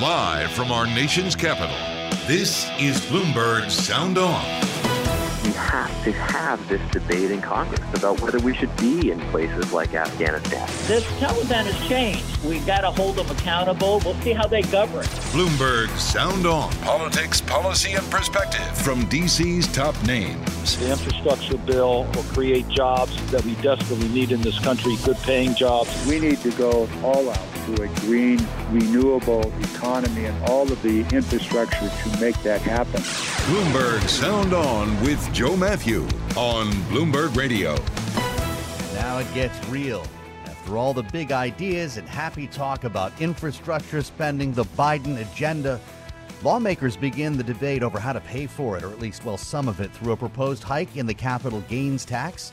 Live 0.00 0.50
from 0.50 0.72
our 0.72 0.86
nation's 0.86 1.36
capital, 1.36 1.76
this 2.26 2.68
is 2.80 3.00
Bloomberg 3.02 3.70
Sound 3.70 4.18
On. 4.18 4.44
We 5.44 5.52
have 5.52 6.04
to 6.04 6.12
have 6.12 6.68
this 6.68 6.80
debate 6.90 7.30
in 7.30 7.40
Congress 7.40 7.80
about 7.94 8.20
whether 8.20 8.40
we 8.40 8.54
should 8.56 8.76
be 8.76 9.12
in 9.12 9.20
places 9.30 9.72
like 9.72 9.94
Afghanistan. 9.94 10.68
This 10.88 11.04
Taliban 11.20 11.64
has 11.64 11.88
changed. 11.88 12.24
We've 12.44 12.66
got 12.66 12.80
to 12.80 12.90
hold 12.90 13.16
them 13.16 13.30
accountable. 13.30 14.00
We'll 14.04 14.20
see 14.22 14.32
how 14.32 14.48
they 14.48 14.62
govern. 14.62 15.04
Bloomberg 15.32 15.88
Sound 15.96 16.44
On. 16.44 16.72
Politics, 16.82 17.40
policy, 17.40 17.92
and 17.92 18.10
perspective 18.10 18.66
from 18.78 19.06
DC's 19.06 19.68
top 19.68 19.94
names. 20.04 20.76
The 20.78 20.90
infrastructure 20.90 21.58
bill 21.58 22.04
will 22.14 22.24
create 22.24 22.68
jobs 22.68 23.14
that 23.30 23.44
we 23.44 23.54
desperately 23.56 24.08
need 24.08 24.32
in 24.32 24.40
this 24.40 24.58
country, 24.58 24.96
good 25.04 25.18
paying 25.18 25.54
jobs. 25.54 25.88
We 26.06 26.18
need 26.18 26.38
to 26.42 26.50
go 26.52 26.88
all 27.04 27.30
out 27.30 27.57
to 27.74 27.82
a 27.82 27.88
green, 28.00 28.40
renewable 28.70 29.52
economy 29.60 30.24
and 30.24 30.48
all 30.48 30.70
of 30.70 30.80
the 30.82 31.00
infrastructure 31.14 31.88
to 31.88 32.20
make 32.20 32.40
that 32.42 32.62
happen. 32.62 33.00
Bloomberg 33.02 34.08
Sound 34.08 34.54
On 34.54 35.00
with 35.02 35.32
Joe 35.34 35.56
Matthew 35.56 36.02
on 36.36 36.70
Bloomberg 36.90 37.36
Radio. 37.36 37.74
Now 38.94 39.18
it 39.18 39.32
gets 39.34 39.68
real. 39.68 40.06
After 40.46 40.78
all 40.78 40.94
the 40.94 41.02
big 41.02 41.30
ideas 41.30 41.98
and 41.98 42.08
happy 42.08 42.46
talk 42.46 42.84
about 42.84 43.20
infrastructure 43.20 44.02
spending, 44.02 44.52
the 44.52 44.64
Biden 44.64 45.20
agenda, 45.20 45.78
lawmakers 46.42 46.96
begin 46.96 47.36
the 47.36 47.44
debate 47.44 47.82
over 47.82 48.00
how 48.00 48.14
to 48.14 48.20
pay 48.20 48.46
for 48.46 48.78
it, 48.78 48.82
or 48.82 48.90
at 48.90 48.98
least, 48.98 49.24
well, 49.24 49.36
some 49.36 49.68
of 49.68 49.80
it, 49.80 49.92
through 49.92 50.12
a 50.12 50.16
proposed 50.16 50.62
hike 50.62 50.96
in 50.96 51.06
the 51.06 51.14
capital 51.14 51.60
gains 51.68 52.04
tax. 52.04 52.52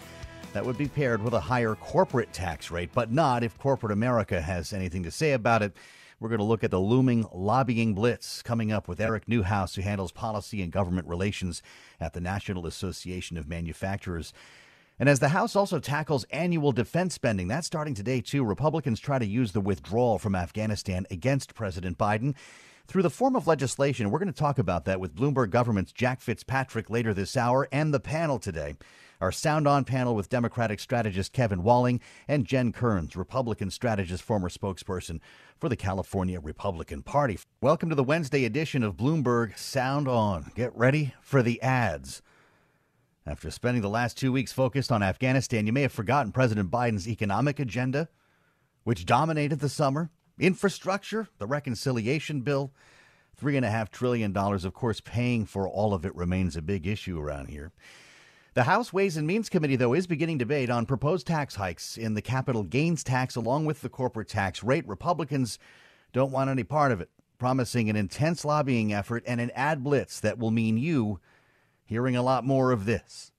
That 0.55 0.65
would 0.65 0.77
be 0.77 0.87
paired 0.87 1.21
with 1.21 1.33
a 1.33 1.39
higher 1.41 1.75
corporate 1.75 2.31
tax 2.31 2.71
rate, 2.71 2.91
but 2.93 3.11
not 3.11 3.43
if 3.43 3.57
corporate 3.57 3.91
America 3.91 4.39
has 4.39 4.71
anything 4.71 5.03
to 5.03 5.11
say 5.11 5.33
about 5.33 5.61
it. 5.61 5.75
We're 6.17 6.29
going 6.29 6.39
to 6.39 6.45
look 6.45 6.63
at 6.63 6.71
the 6.71 6.79
looming 6.79 7.25
lobbying 7.33 7.93
blitz 7.93 8.41
coming 8.41 8.71
up 8.71 8.87
with 8.87 8.99
Aric 8.99 9.23
Newhouse, 9.27 9.75
who 9.75 9.81
handles 9.81 10.13
policy 10.13 10.61
and 10.61 10.71
government 10.71 11.09
relations 11.09 11.61
at 11.99 12.13
the 12.13 12.21
National 12.21 12.67
Association 12.67 13.37
of 13.37 13.49
Manufacturers. 13.49 14.31
And 14.97 15.09
as 15.09 15.19
the 15.19 15.27
House 15.27 15.57
also 15.57 15.77
tackles 15.77 16.23
annual 16.31 16.71
defense 16.71 17.13
spending, 17.13 17.49
that's 17.49 17.67
starting 17.67 17.93
today 17.93 18.21
too. 18.21 18.45
Republicans 18.45 19.01
try 19.01 19.19
to 19.19 19.25
use 19.25 19.51
the 19.51 19.59
withdrawal 19.59 20.19
from 20.19 20.35
Afghanistan 20.35 21.05
against 21.11 21.53
President 21.53 21.97
Biden 21.97 22.33
through 22.87 23.03
the 23.03 23.09
form 23.09 23.35
of 23.35 23.45
legislation. 23.45 24.09
We're 24.09 24.19
going 24.19 24.31
to 24.31 24.39
talk 24.39 24.57
about 24.57 24.85
that 24.85 25.01
with 25.01 25.17
Bloomberg 25.17 25.49
Government's 25.49 25.91
Jack 25.91 26.21
Fitzpatrick 26.21 26.89
later 26.89 27.13
this 27.13 27.35
hour 27.35 27.67
and 27.73 27.93
the 27.93 27.99
panel 27.99 28.39
today. 28.39 28.75
Our 29.25 29.31
Sound 29.31 29.67
On 29.67 29.83
panel 29.85 30.13
with 30.13 30.29
Democratic 30.29 30.79
strategist 30.79 31.33
Kevin 31.33 31.63
Walling 31.63 31.99
and 32.27 32.45
Jen 32.45 32.71
Kerns, 32.71 33.15
Republican 33.15 33.71
strategist, 33.71 34.21
former 34.21 34.49
spokesperson 34.49 35.19
for 35.57 35.67
the 35.67 35.75
California 35.75 36.39
Republican 36.39 37.01
Party. 37.01 37.39
Welcome 37.59 37.89
to 37.89 37.95
the 37.95 38.03
Wednesday 38.03 38.45
edition 38.45 38.83
of 38.83 38.95
Bloomberg 38.95 39.57
Sound 39.57 40.07
On. 40.07 40.51
Get 40.53 40.77
ready 40.77 41.15
for 41.21 41.41
the 41.41 41.59
ads. 41.63 42.21
After 43.25 43.49
spending 43.49 43.81
the 43.81 43.89
last 43.89 44.15
two 44.15 44.31
weeks 44.31 44.51
focused 44.53 44.91
on 44.91 45.01
Afghanistan, 45.01 45.65
you 45.65 45.73
may 45.73 45.81
have 45.81 45.91
forgotten 45.91 46.31
President 46.31 46.69
Biden's 46.69 47.09
economic 47.09 47.59
agenda, 47.59 48.09
which 48.83 49.07
dominated 49.07 49.59
the 49.59 49.69
summer. 49.69 50.11
Infrastructure, 50.37 51.29
the 51.39 51.47
reconciliation 51.47 52.41
bill, 52.41 52.71
$3.5 53.41 53.89
trillion. 53.89 54.37
Of 54.37 54.73
course, 54.75 55.01
paying 55.01 55.47
for 55.47 55.67
all 55.67 55.95
of 55.95 56.05
it 56.05 56.15
remains 56.15 56.55
a 56.55 56.61
big 56.61 56.85
issue 56.85 57.19
around 57.19 57.47
here. 57.47 57.71
The 58.55 58.63
House 58.63 58.93
Ways 58.93 59.17
and 59.17 59.27
Means 59.27 59.49
Committee, 59.49 59.75
though, 59.75 59.93
is 59.93 60.07
beginning 60.07 60.37
debate 60.37 60.69
on 60.69 60.85
proposed 60.85 61.27
tax 61.27 61.55
hikes 61.55 61.97
in 61.97 62.13
the 62.13 62.21
capital 62.21 62.63
gains 62.63 63.03
tax 63.03 63.35
along 63.35 63.65
with 63.65 63.81
the 63.81 63.89
corporate 63.89 64.29
tax 64.29 64.63
rate. 64.63 64.87
Republicans 64.87 65.59
don't 66.13 66.31
want 66.31 66.49
any 66.49 66.63
part 66.63 66.93
of 66.93 67.01
it, 67.01 67.09
promising 67.37 67.89
an 67.89 67.97
intense 67.97 68.45
lobbying 68.45 68.93
effort 68.93 69.25
and 69.27 69.41
an 69.41 69.51
ad 69.55 69.83
blitz 69.83 70.21
that 70.21 70.39
will 70.39 70.51
mean 70.51 70.77
you 70.77 71.19
hearing 71.83 72.15
a 72.15 72.21
lot 72.21 72.45
more 72.45 72.71
of 72.71 72.85
this. 72.85 73.33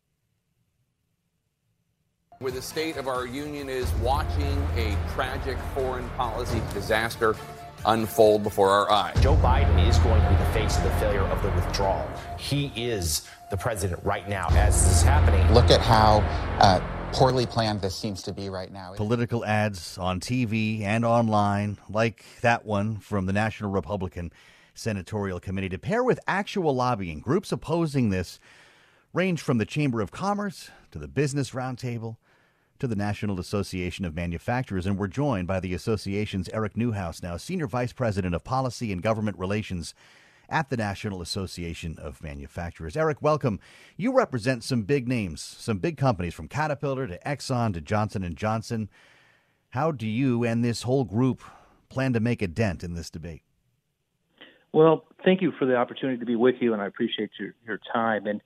Where 2.40 2.52
the 2.52 2.60
state 2.60 2.98
of 2.98 3.08
our 3.08 3.26
union 3.26 3.70
is 3.70 3.90
watching 4.02 4.58
a 4.76 4.94
tragic 5.14 5.56
foreign 5.74 6.10
policy 6.10 6.60
disaster 6.74 7.34
unfold 7.86 8.42
before 8.42 8.70
our 8.70 8.90
eyes. 8.90 9.20
Joe 9.20 9.36
Biden 9.36 9.88
is 9.88 9.98
going 10.00 10.22
to 10.22 10.28
be 10.28 10.36
the 10.36 10.50
face 10.52 10.76
of 10.76 10.84
the 10.84 10.90
failure 10.92 11.22
of 11.22 11.42
the 11.42 11.50
withdrawal. 11.50 12.08
He 12.38 12.72
is 12.76 13.28
the 13.50 13.56
president 13.56 14.04
right 14.04 14.28
now 14.28 14.48
as 14.50 14.84
this 14.84 14.96
is 14.98 15.02
happening. 15.02 15.52
Look 15.52 15.70
at 15.70 15.80
how 15.80 16.18
uh, 16.60 16.80
poorly 17.12 17.46
planned 17.46 17.80
this 17.80 17.94
seems 17.94 18.22
to 18.22 18.32
be 18.32 18.48
right 18.48 18.72
now. 18.72 18.92
Political 18.94 19.44
ads 19.44 19.98
on 19.98 20.20
TV 20.20 20.82
and 20.82 21.04
online, 21.04 21.78
like 21.88 22.24
that 22.42 22.66
one 22.66 22.98
from 22.98 23.26
the 23.26 23.32
National 23.32 23.70
Republican 23.70 24.32
Senatorial 24.74 25.40
Committee, 25.40 25.68
to 25.70 25.78
pair 25.78 26.02
with 26.02 26.20
actual 26.26 26.74
lobbying. 26.74 27.20
Groups 27.20 27.52
opposing 27.52 28.10
this 28.10 28.38
range 29.12 29.40
from 29.40 29.58
the 29.58 29.64
Chamber 29.64 30.00
of 30.00 30.10
Commerce 30.10 30.70
to 30.90 30.98
the 30.98 31.08
Business 31.08 31.52
Roundtable 31.52 32.16
to 32.78 32.86
the 32.86 32.96
National 32.96 33.40
Association 33.40 34.04
of 34.04 34.14
Manufacturers. 34.14 34.86
And 34.86 34.98
we're 34.98 35.06
joined 35.06 35.46
by 35.46 35.60
the 35.60 35.74
association's 35.74 36.48
Aric 36.48 36.76
Newhouse, 36.76 37.22
now 37.22 37.36
Senior 37.36 37.66
Vice 37.66 37.92
President 37.92 38.34
of 38.34 38.44
Policy 38.44 38.92
and 38.92 39.02
Government 39.02 39.38
Relations 39.38 39.94
at 40.48 40.70
the 40.70 40.76
National 40.76 41.20
Association 41.20 41.96
of 41.98 42.22
Manufacturers. 42.22 42.94
Aric, 42.94 43.20
welcome. 43.20 43.58
You 43.96 44.12
represent 44.12 44.62
some 44.62 44.82
big 44.82 45.08
names, 45.08 45.42
some 45.42 45.78
big 45.78 45.96
companies 45.96 46.34
from 46.34 46.48
Caterpillar 46.48 47.06
to 47.06 47.18
Exxon 47.26 47.74
to 47.74 47.80
Johnson 47.80 48.22
and 48.22 48.36
Johnson. 48.36 48.88
How 49.70 49.90
do 49.90 50.06
you 50.06 50.44
and 50.44 50.64
this 50.64 50.82
whole 50.82 51.04
group 51.04 51.42
plan 51.88 52.12
to 52.12 52.20
make 52.20 52.42
a 52.42 52.46
dent 52.46 52.84
in 52.84 52.94
this 52.94 53.10
debate? 53.10 53.42
Well, 54.72 55.06
thank 55.24 55.42
you 55.42 55.52
for 55.58 55.64
the 55.64 55.76
opportunity 55.76 56.18
to 56.18 56.26
be 56.26 56.36
with 56.36 56.56
you, 56.60 56.72
and 56.72 56.82
I 56.82 56.86
appreciate 56.86 57.30
your, 57.40 57.54
your 57.66 57.80
time. 57.92 58.26
And 58.26 58.40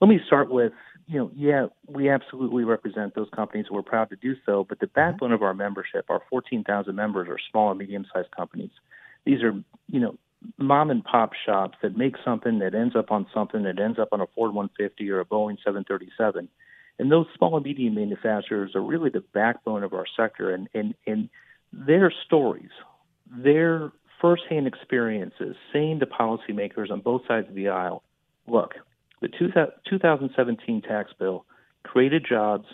let 0.00 0.08
me 0.08 0.20
start 0.26 0.50
with, 0.50 0.72
you 1.06 1.18
know, 1.18 1.30
yeah, 1.34 1.66
we 1.86 2.10
absolutely 2.10 2.64
represent 2.64 3.14
those 3.14 3.28
companies. 3.34 3.66
We're 3.70 3.82
proud 3.82 4.10
to 4.10 4.16
do 4.16 4.34
so. 4.44 4.64
But 4.68 4.80
the 4.80 4.86
mm-hmm. 4.86 4.94
backbone 4.94 5.32
of 5.32 5.42
our 5.42 5.54
membership, 5.54 6.06
our 6.08 6.22
14,000 6.30 6.94
members, 6.94 7.28
are 7.28 7.38
small 7.50 7.70
and 7.70 7.78
medium-sized 7.78 8.30
companies. 8.32 8.70
These 9.24 9.42
are, 9.42 9.52
you 9.88 10.00
know, 10.00 10.18
mom 10.58 10.90
and 10.90 11.04
pop 11.04 11.32
shops 11.34 11.78
that 11.82 11.96
make 11.96 12.14
something 12.24 12.58
that 12.58 12.74
ends 12.74 12.96
up 12.96 13.10
on 13.10 13.26
something 13.32 13.62
that 13.64 13.78
ends 13.78 13.98
up 13.98 14.08
on 14.12 14.20
a 14.20 14.26
Ford 14.34 14.52
150 14.52 15.10
or 15.10 15.20
a 15.20 15.24
Boeing 15.24 15.56
737. 15.64 16.48
And 16.98 17.12
those 17.12 17.26
small 17.36 17.56
and 17.56 17.64
medium 17.64 17.94
manufacturers 17.94 18.74
are 18.74 18.82
really 18.82 19.10
the 19.10 19.24
backbone 19.32 19.84
of 19.84 19.92
our 19.92 20.06
sector. 20.16 20.52
And, 20.52 20.68
and, 20.74 20.94
and 21.06 21.28
their 21.72 22.12
stories, 22.24 22.70
their 23.30 23.92
firsthand 24.20 24.66
experiences, 24.66 25.56
saying 25.72 26.00
to 26.00 26.06
policymakers 26.06 26.90
on 26.90 27.00
both 27.00 27.22
sides 27.28 27.48
of 27.48 27.54
the 27.54 27.68
aisle, 27.68 28.02
look, 28.46 28.74
the 29.20 29.28
2017 29.28 30.82
tax 30.82 31.12
bill 31.18 31.44
created 31.84 32.26
jobs, 32.28 32.66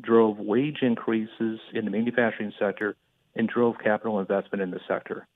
drove 0.00 0.38
wage 0.38 0.78
increases 0.82 1.60
in 1.72 1.84
the 1.84 1.90
manufacturing 1.90 2.52
sector, 2.58 2.96
and 3.34 3.48
drove 3.48 3.76
capital 3.82 4.20
investment 4.20 4.62
in 4.62 4.70
the 4.70 4.80
sector. 4.88 5.26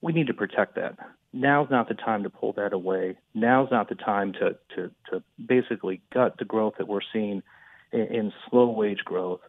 We 0.00 0.12
need 0.12 0.26
to 0.28 0.34
protect 0.34 0.74
that. 0.76 0.98
Now's 1.32 1.70
not 1.70 1.88
the 1.88 1.94
time 1.94 2.24
to 2.24 2.30
pull 2.30 2.52
that 2.54 2.72
away. 2.72 3.16
Now's 3.34 3.70
not 3.70 3.88
the 3.88 3.94
time 3.94 4.32
to, 4.34 4.56
to, 4.74 4.90
to 5.10 5.22
basically 5.44 6.02
gut 6.12 6.36
the 6.38 6.44
growth 6.44 6.74
that 6.78 6.88
we're 6.88 7.00
seeing 7.12 7.42
in, 7.92 8.00
in 8.00 8.32
slow 8.50 8.70
wage 8.70 9.04
growth 9.04 9.40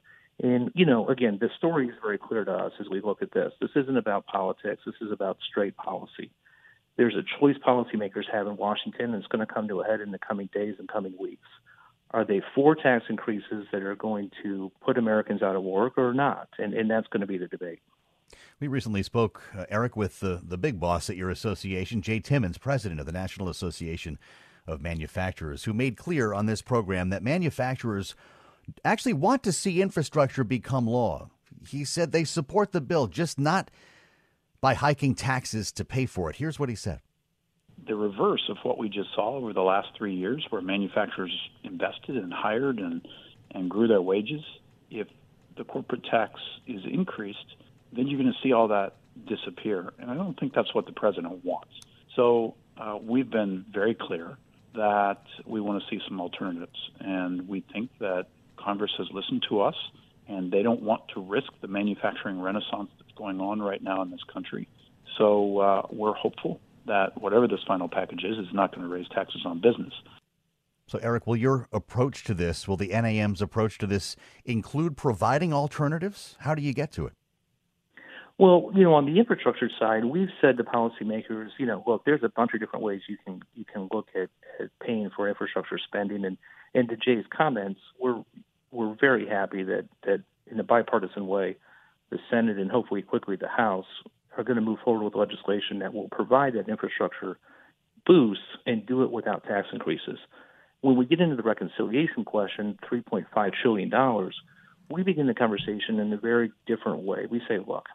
And, 0.42 0.72
you 0.74 0.86
know, 0.86 1.08
again, 1.10 1.38
the 1.40 1.50
story 1.58 1.88
is 1.88 1.96
very 2.02 2.18
clear 2.18 2.46
to 2.46 2.52
us 2.52 2.72
as 2.80 2.88
we 2.90 3.02
look 3.02 3.22
at 3.22 3.32
this. 3.32 3.54
This 3.62 3.72
isn't 3.76 3.98
about 3.98 4.26
politics, 4.26 4.82
this 4.86 4.96
is 5.02 5.12
about 5.12 5.38
straight 5.50 5.76
policy. 5.78 6.32
There's 6.96 7.16
a 7.16 7.24
choice 7.40 7.56
policymakers 7.66 8.26
have 8.32 8.48
in 8.48 8.58
Washington, 8.58 9.14
it's 9.14 9.28
going 9.28 9.46
to 9.46 9.52
come 9.52 9.68
to 9.68 9.82
a 9.82 9.86
head 9.86 10.02
in 10.02 10.12
the 10.12 10.20
coming 10.20 10.50
days 10.54 10.76
and 10.80 10.88
coming 10.88 11.14
weeks. 11.20 11.48
Are 12.12 12.24
they 12.24 12.42
for 12.54 12.76
tax 12.76 13.06
increases 13.10 13.66
that 13.72 13.82
are 13.82 13.96
going 13.96 14.30
to 14.44 14.72
put 14.86 15.00
Americans 15.00 15.42
out 15.42 15.56
of 15.56 15.64
work 15.64 15.98
or 15.98 16.14
not? 16.14 16.48
And, 16.60 16.74
and 16.76 16.90
that's 16.90 17.08
going 17.08 17.22
to 17.22 17.28
be 17.28 17.40
the 17.40 17.48
debate. 17.48 17.80
We 18.60 18.68
recently 18.68 19.02
spoke, 19.02 19.42
uh, 19.58 19.66
Aric, 19.72 19.96
with 19.96 20.20
the, 20.20 20.40
the 20.44 20.58
big 20.58 20.80
boss 20.80 21.10
at 21.10 21.18
your 21.18 21.32
association, 21.32 22.04
Jay 22.04 22.20
Timmons, 22.20 22.60
president 22.60 23.00
of 23.00 23.08
the 23.08 23.12
National 23.12 23.50
Association 23.50 24.20
of 24.68 24.82
Manufacturers, 24.82 25.64
who 25.64 25.74
made 25.74 25.98
clear 25.98 26.34
on 26.34 26.46
this 26.46 26.62
program 26.62 27.10
that 27.10 27.24
manufacturers 27.24 28.16
actually 28.86 29.14
want 29.14 29.44
to 29.44 29.52
see 29.52 29.82
infrastructure 29.82 30.44
become 30.44 30.88
law. 30.88 31.30
He 31.68 31.84
said 31.84 32.12
they 32.12 32.24
support 32.24 32.72
the 32.72 32.82
bill, 32.82 33.08
just 33.08 33.40
not 33.40 33.70
by 34.64 34.74
hiking 34.74 35.14
taxes 35.14 35.74
to 35.74 35.84
pay 35.84 36.06
for 36.06 36.30
it. 36.30 36.38
Here's 36.38 36.58
what 36.58 36.70
he 36.70 36.76
said 36.76 37.02
the 37.86 37.96
reverse 37.96 38.44
of 38.50 38.56
what 38.64 38.78
we 38.78 38.88
just 38.88 39.10
saw 39.14 39.36
over 39.36 39.52
the 39.52 39.62
last 39.62 39.90
three 39.98 40.16
years, 40.16 40.46
where 40.52 40.62
manufacturers 40.62 41.38
invested 41.66 42.16
and 42.16 42.32
hired 42.32 42.80
and, 42.80 43.06
and 43.52 43.70
grew 43.70 43.90
their 43.90 44.02
wages. 44.02 44.42
If 44.90 45.08
the 45.58 45.66
corporate 45.66 46.06
tax 46.06 46.40
is 46.66 46.82
increased, 46.90 47.58
then 47.92 48.08
you're 48.08 48.22
going 48.22 48.32
to 48.32 48.40
see 48.42 48.54
all 48.54 48.70
that 48.70 48.96
disappear. 49.28 49.92
And 50.00 50.10
I 50.10 50.14
don't 50.14 50.40
think 50.40 50.54
that's 50.54 50.74
what 50.74 50.86
the 50.86 50.94
president 50.94 51.44
wants. 51.44 51.74
So 52.16 52.56
uh, 52.78 53.00
we've 53.02 53.30
been 53.30 53.66
very 53.70 53.96
clear 53.96 54.38
that 54.76 55.24
we 55.46 55.60
want 55.60 55.84
to 55.84 55.90
see 55.90 56.02
some 56.08 56.22
alternatives. 56.22 56.80
And 57.02 57.50
we 57.50 57.66
think 57.74 57.90
that 58.00 58.28
Congress 58.56 58.92
has 58.98 59.08
listened 59.12 59.46
to 59.50 59.60
us, 59.60 59.76
and 60.30 60.54
they 60.54 60.64
don't 60.64 60.84
want 60.84 61.02
to 61.16 61.22
risk 61.22 61.52
the 61.60 61.68
manufacturing 61.68 62.40
renaissance 62.40 62.92
going 63.16 63.40
on 63.40 63.62
right 63.62 63.82
now 63.82 64.02
in 64.02 64.12
this 64.12 64.24
country. 64.32 64.68
So 65.18 65.60
uh, 65.60 65.82
we're 65.92 66.14
hopeful 66.14 66.60
that 66.86 67.20
whatever 67.22 67.48
this 67.48 67.62
final 67.68 67.88
package 67.88 68.24
is, 68.24 68.38
is 68.38 68.54
not 68.54 68.76
going 68.76 68.88
to 68.88 68.94
raise 68.94 69.08
taxes 69.10 69.42
on 69.46 69.62
business. 69.62 69.94
So, 70.88 71.00
Aric, 71.00 71.26
will 71.26 71.38
your 71.38 71.68
approach 71.72 72.24
to 72.26 72.34
this, 72.34 72.68
will 72.68 72.78
the 72.78 72.90
NAM's 72.90 73.42
approach 73.42 73.78
to 73.80 73.88
this 73.88 74.16
include 74.44 74.98
providing 74.98 75.54
alternatives? 75.54 76.36
How 76.40 76.56
do 76.56 76.62
you 76.62 76.74
get 76.74 76.92
to 76.94 77.08
it? 77.08 77.14
Well, 78.38 78.72
you 78.74 78.84
know, 78.84 78.96
on 78.96 79.06
the 79.06 79.20
infrastructure 79.20 79.70
side, 79.80 80.06
we've 80.06 80.30
said 80.42 80.58
to 80.58 80.64
policymakers, 80.64 81.50
you 81.58 81.66
know, 81.66 81.84
look, 81.86 82.04
there's 82.04 82.24
a 82.24 82.30
bunch 82.30 82.52
of 82.54 82.60
different 82.60 82.84
ways 82.84 83.02
you 83.08 83.18
can 83.24 83.42
you 83.54 83.64
can 83.64 83.88
look 83.94 84.08
at, 84.16 84.30
at 84.60 84.70
paying 84.82 85.10
for 85.16 85.30
infrastructure 85.30 85.78
spending, 85.78 86.26
and 86.26 86.38
and 86.74 86.90
to 86.90 86.98
Jay's 86.98 87.26
comments, 87.30 87.80
we're 88.00 88.24
we're 88.72 88.96
very 89.00 89.28
happy 89.28 89.64
that 89.64 89.86
that 90.04 90.24
in 90.48 90.60
a 90.60 90.64
bipartisan 90.64 91.28
way, 91.28 91.58
the 92.14 92.20
Senate 92.30 92.60
and 92.60 92.70
hopefully 92.70 93.02
quickly 93.02 93.36
the 93.36 93.48
House 93.48 93.88
are 94.38 94.44
going 94.44 94.56
to 94.56 94.62
move 94.62 94.78
forward 94.86 95.04
with 95.04 95.16
legislation 95.16 95.80
that 95.80 95.94
will 95.94 96.10
provide 96.10 96.54
that 96.54 96.70
infrastructure 96.70 97.38
boost 98.06 98.42
and 98.68 98.86
do 98.86 99.04
it 99.04 99.12
without 99.12 99.44
tax 99.46 99.68
increases. 99.74 100.20
When 100.82 100.96
we 100.96 101.06
get 101.06 101.20
into 101.20 101.36
the 101.36 101.42
reconciliation 101.42 102.24
question, 102.24 102.78
$3.5 102.92 103.52
trillion, 103.62 104.32
we 104.92 105.02
begin 105.02 105.26
the 105.26 105.34
conversation 105.34 106.00
in 106.00 106.14
a 106.14 106.18
very 106.18 106.52
different 106.68 107.04
way. 107.04 107.26
We 107.30 107.42
say, 107.48 107.58
look, 107.66 107.86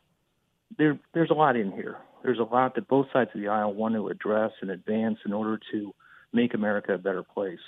there, 0.77 0.99
there's 1.15 1.31
a 1.31 1.35
lot 1.35 1.57
in 1.57 1.71
here. 1.71 1.99
There's 2.25 2.41
a 2.41 2.43
lot 2.43 2.75
that 2.75 2.89
both 2.89 3.07
sides 3.13 3.31
of 3.35 3.41
the 3.41 3.49
aisle 3.49 3.73
want 3.73 3.95
to 3.95 4.09
address 4.09 4.51
and 4.63 4.71
advance 4.71 5.19
in 5.25 5.33
order 5.33 5.61
to 5.73 5.95
make 6.33 6.55
America 6.55 6.95
a 6.95 6.99
better 6.99 7.23
place. 7.23 7.61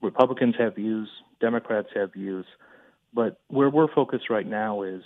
Republicans 0.00 0.54
have 0.58 0.76
views, 0.76 1.08
Democrats 1.40 1.88
have 1.94 2.12
views, 2.14 2.46
but 3.12 3.40
where 3.48 3.68
we're 3.68 3.92
focused 3.94 4.30
right 4.30 4.46
now 4.46 4.82
is 4.82 5.02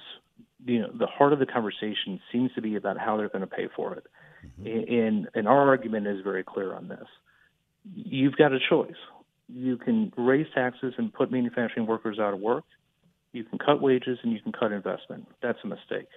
you 0.64 0.80
know 0.80 0.90
the 0.92 1.06
heart 1.06 1.32
of 1.32 1.38
the 1.38 1.46
conversation 1.46 2.20
seems 2.32 2.50
to 2.54 2.62
be 2.62 2.76
about 2.76 2.98
how 2.98 3.16
they're 3.16 3.28
going 3.28 3.42
to 3.42 3.46
pay 3.46 3.68
for 3.74 3.94
it, 3.94 4.06
mm-hmm. 4.60 4.92
and 4.92 5.28
and 5.34 5.48
our 5.48 5.68
argument 5.68 6.06
is 6.06 6.20
very 6.22 6.44
clear 6.44 6.74
on 6.74 6.88
this. 6.88 7.06
You've 7.94 8.36
got 8.36 8.52
a 8.52 8.58
choice. 8.68 8.96
You 9.48 9.78
can 9.78 10.12
raise 10.16 10.46
taxes 10.54 10.94
and 10.98 11.12
put 11.12 11.30
manufacturing 11.30 11.86
workers 11.86 12.18
out 12.18 12.34
of 12.34 12.40
work. 12.40 12.64
You 13.32 13.44
can 13.44 13.58
cut 13.58 13.80
wages 13.80 14.18
and 14.22 14.32
you 14.32 14.40
can 14.40 14.52
cut 14.52 14.72
investment. 14.72 15.26
That's 15.42 15.58
a 15.64 15.66
mistake. 15.66 16.08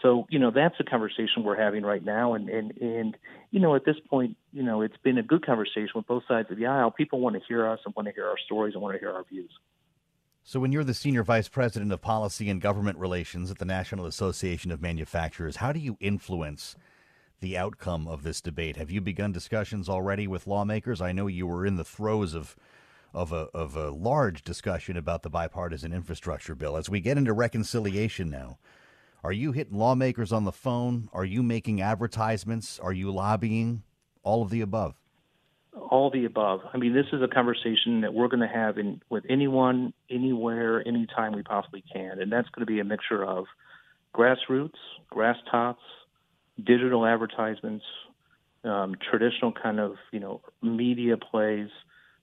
So 0.00 0.26
you 0.30 0.38
know 0.38 0.50
that's 0.50 0.74
a 0.80 0.84
conversation 0.84 1.44
we're 1.44 1.56
having 1.56 1.82
right 1.82 2.04
now, 2.04 2.34
and 2.34 2.48
and 2.48 2.72
and 2.80 3.16
you 3.50 3.60
know 3.60 3.74
at 3.76 3.84
this 3.84 3.96
point, 4.08 4.36
you 4.52 4.62
know 4.62 4.82
it's 4.82 4.96
been 5.02 5.18
a 5.18 5.22
good 5.22 5.44
conversation 5.44 5.92
with 5.94 6.06
both 6.06 6.24
sides 6.26 6.50
of 6.50 6.56
the 6.56 6.66
aisle. 6.66 6.90
People 6.90 7.20
want 7.20 7.36
to 7.36 7.42
hear 7.46 7.66
us 7.68 7.80
and 7.84 7.94
want 7.94 8.08
to 8.08 8.14
hear 8.14 8.26
our 8.26 8.38
stories 8.44 8.74
and 8.74 8.82
want 8.82 8.94
to 8.94 9.00
hear 9.00 9.12
our 9.12 9.24
views. 9.24 9.50
So, 10.44 10.58
when 10.58 10.72
you're 10.72 10.82
the 10.82 10.92
senior 10.92 11.22
vice 11.22 11.48
president 11.48 11.92
of 11.92 12.00
policy 12.00 12.50
and 12.50 12.60
government 12.60 12.98
relations 12.98 13.48
at 13.52 13.58
the 13.58 13.64
National 13.64 14.06
Association 14.06 14.72
of 14.72 14.82
Manufacturers, 14.82 15.56
how 15.56 15.70
do 15.70 15.78
you 15.78 15.96
influence 16.00 16.74
the 17.40 17.56
outcome 17.56 18.08
of 18.08 18.24
this 18.24 18.40
debate? 18.40 18.76
Have 18.76 18.90
you 18.90 19.00
begun 19.00 19.30
discussions 19.30 19.88
already 19.88 20.26
with 20.26 20.48
lawmakers? 20.48 21.00
I 21.00 21.12
know 21.12 21.28
you 21.28 21.46
were 21.46 21.64
in 21.64 21.76
the 21.76 21.84
throes 21.84 22.34
of 22.34 22.56
of 23.14 23.30
a 23.32 23.48
of 23.54 23.76
a 23.76 23.90
large 23.90 24.42
discussion 24.42 24.96
about 24.96 25.22
the 25.22 25.30
bipartisan 25.30 25.92
infrastructure 25.92 26.56
bill. 26.56 26.76
As 26.76 26.90
we 26.90 26.98
get 26.98 27.18
into 27.18 27.32
reconciliation 27.32 28.28
now, 28.28 28.58
are 29.22 29.32
you 29.32 29.52
hitting 29.52 29.78
lawmakers 29.78 30.32
on 30.32 30.44
the 30.44 30.50
phone? 30.50 31.08
Are 31.12 31.24
you 31.24 31.44
making 31.44 31.80
advertisements? 31.80 32.80
Are 32.80 32.92
you 32.92 33.12
lobbying? 33.12 33.84
All 34.24 34.42
of 34.42 34.50
the 34.50 34.60
above 34.60 35.01
all 35.74 36.10
the 36.10 36.24
above. 36.24 36.60
I 36.72 36.76
mean, 36.76 36.94
this 36.94 37.06
is 37.12 37.22
a 37.22 37.28
conversation 37.28 38.02
that 38.02 38.12
we're 38.12 38.28
going 38.28 38.46
to 38.46 38.54
have 38.54 38.78
in 38.78 39.00
with 39.08 39.24
anyone, 39.28 39.92
anywhere, 40.10 40.86
anytime 40.86 41.32
we 41.32 41.42
possibly 41.42 41.82
can, 41.92 42.20
and 42.20 42.30
that's 42.30 42.48
going 42.50 42.66
to 42.66 42.70
be 42.70 42.80
a 42.80 42.84
mixture 42.84 43.24
of 43.24 43.46
grassroots, 44.14 44.76
grass 45.08 45.36
tops, 45.50 45.82
digital 46.62 47.06
advertisements, 47.06 47.84
um, 48.64 48.94
traditional 49.10 49.52
kind 49.52 49.80
of 49.80 49.96
you 50.12 50.20
know 50.20 50.40
media 50.62 51.16
plays. 51.16 51.68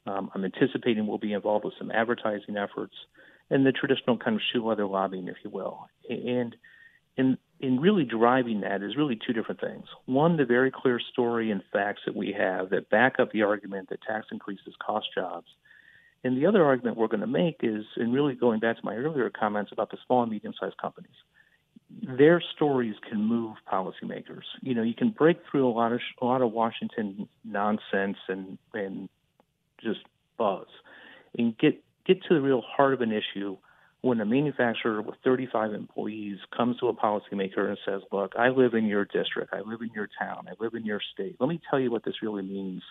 Um, 0.05 0.31
I'm 0.33 0.45
anticipating 0.45 1.07
we'll 1.07 1.17
be 1.17 1.33
involved 1.33 1.65
with 1.65 1.73
some 1.77 1.91
advertising 1.91 2.55
efforts, 2.55 2.93
and 3.49 3.65
the 3.65 3.71
traditional 3.71 4.17
kind 4.17 4.35
of 4.35 4.41
shoe 4.53 4.65
leather 4.65 4.85
lobbying, 4.85 5.27
if 5.27 5.37
you 5.43 5.49
will, 5.49 5.87
and 6.07 6.55
in 7.17 7.37
in 7.59 7.79
really 7.79 8.05
driving 8.05 8.61
that 8.61 8.81
is 8.81 8.95
really 8.95 9.19
two 9.25 9.33
different 9.33 9.59
things. 9.59 9.85
One, 10.05 10.37
the 10.37 10.45
very 10.45 10.71
clear 10.71 10.99
story 10.99 11.51
and 11.51 11.61
facts 11.73 12.01
that 12.05 12.15
we 12.15 12.33
have 12.37 12.69
that 12.69 12.89
back 12.89 13.19
up 13.19 13.31
the 13.31 13.43
argument 13.43 13.89
that 13.89 14.01
tax 14.01 14.27
increases 14.31 14.73
cost 14.85 15.07
jobs. 15.13 15.47
And 16.23 16.37
the 16.37 16.45
other 16.45 16.65
argument 16.65 16.97
we're 16.97 17.07
going 17.07 17.21
to 17.21 17.27
make 17.27 17.57
is, 17.61 17.85
and 17.95 18.13
really 18.13 18.35
going 18.35 18.59
back 18.59 18.77
to 18.77 18.85
my 18.85 18.95
earlier 18.95 19.29
comments 19.29 19.71
about 19.71 19.91
the 19.91 19.97
small 20.05 20.21
and 20.23 20.31
medium 20.31 20.53
sized 20.59 20.77
companies, 20.77 21.15
their 22.01 22.41
stories 22.55 22.95
can 23.09 23.21
move 23.21 23.55
policymakers. 23.71 24.43
You 24.61 24.75
know, 24.75 24.83
you 24.83 24.93
can 24.93 25.09
break 25.09 25.39
through 25.49 25.67
a 25.67 25.71
lot 25.71 25.91
of 25.91 25.99
a 26.21 26.25
lot 26.25 26.41
of 26.41 26.51
Washington 26.51 27.27
nonsense 27.43 28.17
and 28.27 28.57
and 28.73 29.09
just 29.81 30.01
buzz, 30.37 30.67
and 31.37 31.57
get 31.57 31.81
get 32.05 32.21
to 32.23 32.35
the 32.35 32.41
real 32.41 32.61
heart 32.61 32.93
of 32.93 33.01
an 33.01 33.11
issue 33.11 33.57
when 34.01 34.21
a 34.21 34.25
manufacturer 34.25 35.01
with 35.01 35.15
35 35.23 35.73
employees 35.73 36.37
comes 36.55 36.77
to 36.77 36.87
a 36.87 36.93
policymaker 36.93 37.67
and 37.67 37.77
says, 37.85 38.01
Look, 38.11 38.33
I 38.37 38.49
live 38.49 38.73
in 38.73 38.85
your 38.85 39.05
district, 39.05 39.53
I 39.53 39.59
live 39.59 39.81
in 39.81 39.89
your 39.93 40.07
town, 40.19 40.47
I 40.47 40.53
live 40.59 40.73
in 40.73 40.85
your 40.85 41.01
state. 41.13 41.35
Let 41.39 41.49
me 41.49 41.59
tell 41.69 41.79
you 41.79 41.91
what 41.91 42.05
this 42.05 42.15
really 42.21 42.43
means 42.43 42.81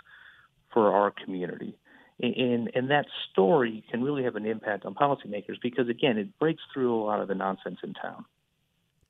for 0.73 0.93
our 0.93 1.11
community. 1.11 1.79
And, 2.21 2.71
and 2.75 2.91
that 2.91 3.07
story 3.31 3.85
can 3.91 4.03
really 4.03 4.25
have 4.25 4.35
an 4.35 4.45
impact 4.45 4.85
on 4.85 4.95
policymakers 4.95 5.57
because, 5.63 5.89
again, 5.89 6.19
it 6.19 6.37
breaks 6.39 6.63
through 6.75 7.01
a 7.01 7.05
lot 7.05 7.21
of 7.21 7.29
the 7.29 7.35
nonsense 7.35 7.79
in 7.85 7.95
town. 7.95 8.25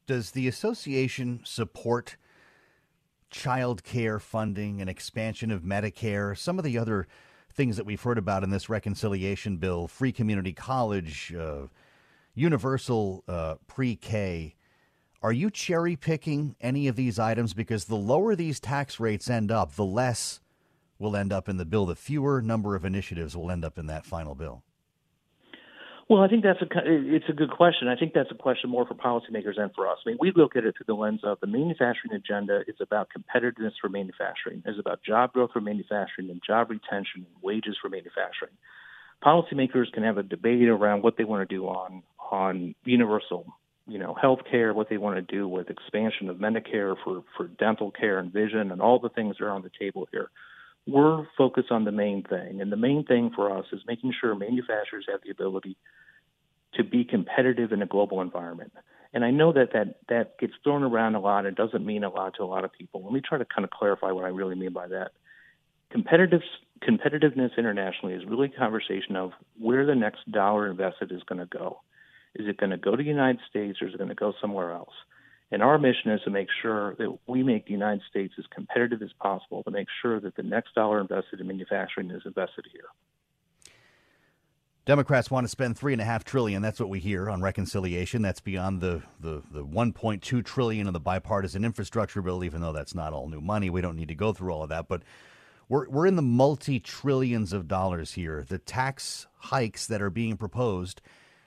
Does 0.07 0.33
the 0.33 0.47
association 0.47 1.41
support 1.45 2.17
child 3.31 3.83
care 3.83 4.19
funding 4.19 4.81
and 4.81 4.89
expansion 4.91 5.51
of 5.51 5.63
Medicare, 5.63 6.37
some 6.37 6.59
of 6.59 6.65
the 6.65 6.79
other 6.79 7.07
things 7.51 7.77
that 7.77 7.87
we've 7.87 8.03
heard 8.03 8.19
about 8.19 8.45
in 8.45 8.51
this 8.51 8.69
reconciliation 8.69 9.57
bill, 9.57 9.89
free 9.89 10.13
community 10.13 10.53
college, 10.53 11.35
uh, 11.35 11.67
universal 12.39 13.25
uh, 13.29 13.57
pre 13.67 13.97
K, 13.97 14.55
are 15.23 15.33
you 15.33 15.51
cherry 15.51 15.97
picking 15.97 16.55
any 16.61 16.89
of 16.89 16.97
these 16.97 17.19
items? 17.19 17.55
Because 17.55 17.87
the 17.87 17.97
lower 17.97 18.37
these 18.37 18.61
tax 18.61 19.01
rates 19.01 19.29
end 19.29 19.51
up, 19.51 19.75
the 19.75 19.85
less 19.85 20.41
will 20.99 21.17
end 21.17 21.33
up 21.33 21.49
in 21.49 21.57
the 21.57 21.65
bill. 21.65 21.87
The 21.87 21.97
fewer 21.97 22.41
number 22.41 22.75
of 22.75 22.85
initiatives 22.85 23.37
will 23.37 23.51
end 23.51 23.65
up 23.65 23.79
in 23.79 23.87
that 23.87 24.07
final 24.07 24.35
bill. 24.35 24.63
Well, 26.09 26.23
I 26.23 26.29
think 26.29 26.43
that's 26.43 26.63
a 26.63 26.67
it's 26.75 27.29
a 27.29 27.35
good 27.35 27.51
question. 27.51 27.87
I 27.89 27.95
think 27.95 28.15
that's 28.15 28.31
a 28.31 28.35
question 28.35 28.71
more 28.71 28.87
for 28.87 28.95
policymakers 28.95 29.57
than 29.57 29.71
for 29.75 29.87
us. 29.87 29.99
I 30.07 30.11
mean, 30.11 30.19
we 30.19 30.33
look 30.35 30.57
at 30.57 30.65
it 30.65 30.75
through 30.77 30.87
the 30.87 30.99
lens 30.99 31.21
of 31.23 31.39
the 31.41 31.47
manufacturing 31.47 32.15
agenda 32.15 32.63
is 32.67 32.77
about 32.81 33.09
competitiveness 33.15 33.73
for 33.79 33.91
manufacturing, 33.91 34.63
is 34.65 34.79
about 34.79 35.03
job 35.03 35.35
growth 35.35 35.51
for 35.53 35.61
manufacturing 35.61 36.31
and 36.31 36.41
job 36.47 36.71
retention 36.71 37.27
and 37.27 37.43
wages 37.43 37.77
for 37.83 37.91
manufacturing. 37.91 38.53
Policymakers 39.25 39.93
can 39.93 40.05
have 40.05 40.19
a 40.19 40.23
debate 40.23 40.69
around 40.69 41.03
what 41.03 41.17
they 41.17 41.25
want 41.25 41.49
to 41.49 41.55
do 41.55 41.67
on 41.67 42.03
on 42.31 42.75
universal, 42.85 43.47
you 43.87 43.99
know, 43.99 44.15
health 44.15 44.41
care, 44.51 44.75
what 44.75 44.89
they 44.91 44.99
want 44.99 45.17
to 45.17 45.23
do 45.23 45.49
with 45.49 45.71
expansion 45.71 46.29
of 46.29 46.37
Medicare 46.37 46.95
for, 47.03 47.25
for 47.37 47.49
dental 47.49 47.91
care 47.91 48.19
and 48.19 48.33
vision 48.33 48.71
and 48.71 48.83
all 48.83 48.99
the 48.99 49.09
things 49.09 49.37
that 49.39 49.45
are 49.47 49.51
on 49.51 49.63
the 49.63 49.71
table 49.79 50.07
here. 50.13 50.31
We're 50.87 51.27
focused 51.37 51.71
on 51.71 51.85
the 51.85 51.93
main 51.93 52.23
thing. 52.23 52.61
And 52.61 52.71
the 52.71 52.77
main 52.77 53.05
thing 53.05 53.31
for 53.35 53.57
us 53.57 53.67
is 53.73 53.81
making 53.87 54.13
sure 54.21 54.35
manufacturers 54.35 55.07
have 55.11 55.21
the 55.25 55.31
ability 55.31 55.77
to 56.75 56.85
be 56.85 57.05
competitive 57.05 57.73
in 57.73 57.83
a 57.83 57.87
global 57.87 58.21
environment. 58.21 58.73
And 59.13 59.25
I 59.25 59.31
know 59.31 59.53
that, 59.53 59.73
that 59.73 60.01
that 60.09 60.39
gets 60.39 60.53
thrown 60.63 60.83
around 60.83 61.15
a 61.15 61.21
lot 61.21 61.47
and 61.47 61.57
doesn't 61.57 61.85
mean 61.85 62.05
a 62.05 62.11
lot 62.11 62.35
to 62.37 62.43
a 62.43 62.45
lot 62.45 62.65
of 62.65 62.73
people. 62.73 63.03
Let 63.03 63.13
me 63.13 63.23
try 63.27 63.39
to 63.39 63.47
kind 63.47 63.65
of 63.65 63.71
clarify 63.71 64.13
what 64.13 64.25
I 64.25 64.29
really 64.29 64.55
mean 64.55 64.73
by 64.73 64.89
that. 64.89 65.13
Competitive, 65.91 66.43
competitiveness 66.81 67.57
internationally 67.57 68.15
is 68.15 68.25
really 68.27 68.51
a 68.55 68.59
conversation 68.59 69.17
of 69.17 69.33
where 69.59 69.87
the 69.87 69.95
next 69.95 70.31
dollar 70.31 70.71
invested 70.71 71.13
is 71.13 71.23
going 71.25 71.41
to 71.41 71.47
go. 71.47 71.81
Is 72.35 72.47
it 72.49 72.59
going 72.59 72.71
to 72.71 72.77
go 72.77 72.93
to 72.93 72.97
the 72.97 73.09
United 73.09 73.41
States 73.49 73.81
or 73.81 73.89
is 73.89 73.95
it 73.95 73.99
going 73.99 74.09
to 74.09 74.15
go 74.15 74.33
somewhere 74.41 74.73
else? 74.73 74.95
And 75.51 75.63
our 75.63 75.79
mission 75.79 76.11
is 76.11 76.21
to 76.25 76.31
make 76.31 76.49
sure 76.61 76.95
that 76.97 77.19
we 77.27 77.43
make 77.43 77.67
the 77.67 77.73
United 77.73 78.03
States 78.09 78.35
as 78.39 78.45
competitive 78.55 79.01
as 79.03 79.13
possible 79.21 79.63
to 79.63 79.71
make 79.71 79.89
sure 80.03 80.21
that 80.21 80.37
the 80.37 80.43
next 80.43 80.75
dollar 80.75 81.01
invested 81.01 81.41
in 81.41 81.47
manufacturing 81.47 82.11
is 82.11 82.23
invested 82.27 82.67
here. 82.71 82.85
Democrats 84.85 85.31
want 85.31 85.45
to 85.45 85.49
spend 85.49 85.77
three 85.77 85.93
and 85.93 86.01
a 86.01 86.05
half 86.05 86.25
trillion. 86.25 86.63
That's 86.63 86.81
what 86.81 86.89
we 86.89 86.99
hear 86.99 87.29
on 87.29 87.43
reconciliation. 87.43 88.23
That's 88.23 88.41
beyond 88.41 88.81
the, 88.81 89.03
the, 89.21 89.43
the 89.51 89.65
1.2 89.65 90.45
trillion 90.45 90.87
of 90.87 90.95
the 90.95 91.01
bipartisan 91.01 91.65
infrastructure 91.65 92.23
bill, 92.23 92.43
even 92.43 92.63
though 92.63 92.73
that's 92.73 92.95
not 92.95 93.13
all 93.13 93.29
new 93.29 93.43
money. 93.43 93.69
We 93.69 93.83
don't 93.83 93.97
need 93.97 94.09
to 94.09 94.15
go 94.15 94.33
through 94.33 94.51
all 94.51 94.63
of 94.63 94.71
that. 94.71 94.89
But 94.89 95.03
we're, 95.69 95.89
we're 95.89 96.07
in 96.07 96.17
the 96.17 96.23
multi 96.23 96.81
trillions 96.81 97.53
of 97.53 97.69
dollars 97.69 98.13
here. 98.13 98.45
The 98.49 98.59
tax 98.59 99.27
hikes 99.39 99.87
that 99.87 100.03
are 100.03 100.11
being 100.11 100.37
proposed 100.37 101.01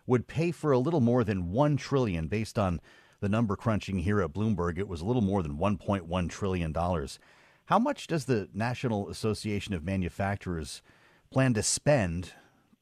would 0.06 0.28
pay 0.28 0.52
for 0.52 0.72
a 0.72 0.80
little 0.80 1.00
more 1.00 1.24
than 1.24 1.52
1 1.52 1.78
trillion 1.78 2.28
based 2.28 2.58
on 2.58 2.80
the 3.20 3.30
number 3.30 3.56
crunching 3.56 4.00
here 4.00 4.22
at 4.22 4.34
Bloomberg. 4.34 4.78
It 4.78 4.88
was 4.88 5.02
a 5.02 5.06
little 5.06 5.22
more 5.22 5.44
than 5.44 5.58
1.1 5.58 6.30
trillion 6.30 6.72
dollars. 6.72 7.20
How 7.66 7.80
much 7.80 8.08
does 8.08 8.26
the 8.26 8.50
National 8.54 9.10
Association 9.10 9.74
of 9.74 9.84
Manufacturers 9.84 10.82
plan 11.30 11.54
to 11.54 11.64
spend 11.64 12.34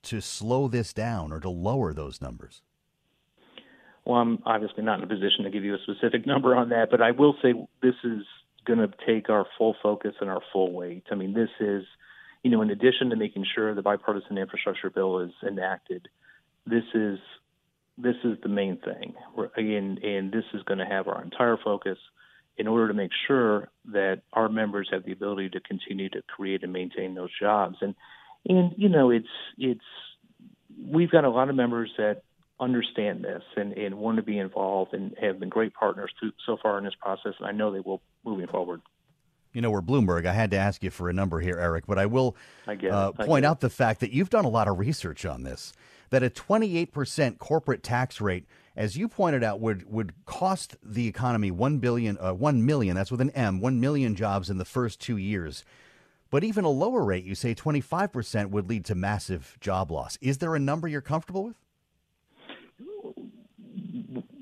to 0.03 0.21
slow 0.21 0.67
this 0.67 0.93
down 0.93 1.31
or 1.31 1.39
to 1.41 1.49
lower 1.49 1.93
those 1.93 2.21
numbers? 2.21 2.63
Well, 4.05 4.17
I'm 4.17 4.41
obviously 4.45 4.83
not 4.83 4.99
in 4.99 5.03
a 5.03 5.07
position 5.07 5.43
to 5.43 5.51
give 5.51 5.63
you 5.63 5.75
a 5.75 5.79
specific 5.83 6.25
number 6.25 6.55
on 6.55 6.69
that, 6.69 6.89
but 6.89 7.01
I 7.01 7.11
will 7.11 7.35
say 7.41 7.53
this 7.81 7.95
is 8.03 8.23
going 8.65 8.79
to 8.79 8.91
take 9.05 9.29
our 9.29 9.45
full 9.57 9.75
focus 9.81 10.15
and 10.21 10.29
our 10.29 10.41
full 10.51 10.71
weight. 10.71 11.03
I 11.11 11.15
mean, 11.15 11.33
this 11.33 11.49
is, 11.59 11.83
you 12.43 12.51
know, 12.51 12.61
in 12.61 12.69
addition 12.69 13.09
to 13.09 13.15
making 13.15 13.45
sure 13.53 13.73
the 13.73 13.81
bipartisan 13.81 14.37
infrastructure 14.37 14.89
bill 14.89 15.19
is 15.19 15.31
enacted, 15.45 16.07
this 16.65 16.83
is 16.93 17.19
this 17.97 18.15
is 18.23 18.37
the 18.41 18.49
main 18.49 18.77
thing. 18.77 19.13
Again, 19.57 19.99
and 20.03 20.31
this 20.31 20.45
is 20.53 20.63
going 20.63 20.77
to 20.77 20.85
have 20.85 21.07
our 21.07 21.21
entire 21.21 21.57
focus 21.61 21.97
in 22.57 22.67
order 22.67 22.87
to 22.87 22.93
make 22.93 23.11
sure 23.27 23.69
that 23.91 24.21
our 24.33 24.49
members 24.49 24.89
have 24.91 25.03
the 25.05 25.11
ability 25.11 25.49
to 25.49 25.59
continue 25.59 26.09
to 26.09 26.21
create 26.21 26.63
and 26.63 26.71
maintain 26.71 27.15
those 27.15 27.29
jobs. 27.39 27.77
And 27.81 27.95
and 28.47 28.73
you 28.77 28.89
know 28.89 29.09
it's 29.09 29.27
it's 29.57 29.81
we've 30.81 31.11
got 31.11 31.25
a 31.25 31.29
lot 31.29 31.49
of 31.49 31.55
members 31.55 31.91
that 31.97 32.23
understand 32.59 33.23
this 33.23 33.43
and, 33.55 33.73
and 33.73 33.95
want 33.95 34.17
to 34.17 34.23
be 34.23 34.37
involved 34.37 34.93
and 34.93 35.15
have 35.21 35.39
been 35.39 35.49
great 35.49 35.73
partners 35.73 36.11
to, 36.21 36.31
so 36.45 36.57
far 36.61 36.77
in 36.77 36.83
this 36.83 36.95
process, 36.99 37.33
and 37.39 37.47
I 37.47 37.51
know 37.51 37.71
they 37.71 37.79
will 37.79 38.01
moving 38.25 38.47
forward. 38.47 38.81
You 39.53 39.61
know, 39.61 39.71
we're 39.71 39.81
Bloomberg. 39.81 40.25
I 40.25 40.33
had 40.33 40.51
to 40.51 40.57
ask 40.57 40.83
you 40.83 40.91
for 40.91 41.09
a 41.09 41.13
number 41.13 41.39
here, 41.39 41.55
Aric, 41.55 41.83
but 41.87 41.97
I 41.97 42.05
will 42.05 42.35
I 42.67 42.75
uh, 42.75 43.11
point 43.13 43.45
out 43.45 43.61
the 43.61 43.69
fact 43.69 43.99
that 44.01 44.11
you've 44.11 44.29
done 44.29 44.45
a 44.45 44.49
lot 44.49 44.67
of 44.67 44.77
research 44.77 45.25
on 45.25 45.43
this. 45.43 45.73
That 46.11 46.23
a 46.23 46.29
28% 46.29 47.37
corporate 47.37 47.83
tax 47.83 48.19
rate, 48.19 48.45
as 48.75 48.97
you 48.97 49.07
pointed 49.07 49.43
out, 49.43 49.59
would 49.59 49.91
would 49.91 50.13
cost 50.25 50.75
the 50.83 51.07
economy 51.07 51.51
one 51.51 51.77
billion, 51.77 52.17
uh, 52.19 52.33
one 52.33 52.65
million. 52.65 52.95
That's 52.95 53.11
with 53.11 53.21
an 53.21 53.29
M, 53.31 53.59
one 53.59 53.79
million 53.79 54.15
jobs 54.15 54.49
in 54.49 54.57
the 54.57 54.65
first 54.65 54.99
two 54.99 55.17
years. 55.17 55.63
But 56.31 56.43
even 56.43 56.63
a 56.63 56.69
lower 56.69 57.03
rate, 57.03 57.25
you 57.25 57.33
say 57.33 57.55
25%, 57.55 58.51
would 58.51 58.69
lead 58.69 58.85
to 58.85 58.95
massive 58.95 59.57
job 59.59 59.89
loss. 59.89 60.17
Is 60.21 60.37
there 60.37 60.55
a 60.55 60.59
number 60.59 60.87
you're 60.87 61.01
comfortable 61.01 61.43
with? 61.43 61.55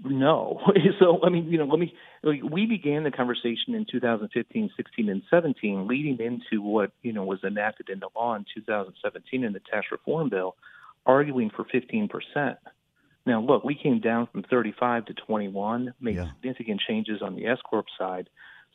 No. 0.09 0.61
So, 0.99 1.19
I 1.23 1.29
mean, 1.29 1.49
you 1.51 1.57
know, 1.57 1.65
let 1.65 1.79
me, 1.79 1.93
we 2.23 2.65
began 2.65 3.03
the 3.03 3.11
conversation 3.11 3.75
in 3.75 3.85
2015, 3.89 4.71
16, 4.75 5.09
and 5.09 5.21
17, 5.29 5.87
leading 5.87 6.19
into 6.19 6.61
what, 6.61 6.91
you 7.03 7.13
know, 7.13 7.23
was 7.23 7.39
enacted 7.43 7.89
into 7.89 8.07
law 8.15 8.35
in 8.35 8.45
2017 8.55 9.43
in 9.43 9.53
the 9.53 9.59
tax 9.71 9.87
reform 9.91 10.29
bill, 10.29 10.55
arguing 11.05 11.51
for 11.55 11.65
15%. 11.65 12.09
Now, 13.27 13.41
look, 13.41 13.63
we 13.63 13.75
came 13.75 13.99
down 13.99 14.27
from 14.31 14.43
35 14.43 15.05
to 15.05 15.13
21, 15.13 15.93
made 15.99 16.15
yeah. 16.15 16.31
significant 16.35 16.81
changes 16.87 17.21
on 17.21 17.35
the 17.35 17.45
S 17.45 17.59
Corp 17.69 17.85
side. 17.99 18.29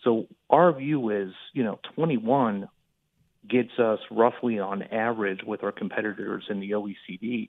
So 0.04 0.26
our 0.50 0.72
view 0.72 1.10
is, 1.10 1.32
you 1.54 1.64
know, 1.64 1.80
21 1.96 2.68
gets 3.48 3.78
us 3.78 3.98
roughly 4.10 4.58
on 4.58 4.82
average 4.82 5.40
with 5.44 5.64
our 5.64 5.72
competitors 5.72 6.44
in 6.48 6.60
the 6.60 6.72
OECD. 6.72 7.48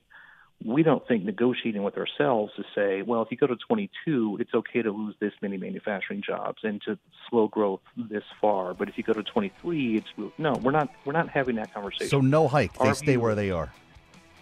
We 0.65 0.83
don't 0.83 1.05
think 1.07 1.25
negotiating 1.25 1.83
with 1.83 1.97
ourselves 1.97 2.53
to 2.55 2.63
say, 2.73 3.01
well, 3.01 3.21
if 3.21 3.31
you 3.31 3.37
go 3.37 3.47
to 3.47 3.55
22, 3.55 4.37
it's 4.39 4.53
okay 4.53 4.81
to 4.81 4.91
lose 4.91 5.15
this 5.19 5.33
many 5.41 5.57
manufacturing 5.57 6.21
jobs 6.21 6.59
and 6.63 6.81
to 6.83 6.97
slow 7.29 7.47
growth 7.47 7.81
this 7.97 8.23
far. 8.39 8.73
But 8.73 8.87
if 8.87 8.97
you 8.97 9.03
go 9.03 9.13
to 9.13 9.23
23, 9.23 9.97
it's 9.97 10.07
no, 10.37 10.53
we're 10.53 10.71
not. 10.71 10.89
We're 11.05 11.13
not 11.13 11.29
having 11.29 11.55
that 11.57 11.73
conversation. 11.73 12.07
So 12.07 12.21
no 12.21 12.47
hike. 12.47 12.71
Our 12.79 12.87
they 12.87 12.93
stay 12.93 13.17
where 13.17 13.35
they 13.35 13.51
are. 13.51 13.73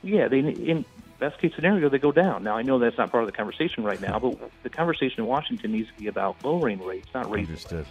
Yeah, 0.03 0.27
they 0.27 0.39
in 0.39 0.85
best 1.19 1.39
case 1.39 1.53
scenario 1.55 1.89
they 1.89 1.99
go 1.99 2.11
down. 2.11 2.43
Now 2.43 2.57
I 2.57 2.61
know 2.61 2.79
that's 2.79 2.97
not 2.97 3.11
part 3.11 3.23
of 3.23 3.29
the 3.31 3.35
conversation 3.35 3.83
right 3.83 4.01
now, 4.01 4.19
but 4.19 4.37
the 4.63 4.69
conversation 4.69 5.21
in 5.21 5.27
Washington 5.27 5.71
needs 5.71 5.87
to 5.89 5.93
be 5.99 6.07
about 6.07 6.43
lowering 6.43 6.83
rates, 6.83 7.07
not 7.13 7.29
raising. 7.29 7.49
Understood. 7.49 7.85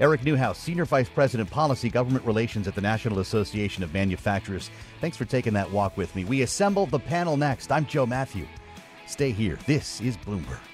Aric 0.00 0.24
Newhouse, 0.24 0.58
Senior 0.58 0.84
Vice 0.84 1.08
President, 1.08 1.48
Policy 1.48 1.88
Government 1.88 2.24
Relations 2.24 2.66
at 2.66 2.74
the 2.74 2.80
National 2.80 3.20
Association 3.20 3.84
of 3.84 3.94
Manufacturers. 3.94 4.70
Thanks 5.00 5.16
for 5.16 5.24
taking 5.24 5.52
that 5.54 5.70
walk 5.70 5.96
with 5.96 6.14
me. 6.16 6.24
We 6.24 6.42
assemble 6.42 6.86
the 6.86 6.98
panel 6.98 7.36
next. 7.36 7.70
I'm 7.70 7.86
Joe 7.86 8.04
Matthew. 8.04 8.46
Stay 9.06 9.30
here. 9.30 9.58
This 9.66 10.00
is 10.00 10.16
Bloomberg. 10.16 10.73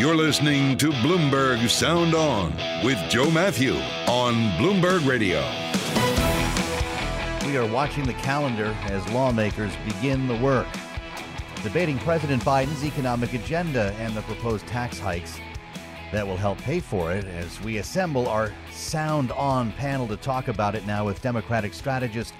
You're 0.00 0.16
listening 0.16 0.78
to 0.78 0.92
Bloomberg 0.92 1.68
Sound 1.68 2.14
On 2.14 2.56
with 2.82 2.96
Joe 3.10 3.30
Matthew 3.30 3.74
on 4.08 4.32
Bloomberg 4.56 5.06
Radio. 5.06 5.40
We 7.46 7.58
are 7.58 7.70
watching 7.70 8.06
the 8.06 8.14
calendar 8.14 8.74
as 8.84 9.06
lawmakers 9.12 9.74
begin 9.84 10.26
the 10.26 10.36
work, 10.36 10.66
debating 11.62 11.98
President 11.98 12.42
Biden's 12.42 12.82
economic 12.82 13.34
agenda 13.34 13.94
and 13.98 14.14
the 14.14 14.22
proposed 14.22 14.66
tax 14.66 14.98
hikes 14.98 15.38
that 16.12 16.26
will 16.26 16.38
help 16.38 16.56
pay 16.60 16.80
for 16.80 17.12
it 17.12 17.26
as 17.26 17.60
we 17.60 17.76
assemble 17.76 18.26
our 18.26 18.54
Sound 18.72 19.32
On 19.32 19.70
panel 19.72 20.08
to 20.08 20.16
talk 20.16 20.48
about 20.48 20.74
it 20.74 20.86
now 20.86 21.04
with 21.04 21.20
Democratic 21.20 21.74
strategist, 21.74 22.32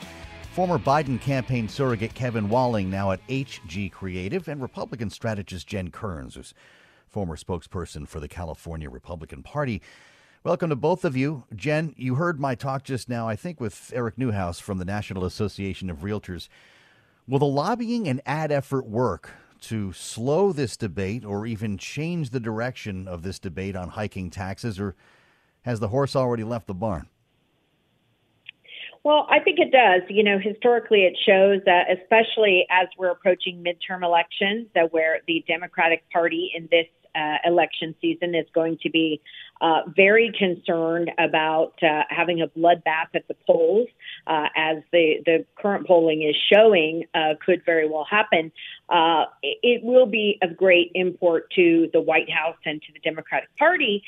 former 0.53 0.79
Biden 0.79 1.21
campaign 1.21 1.69
surrogate 1.69 2.15
Kevin 2.15 2.49
Walling, 2.49 2.89
now 2.89 3.11
at 3.11 3.21
HG 3.29 3.93
Creative, 3.93 4.49
and 4.49 4.63
Republican 4.63 5.11
strategist 5.11 5.67
Jen 5.67 5.91
Kerns, 5.91 6.37
who's 6.37 6.55
former 7.11 7.37
spokesperson 7.37 8.07
for 8.07 8.21
the 8.21 8.29
California 8.29 8.89
Republican 8.89 9.43
Party. 9.43 9.83
Welcome 10.45 10.71
to 10.71 10.77
both 10.77 11.05
of 11.05 11.17
you. 11.17 11.43
Jen, 11.55 11.93
you 11.99 12.15
heard 12.15 12.39
my 12.39 12.55
talk 12.55 12.85
just 12.85 13.09
now, 13.09 13.29
I 13.29 13.35
think, 13.35 13.61
with 13.61 13.93
Aric 13.95 14.13
Newhouse 14.17 14.61
from 14.61 14.79
the 14.79 14.85
National 14.85 15.25
Association 15.25 15.91
of 15.91 15.99
Realtors. 15.99 16.49
Will 17.27 17.41
the 17.41 17.47
lobbying 17.47 18.09
and 18.09 18.23
ad 18.25 18.53
effort 18.53 18.87
work 18.87 19.31
to 19.63 19.93
slow 19.93 20.53
this 20.53 20.77
debate 20.77 21.25
or 21.25 21.47
even 21.47 21.77
change 21.77 22.31
the 22.31 22.41
direction 22.41 23.09
of 23.09 23.23
this 23.23 23.41
debate 23.41 23.75
on 23.75 23.89
hiking 23.89 24.31
taxes, 24.31 24.79
or 24.79 24.95
has 25.63 25.81
the 25.81 25.89
horse 25.89 26.15
already 26.15 26.45
left 26.45 26.69
the 26.69 26.75
barn? 26.75 27.09
Well, 29.03 29.27
I 29.31 29.41
think 29.41 29.59
it 29.59 29.73
does. 29.73 30.03
You 30.09 30.23
know, 30.23 30.39
historically, 30.39 31.05
it 31.05 31.19
shows 31.27 31.61
that, 31.67 31.87
especially 31.91 32.67
as 32.71 32.87
we're 32.97 33.11
approaching 33.11 33.65
midterm 33.65 34.05
elections, 34.05 34.69
that 34.75 34.93
where 34.93 35.21
the 35.27 35.45
Democratic 35.49 36.09
Party 36.11 36.53
in 36.55 36.69
this 36.71 36.87
uh, 37.15 37.37
election 37.45 37.95
season 38.01 38.35
is 38.35 38.47
going 38.55 38.79
to 38.83 38.91
be 38.91 39.21
uh, 39.61 39.83
very 39.95 40.33
concerned 40.37 41.11
about 41.19 41.75
uh, 41.83 42.03
having 42.09 42.41
a 42.41 42.47
bloodbath 42.47 43.09
at 43.15 43.27
the 43.29 43.37
polls, 43.47 43.89
uh, 44.27 44.47
as 44.57 44.79
the, 44.91 45.17
the 45.27 45.45
current 45.61 45.87
polling 45.87 46.23
is 46.23 46.35
showing 46.53 47.05
uh, 47.15 47.35
could 47.45 47.63
very 47.65 47.89
well 47.89 48.07
happen. 48.11 48.51
Uh, 48.89 49.27
it 49.43 49.83
will 49.85 50.07
be 50.07 50.39
of 50.43 50.57
great 50.57 50.91
import 50.95 51.51
to 51.55 51.89
the 51.93 52.01
White 52.01 52.31
House 52.31 52.57
and 52.65 52.81
to 52.83 52.93
the 52.93 52.99
Democratic 53.01 53.49
Party 53.57 54.03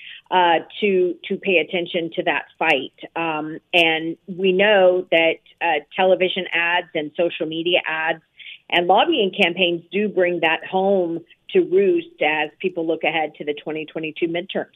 to 0.80 1.14
to 1.28 1.36
pay 1.36 1.58
attention 1.58 2.10
to 2.14 2.22
that 2.22 2.46
fight. 2.58 2.92
Um, 3.14 3.58
and 3.72 4.16
we 4.26 4.52
know 4.52 5.06
that 5.10 5.38
uh, 5.60 5.80
television 5.94 6.46
ads 6.52 6.88
and 6.94 7.12
social 7.16 7.46
media 7.46 7.80
ads 7.86 8.22
and 8.72 8.86
lobbying 8.86 9.30
campaigns 9.30 9.82
do 9.92 10.08
bring 10.08 10.40
that 10.40 10.64
home 10.64 11.20
to 11.50 11.60
roost 11.60 12.20
as 12.22 12.50
people 12.58 12.86
look 12.86 13.04
ahead 13.04 13.34
to 13.36 13.44
the 13.44 13.52
2022 13.52 14.26
midterms. 14.26 14.72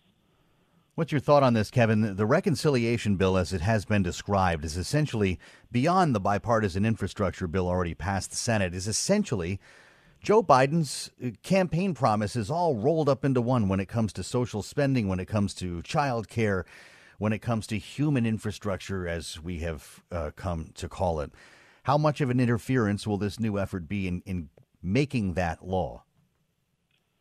What's 0.95 1.13
your 1.13 1.21
thought 1.21 1.43
on 1.43 1.55
this, 1.55 1.71
Kevin? 1.71 2.17
The 2.17 2.25
reconciliation 2.25 3.17
bill, 3.17 3.37
as 3.37 3.53
it 3.53 3.61
has 3.61 3.85
been 3.85 4.03
described, 4.03 4.65
is 4.65 4.77
essentially 4.77 5.39
beyond 5.71 6.15
the 6.15 6.21
bipartisan 6.21 6.87
infrastructure 6.87 7.47
bill 7.47 7.69
already 7.69 7.95
passed 7.95 8.31
the 8.31 8.37
Senate, 8.37 8.75
is 8.75 8.89
essentially 8.89 9.61
Joe 10.23 10.43
Biden's 10.43 11.11
uh, 11.23 11.31
campaign 11.43 11.93
promises 11.93 12.51
all 12.51 12.77
rolled 12.77 13.09
up 13.09 13.25
into 13.25 13.43
one 13.43 13.69
when 13.69 13.81
it 13.81 13.87
comes 13.87 14.13
to 14.15 14.23
social 14.23 14.63
spending, 14.63 15.07
when 15.07 15.21
it 15.21 15.27
comes 15.27 15.53
to 15.55 15.83
child 15.83 16.29
care, 16.29 16.65
when 17.19 17.33
it 17.33 17.41
comes 17.41 17.67
to 17.69 17.79
human 17.79 18.25
infrastructure, 18.25 19.07
as 19.07 19.39
we 19.41 19.59
have 19.59 20.03
uh, 20.11 20.31
come 20.35 20.71
to 20.77 20.89
call 20.89 21.21
it. 21.21 21.31
How 21.87 21.97
much 21.97 22.21
of 22.21 22.31
an 22.31 22.41
interference 22.41 23.07
will 23.07 23.17
this 23.17 23.39
new 23.39 23.61
effort 23.61 23.89
be 23.89 24.09
in, 24.09 24.21
in 24.27 24.49
making 24.83 25.35
that 25.35 25.65
law? 25.65 26.03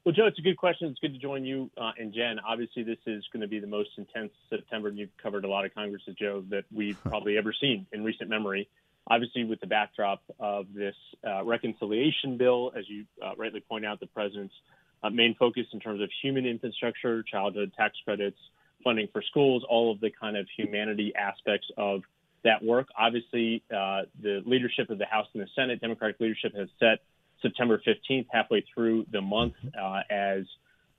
Well, 0.03 0.15
Joe, 0.15 0.25
it's 0.25 0.39
a 0.39 0.41
good 0.41 0.57
question. 0.57 0.88
It's 0.88 1.00
good 1.00 1.13
to 1.13 1.19
join 1.19 1.45
you 1.45 1.69
uh, 1.77 1.91
and 2.00 2.12
Jen. 2.12 2.39
Obviously, 2.39 2.81
this 2.81 2.98
is 3.05 3.24
going 3.31 3.41
to 3.41 3.48
be 3.48 3.60
the 3.60 3.67
most 3.67 3.91
intense 3.95 4.31
September, 4.50 4.88
and 4.88 4.98
you've 4.98 5.15
covered 5.22 5.45
a 5.45 5.48
lot 5.48 5.65
of 5.65 5.75
Congresses, 5.75 6.15
Joe, 6.17 6.43
that 6.50 6.63
we've 6.74 6.98
probably 7.07 7.38
ever 7.38 7.53
seen 7.53 7.86
in 7.91 8.03
recent 8.03 8.27
memory. 8.27 8.67
Obviously, 9.05 9.43
with 9.43 9.60
the 9.60 9.67
backdrop 9.67 10.24
of 10.39 10.65
this 10.74 10.95
uh, 11.24 11.43
reconciliation 11.43 12.36
bill, 12.36 12.72
as 12.75 12.89
you 12.89 13.05
uh, 13.24 13.36
rightly 13.38 13.60
point 13.60 13.86
out, 13.86 14.00
the 14.00 14.07
president's 14.07 14.55
uh, 15.03 15.12
main 15.12 15.36
focus 15.38 15.67
in 15.74 15.79
terms 15.79 16.01
of 16.01 16.10
human 16.24 16.48
infrastructure, 16.48 17.22
childhood 17.22 17.72
tax 17.77 17.95
credits, 18.03 18.39
funding 18.84 19.10
for 19.13 19.22
schools, 19.22 19.63
all 19.69 19.91
of 19.91 20.00
the 20.00 20.10
kind 20.10 20.36
of 20.36 20.48
humanity 20.57 21.13
aspects 21.15 21.67
of 21.77 22.01
that 22.46 22.64
work. 22.64 22.88
Obviously, 22.98 23.64
uh, 23.70 24.04
the 24.22 24.42
leadership 24.46 24.90
of 24.90 24.98
the 24.98 25.06
House 25.06 25.28
and 25.34 25.44
the 25.44 25.48
Senate, 25.56 25.82
Democratic 25.82 26.20
leadership, 26.20 26.56
has 26.56 26.70
set 26.80 27.00
September 27.42 27.82
15th, 27.86 28.28
halfway 28.32 28.66
through 28.74 29.06
the 29.12 29.22
month, 29.22 29.54
uh, 29.80 30.02
as 30.10 30.46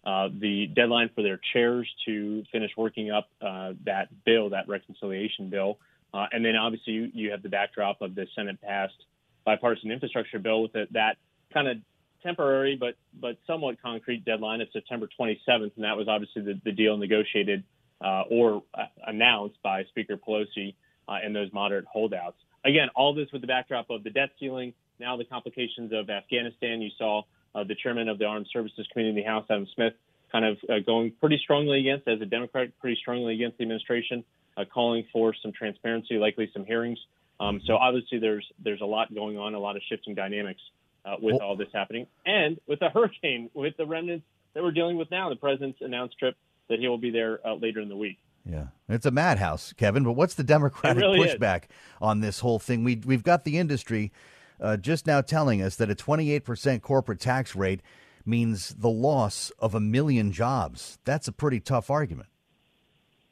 uh, 0.05 0.29
the 0.41 0.67
deadline 0.69 1.11
for 1.15 1.23
their 1.23 1.41
chairs 1.53 1.89
to 2.05 2.45
finish 2.53 2.71
working 2.77 3.11
up 3.11 3.29
uh, 3.41 3.73
that 3.85 4.09
bill, 4.25 4.51
that 4.51 4.69
reconciliation 4.69 5.51
bill. 5.51 5.79
Uh, 6.15 6.27
and 6.31 6.45
then 6.45 6.55
obviously 6.55 6.93
you, 6.93 7.11
you, 7.13 7.31
have 7.31 7.43
the 7.43 7.49
backdrop 7.49 8.01
of 8.01 8.15
the 8.15 8.27
Senate 8.37 8.61
passed 8.63 8.95
bipartisan 9.45 9.91
infrastructure 9.91 10.39
bill 10.39 10.63
with 10.63 10.73
that 10.93 11.17
kind 11.53 11.69
of 11.69 11.77
temporary 12.23 12.77
but 12.77 12.95
but 13.21 13.37
somewhat 13.47 13.81
concrete 13.83 14.25
deadline 14.25 14.61
of 14.61 14.69
September 14.73 15.09
27th, 15.19 15.73
and 15.77 15.85
that 15.85 15.97
was 15.97 16.09
obviously 16.09 16.43
the, 16.43 16.61
the 16.65 16.73
deal 16.73 16.97
negotiated 16.97 17.65
uh, 18.05 18.23
or 18.31 18.63
announced 19.07 19.57
by 19.63 19.85
Speaker 19.85 20.17
Pelosi 20.17 20.75
and 21.15 21.35
those 21.35 21.53
moderate 21.53 21.85
holdouts. 21.87 22.37
Again, 22.65 22.89
all 22.95 23.15
this 23.15 23.29
with 23.33 23.43
the 23.43 23.47
backdrop 23.47 23.91
of 23.91 24.03
the 24.03 24.11
debt 24.11 24.31
ceiling, 24.41 24.75
now 24.99 25.17
the 25.17 25.25
complications 25.25 25.93
of 25.93 26.11
Afghanistan. 26.11 26.81
You 26.81 26.91
saw 26.99 27.23
uh, 27.55 27.65
the 27.65 27.75
chairman 27.75 28.09
of 28.09 28.19
the 28.19 28.25
Armed 28.25 28.49
Services 28.53 28.87
Committee 28.93 29.11
in 29.11 29.17
the 29.17 29.23
House, 29.23 29.47
Adam 29.49 29.67
Smith, 29.75 29.95
kind 30.33 30.45
of 30.45 30.59
uh, 30.69 30.81
going 30.85 31.13
pretty 31.21 31.39
strongly 31.43 31.81
against, 31.81 32.09
as 32.09 32.21
a 32.21 32.27
Democrat, 32.27 32.69
pretty 32.81 32.97
strongly 33.01 33.35
against 33.35 33.59
the 33.59 33.63
administration, 33.63 34.25
uh, 34.57 34.65
calling 34.65 35.05
for 35.13 35.35
some 35.43 35.53
transparency, 35.53 36.19
likely 36.19 36.51
some 36.53 36.65
hearings. 36.65 36.99
Um, 37.39 37.61
so 37.67 37.77
obviously, 37.77 38.19
there's 38.19 38.47
there's 38.63 38.81
a 38.81 38.87
lot 38.87 39.15
going 39.15 39.39
on, 39.39 39.55
a 39.55 39.59
lot 39.59 39.77
of 39.77 39.83
shifting 39.89 40.15
dynamics 40.15 40.61
uh, 41.05 41.17
with 41.21 41.41
all 41.41 41.57
this 41.57 41.69
happening, 41.73 42.07
and 42.25 42.59
with 42.67 42.81
the 42.81 42.89
hurricane, 42.89 43.51
with 43.55 43.77
the 43.77 43.87
remnants 43.87 44.27
that 44.55 44.63
we're 44.63 44.73
dealing 44.73 44.97
with 44.97 45.11
now. 45.11 45.29
The 45.29 45.37
president's 45.37 45.81
announced 45.83 46.19
trip 46.19 46.35
that 46.69 46.79
he 46.79 46.89
will 46.89 46.99
be 46.99 47.11
there 47.11 47.47
uh, 47.47 47.55
later 47.55 47.81
in 47.81 47.89
the 47.89 47.97
week. 47.97 48.19
Yeah, 48.49 48.67
it's 48.89 49.07
a 49.07 49.11
madhouse, 49.11 49.73
Kevin. 49.73 50.05
But 50.05 50.13
what's 50.13 50.35
the 50.35 50.45
Democratic 50.45 51.03
really 51.03 51.19
pushback 51.19 51.65
is. 51.65 51.69
on 52.01 52.21
this 52.21 52.41
whole 52.41 52.59
thing? 52.59 52.85
We 52.85 52.97
we've 53.05 53.25
got 53.25 53.45
the 53.45 53.59
industry 53.59 54.13
uh, 54.61 54.77
just 54.77 55.07
now 55.07 55.21
telling 55.21 55.61
us 55.61 55.77
that 55.77 55.91
a 55.91 55.95
28% 55.95 56.81
corporate 56.81 57.21
tax 57.21 57.55
rate 57.55 57.81
means 58.25 58.71
the 58.71 58.89
loss 58.89 59.51
of 59.59 59.75
a 59.75 59.81
million 59.81 60.33
jobs. 60.33 60.99
That's 61.05 61.29
a 61.29 61.33
pretty 61.33 61.61
tough 61.61 61.91
argument. 61.91 62.29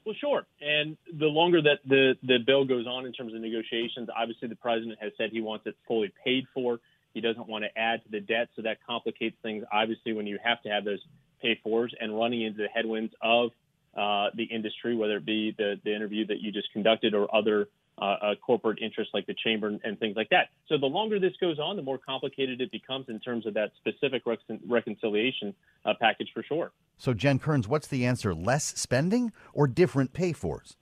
Well, 0.05 0.15
sure. 0.21 0.47
And 0.61 0.97
the 1.19 1.27
longer 1.27 1.63
that 1.63 1.79
the, 1.87 2.15
the 2.23 2.39
bill 2.47 2.65
goes 2.67 2.87
on 2.87 3.07
in 3.07 3.13
terms 3.13 3.35
of 3.35 3.41
negotiations, 3.41 4.09
obviously 4.15 4.49
the 4.49 4.57
president 4.57 4.99
has 5.01 5.13
said 5.17 5.31
he 5.33 5.41
wants 5.41 5.67
it 5.67 5.77
fully 5.89 6.13
paid 6.23 6.45
for. 6.53 6.79
He 7.15 7.21
doesn't 7.21 7.49
want 7.49 7.65
to 7.65 7.79
add 7.79 8.03
to 8.05 8.11
the 8.11 8.21
debt, 8.21 8.49
so 8.55 8.63
that 8.63 8.79
complicates 8.87 9.37
things. 9.43 9.65
Obviously, 9.73 10.13
when 10.13 10.27
you 10.27 10.39
have 10.45 10.61
to 10.63 10.69
have 10.69 10.85
those 10.85 11.01
pay 11.41 11.59
fors 11.63 11.95
and 11.99 12.17
running 12.17 12.43
into 12.43 12.59
the 12.59 12.69
headwinds 12.69 13.15
of 13.23 13.51
uh, 13.97 14.31
the 14.35 14.45
industry, 14.45 14.97
whether 14.97 15.17
it 15.17 15.27
be 15.27 15.55
the, 15.57 15.81
the 15.85 15.95
interview 15.95 16.27
that 16.27 16.41
you 16.41 16.53
just 16.53 16.73
conducted 16.73 17.15
or 17.15 17.35
other 17.35 17.69
uh, 17.99 18.35
corporate 18.45 18.81
interests 18.83 19.15
like 19.15 19.27
the 19.27 19.35
chamber 19.45 19.69
and, 19.69 19.81
and, 19.85 19.99
things 20.01 20.17
like 20.17 20.29
that. 20.31 20.49
So 20.69 20.77
the 20.77 20.87
longer 20.87 21.21
this 21.21 21.33
goes 21.41 21.59
on, 21.61 21.77
the 21.77 21.83
more 21.83 21.99
complicated 21.99 22.61
it 22.61 22.73
becomes 22.73 23.07
in 23.09 23.21
terms 23.21 23.47
of 23.47 23.55
that 23.55 23.71
specific 23.77 24.23
reconciliation 24.67 25.55
uh, 25.85 25.95
package 26.01 26.29
for 26.35 26.43
sure. 26.43 26.73
So, 26.99 27.15
Jen 27.15 27.39
Kerns, 27.39 27.69
what's 27.69 27.87
the 27.87 28.05
answer? 28.05 28.35
Less 28.35 28.65
spending 28.65 29.33
or 29.53 29.69
different 29.69 30.13
pay 30.13 30.33
fors? 30.33 30.77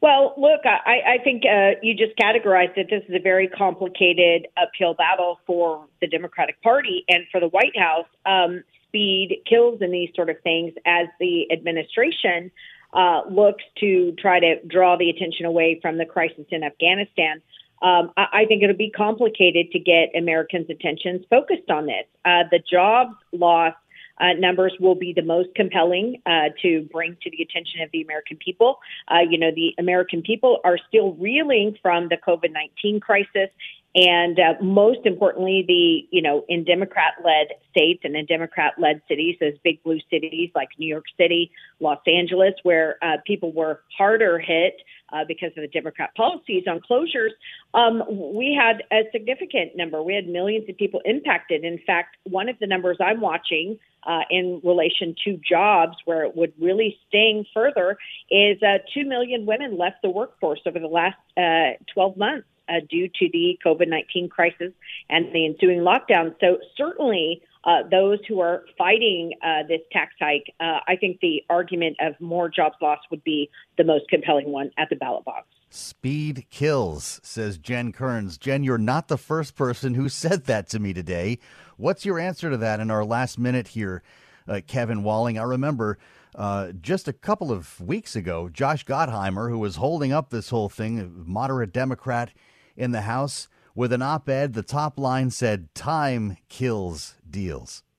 Well, 0.00 0.34
look, 0.36 0.62
I, 0.64 1.14
I 1.14 1.22
think 1.22 1.44
uh, 1.44 1.78
you 1.80 1.94
just 1.94 2.16
categorized 2.18 2.74
that 2.74 2.86
this 2.90 3.04
is 3.08 3.14
a 3.14 3.22
very 3.22 3.46
complicated 3.46 4.48
uphill 4.56 4.94
battle 4.94 5.38
for 5.46 5.86
the 6.00 6.08
Democratic 6.08 6.60
Party 6.60 7.04
and 7.08 7.24
for 7.30 7.40
the 7.40 7.46
White 7.46 7.76
House. 7.78 8.06
Um, 8.26 8.64
speed 8.92 9.42
kills 9.48 9.80
in 9.80 9.90
these 9.90 10.10
sort 10.14 10.28
of 10.28 10.36
things 10.42 10.74
as 10.84 11.08
the 11.18 11.50
administration 11.50 12.50
uh, 12.92 13.22
looks 13.30 13.64
to 13.80 14.12
try 14.18 14.38
to 14.38 14.62
draw 14.66 14.96
the 14.98 15.08
attention 15.08 15.46
away 15.46 15.78
from 15.80 15.96
the 15.96 16.04
crisis 16.04 16.44
in 16.50 16.62
Afghanistan. 16.62 17.40
Um, 17.80 18.12
I, 18.18 18.26
I, 18.32 18.44
think 18.44 18.62
it'll 18.62 18.76
be 18.76 18.90
complicated 18.90 19.72
to 19.72 19.78
get 19.78 20.14
Americans' 20.14 20.68
attentions 20.68 21.24
focused 21.30 21.70
on 21.70 21.86
this. 21.86 22.04
Uh, 22.24 22.44
the 22.50 22.60
jobs 22.70 23.16
loss 23.32 23.74
uh, 24.20 24.34
numbers 24.38 24.74
will 24.78 24.94
be 24.94 25.12
the 25.12 25.22
most 25.22 25.48
compelling 25.56 26.20
uh, 26.26 26.50
to 26.60 26.86
bring 26.92 27.16
to 27.22 27.30
the 27.30 27.42
attention 27.42 27.80
of 27.80 27.90
the 27.92 28.02
American 28.02 28.36
people. 28.36 28.78
Uh, 29.08 29.20
you 29.28 29.38
know, 29.38 29.50
the 29.54 29.74
American 29.78 30.22
people 30.22 30.60
are 30.64 30.78
still 30.86 31.14
reeling 31.14 31.76
from 31.82 32.08
the 32.08 32.16
COVID 32.16 32.52
19 32.52 33.00
crisis 33.00 33.48
and 33.94 34.38
uh, 34.38 34.54
most 34.62 35.00
importantly, 35.04 35.64
the 35.66 36.08
you 36.16 36.22
know 36.22 36.44
in 36.48 36.64
Democrat-led 36.64 37.48
states 37.70 38.00
and 38.04 38.16
in 38.16 38.24
Democrat-led 38.24 39.02
cities, 39.06 39.36
those 39.38 39.58
big 39.62 39.82
blue 39.82 39.98
cities 40.10 40.50
like 40.54 40.68
New 40.78 40.86
York 40.86 41.04
City, 41.18 41.50
Los 41.78 41.98
Angeles, 42.06 42.54
where 42.62 42.96
uh, 43.02 43.18
people 43.26 43.52
were 43.52 43.82
harder 43.96 44.38
hit 44.38 44.76
uh, 45.12 45.24
because 45.28 45.50
of 45.58 45.62
the 45.62 45.68
Democrat 45.68 46.14
policies 46.16 46.64
on 46.66 46.80
closures, 46.80 47.32
um, 47.74 48.02
we 48.34 48.58
had 48.58 48.82
a 48.90 49.10
significant 49.12 49.76
number. 49.76 50.02
We 50.02 50.14
had 50.14 50.26
millions 50.26 50.68
of 50.70 50.76
people 50.78 51.02
impacted. 51.04 51.62
In 51.62 51.78
fact, 51.86 52.16
one 52.24 52.48
of 52.48 52.58
the 52.60 52.66
numbers 52.66 52.96
I'm 52.98 53.20
watching 53.20 53.78
uh, 54.04 54.20
in 54.30 54.62
relation 54.64 55.14
to 55.26 55.38
jobs 55.46 55.96
where 56.06 56.24
it 56.24 56.34
would 56.34 56.54
really 56.58 56.96
sting 57.08 57.44
further 57.52 57.98
is 58.30 58.56
uh, 58.62 58.78
2 58.94 59.04
million 59.04 59.44
women 59.44 59.76
left 59.76 59.96
the 60.02 60.08
workforce 60.08 60.60
over 60.64 60.78
the 60.78 60.86
last 60.86 61.18
uh, 61.36 61.76
12 61.92 62.16
months 62.16 62.46
uh, 62.72 62.80
due 62.88 63.08
to 63.08 63.28
the 63.32 63.58
COVID 63.64 63.88
19 63.88 64.28
crisis 64.28 64.72
and 65.10 65.26
the 65.32 65.46
ensuing 65.46 65.80
lockdown. 65.80 66.34
So, 66.40 66.58
certainly, 66.76 67.42
uh, 67.64 67.82
those 67.90 68.18
who 68.26 68.40
are 68.40 68.64
fighting 68.76 69.34
uh, 69.42 69.66
this 69.68 69.80
tax 69.92 70.14
hike, 70.18 70.52
uh, 70.58 70.80
I 70.86 70.96
think 70.96 71.20
the 71.20 71.44
argument 71.48 71.96
of 72.00 72.20
more 72.20 72.48
jobs 72.48 72.76
lost 72.80 73.02
would 73.10 73.22
be 73.22 73.50
the 73.78 73.84
most 73.84 74.08
compelling 74.08 74.50
one 74.50 74.70
at 74.78 74.88
the 74.90 74.96
ballot 74.96 75.24
box. 75.24 75.46
Speed 75.70 76.46
kills, 76.50 77.20
says 77.22 77.58
Jen 77.58 77.92
Kerns. 77.92 78.36
Jen, 78.36 78.64
you're 78.64 78.78
not 78.78 79.08
the 79.08 79.16
first 79.16 79.54
person 79.54 79.94
who 79.94 80.08
said 80.10 80.44
that 80.46 80.68
to 80.70 80.78
me 80.78 80.92
today. 80.92 81.38
What's 81.76 82.04
your 82.04 82.18
answer 82.18 82.50
to 82.50 82.56
that 82.58 82.80
in 82.80 82.90
our 82.90 83.04
last 83.04 83.38
minute 83.38 83.68
here, 83.68 84.02
uh, 84.48 84.60
Kevin 84.66 85.02
Walling? 85.02 85.38
I 85.38 85.44
remember 85.44 85.98
uh, 86.34 86.72
just 86.72 87.08
a 87.08 87.12
couple 87.12 87.52
of 87.52 87.80
weeks 87.80 88.16
ago, 88.16 88.48
Josh 88.48 88.84
Gottheimer, 88.84 89.50
who 89.50 89.58
was 89.58 89.76
holding 89.76 90.12
up 90.12 90.30
this 90.30 90.48
whole 90.48 90.68
thing, 90.68 91.24
moderate 91.26 91.72
Democrat, 91.72 92.32
in 92.76 92.92
the 92.92 93.02
House 93.02 93.48
with 93.74 93.92
an 93.92 94.02
op 94.02 94.28
ed. 94.28 94.54
The 94.54 94.62
top 94.62 94.98
line 94.98 95.30
said, 95.30 95.74
Time 95.74 96.36
kills 96.48 97.14
deals. 97.28 97.82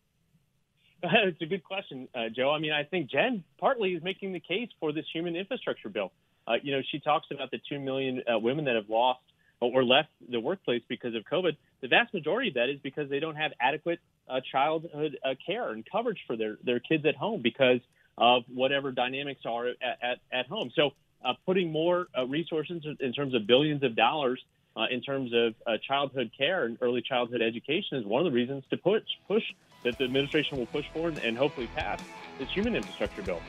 It's 1.03 1.41
a 1.41 1.45
good 1.45 1.63
question, 1.63 2.07
uh, 2.15 2.29
Joe. 2.33 2.51
I 2.51 2.59
mean, 2.59 2.71
I 2.71 2.83
think 2.83 3.09
Jen 3.11 3.43
partly 3.59 3.93
is 3.93 4.01
making 4.01 4.31
the 4.31 4.39
case 4.39 4.69
for 4.79 4.93
this 4.93 5.05
human 5.11 5.35
infrastructure 5.35 5.89
bill. 5.89 6.13
Uh, 6.47 6.53
you 6.61 6.73
know, 6.73 6.81
she 6.91 6.99
talks 6.99 7.27
about 7.29 7.51
the 7.51 7.59
2 7.69 7.79
million 7.79 8.21
uh, 8.25 8.39
women 8.39 8.65
that 8.65 8.75
have 8.75 8.89
lost 8.89 9.19
or 9.59 9.83
left 9.83 10.09
the 10.29 10.39
workplace 10.39 10.81
because 10.87 11.15
of 11.15 11.23
COVID. 11.23 11.55
The 11.81 11.87
vast 11.87 12.13
majority 12.13 12.49
of 12.49 12.55
that 12.55 12.69
is 12.69 12.79
because 12.81 13.09
they 13.09 13.19
don't 13.19 13.35
have 13.35 13.51
adequate 13.59 13.99
uh, 14.29 14.39
childhood 14.51 15.17
uh, 15.25 15.35
care 15.45 15.71
and 15.71 15.85
coverage 15.89 16.19
for 16.27 16.35
their, 16.35 16.57
their 16.63 16.79
kids 16.79 17.05
at 17.05 17.15
home 17.15 17.41
because 17.41 17.79
of 18.17 18.43
whatever 18.53 18.91
dynamics 18.91 19.41
are 19.45 19.67
at, 19.67 19.75
at, 19.81 20.19
at 20.31 20.47
home. 20.47 20.71
So, 20.75 20.91
uh, 21.25 21.33
putting 21.45 21.71
more 21.71 22.07
resources 22.27 22.85
in 22.99 23.13
terms 23.13 23.33
of 23.33 23.47
billions 23.47 23.81
of 23.83 23.95
dollars 23.95 24.43
uh, 24.75 24.85
in 24.89 25.01
terms 25.01 25.31
of 25.33 25.53
uh, 25.67 25.77
childhood 25.87 26.31
care 26.37 26.65
and 26.65 26.77
early 26.81 27.01
childhood 27.01 27.41
education 27.41 27.97
is 27.97 28.05
one 28.05 28.25
of 28.25 28.31
the 28.31 28.35
reasons 28.35 28.63
to 28.69 28.77
push 28.77 29.03
push 29.27 29.43
that 29.83 29.97
the 29.97 30.05
administration 30.05 30.57
will 30.57 30.65
push 30.67 30.85
for 30.93 31.09
and, 31.09 31.17
and 31.19 31.37
hopefully 31.37 31.69
pass 31.75 31.99
this 32.39 32.49
human 32.51 32.75
infrastructure 32.75 33.21
bill. 33.21 33.41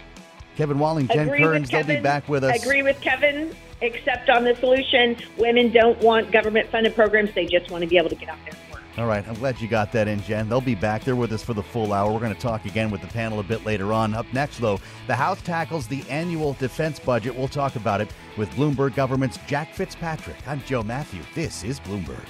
Kevin 0.56 0.78
Walling, 0.78 1.08
Jen 1.08 1.26
Agree 1.26 1.40
Kerns, 1.40 1.62
with 1.62 1.70
they'll 1.70 1.96
be 1.96 2.02
back 2.02 2.28
with 2.28 2.44
us. 2.44 2.52
I 2.52 2.56
agree 2.56 2.82
with 2.82 3.00
Kevin, 3.00 3.54
except 3.80 4.30
on 4.30 4.44
the 4.44 4.54
solution. 4.56 5.16
Women 5.36 5.72
don't 5.72 5.98
want 5.98 6.30
government 6.30 6.70
funded 6.70 6.94
programs. 6.94 7.32
They 7.34 7.46
just 7.46 7.70
want 7.70 7.82
to 7.82 7.88
be 7.88 7.98
able 7.98 8.10
to 8.10 8.14
get 8.14 8.28
out 8.28 8.38
there 8.44 8.54
and 8.54 8.72
work. 8.72 8.73
All 8.96 9.06
right, 9.06 9.26
I'm 9.26 9.34
glad 9.34 9.60
you 9.60 9.66
got 9.66 9.90
that 9.92 10.06
in, 10.06 10.22
Jen. 10.22 10.48
They'll 10.48 10.60
be 10.60 10.76
back. 10.76 11.02
They're 11.02 11.16
with 11.16 11.32
us 11.32 11.42
for 11.42 11.52
the 11.52 11.62
full 11.64 11.92
hour. 11.92 12.12
We're 12.12 12.20
going 12.20 12.34
to 12.34 12.40
talk 12.40 12.64
again 12.64 12.92
with 12.92 13.00
the 13.00 13.08
panel 13.08 13.40
a 13.40 13.42
bit 13.42 13.64
later 13.66 13.92
on. 13.92 14.14
Up 14.14 14.26
next, 14.32 14.58
though, 14.58 14.78
the 15.08 15.16
House 15.16 15.42
tackles 15.42 15.88
the 15.88 16.04
annual 16.08 16.52
defense 16.54 17.00
budget. 17.00 17.36
We'll 17.36 17.48
talk 17.48 17.74
about 17.74 18.00
it 18.00 18.12
with 18.36 18.48
Bloomberg 18.50 18.94
government's 18.94 19.38
Jack 19.48 19.74
Fitzpatrick. 19.74 20.36
I'm 20.46 20.62
Joe 20.62 20.84
Matthew. 20.84 21.22
This 21.34 21.64
is 21.64 21.80
Bloomberg. 21.80 22.24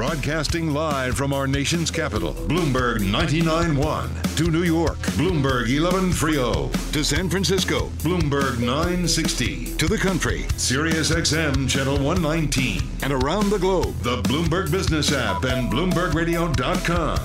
Broadcasting 0.00 0.72
live 0.72 1.14
from 1.14 1.34
our 1.34 1.46
nation's 1.46 1.90
capital, 1.90 2.32
Bloomberg 2.32 3.00
99.1. 3.00 4.36
To 4.38 4.50
New 4.50 4.62
York, 4.62 4.96
Bloomberg 5.18 5.66
11.30. 5.66 6.92
To 6.92 7.04
San 7.04 7.28
Francisco, 7.28 7.90
Bloomberg 7.98 8.60
960. 8.60 9.76
To 9.76 9.86
the 9.86 9.98
country, 9.98 10.46
Sirius 10.56 11.10
XM 11.10 11.68
Channel 11.68 11.96
119. 11.96 12.80
And 13.02 13.12
around 13.12 13.50
the 13.50 13.58
globe, 13.58 13.94
the 13.98 14.22
Bloomberg 14.22 14.70
Business 14.70 15.12
app 15.12 15.44
and 15.44 15.70
BloombergRadio.com. 15.70 17.18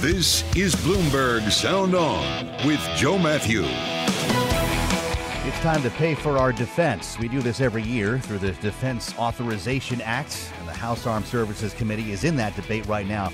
This 0.00 0.56
is 0.56 0.74
Bloomberg 0.76 1.50
Sound 1.52 1.94
On 1.94 2.66
with 2.66 2.80
Joe 2.96 3.18
Matthew. 3.18 3.64
It's 5.44 5.60
time 5.60 5.82
to 5.82 5.90
pay 5.90 6.14
for 6.14 6.38
our 6.38 6.50
defense. 6.50 7.18
We 7.18 7.28
do 7.28 7.42
this 7.42 7.60
every 7.60 7.82
year 7.82 8.20
through 8.20 8.38
the 8.38 8.52
Defense 8.52 9.14
Authorization 9.18 10.00
Act, 10.00 10.50
House 10.82 11.06
Armed 11.06 11.26
Services 11.26 11.72
Committee 11.74 12.10
is 12.10 12.24
in 12.24 12.34
that 12.34 12.56
debate 12.56 12.84
right 12.86 13.06
now 13.06 13.32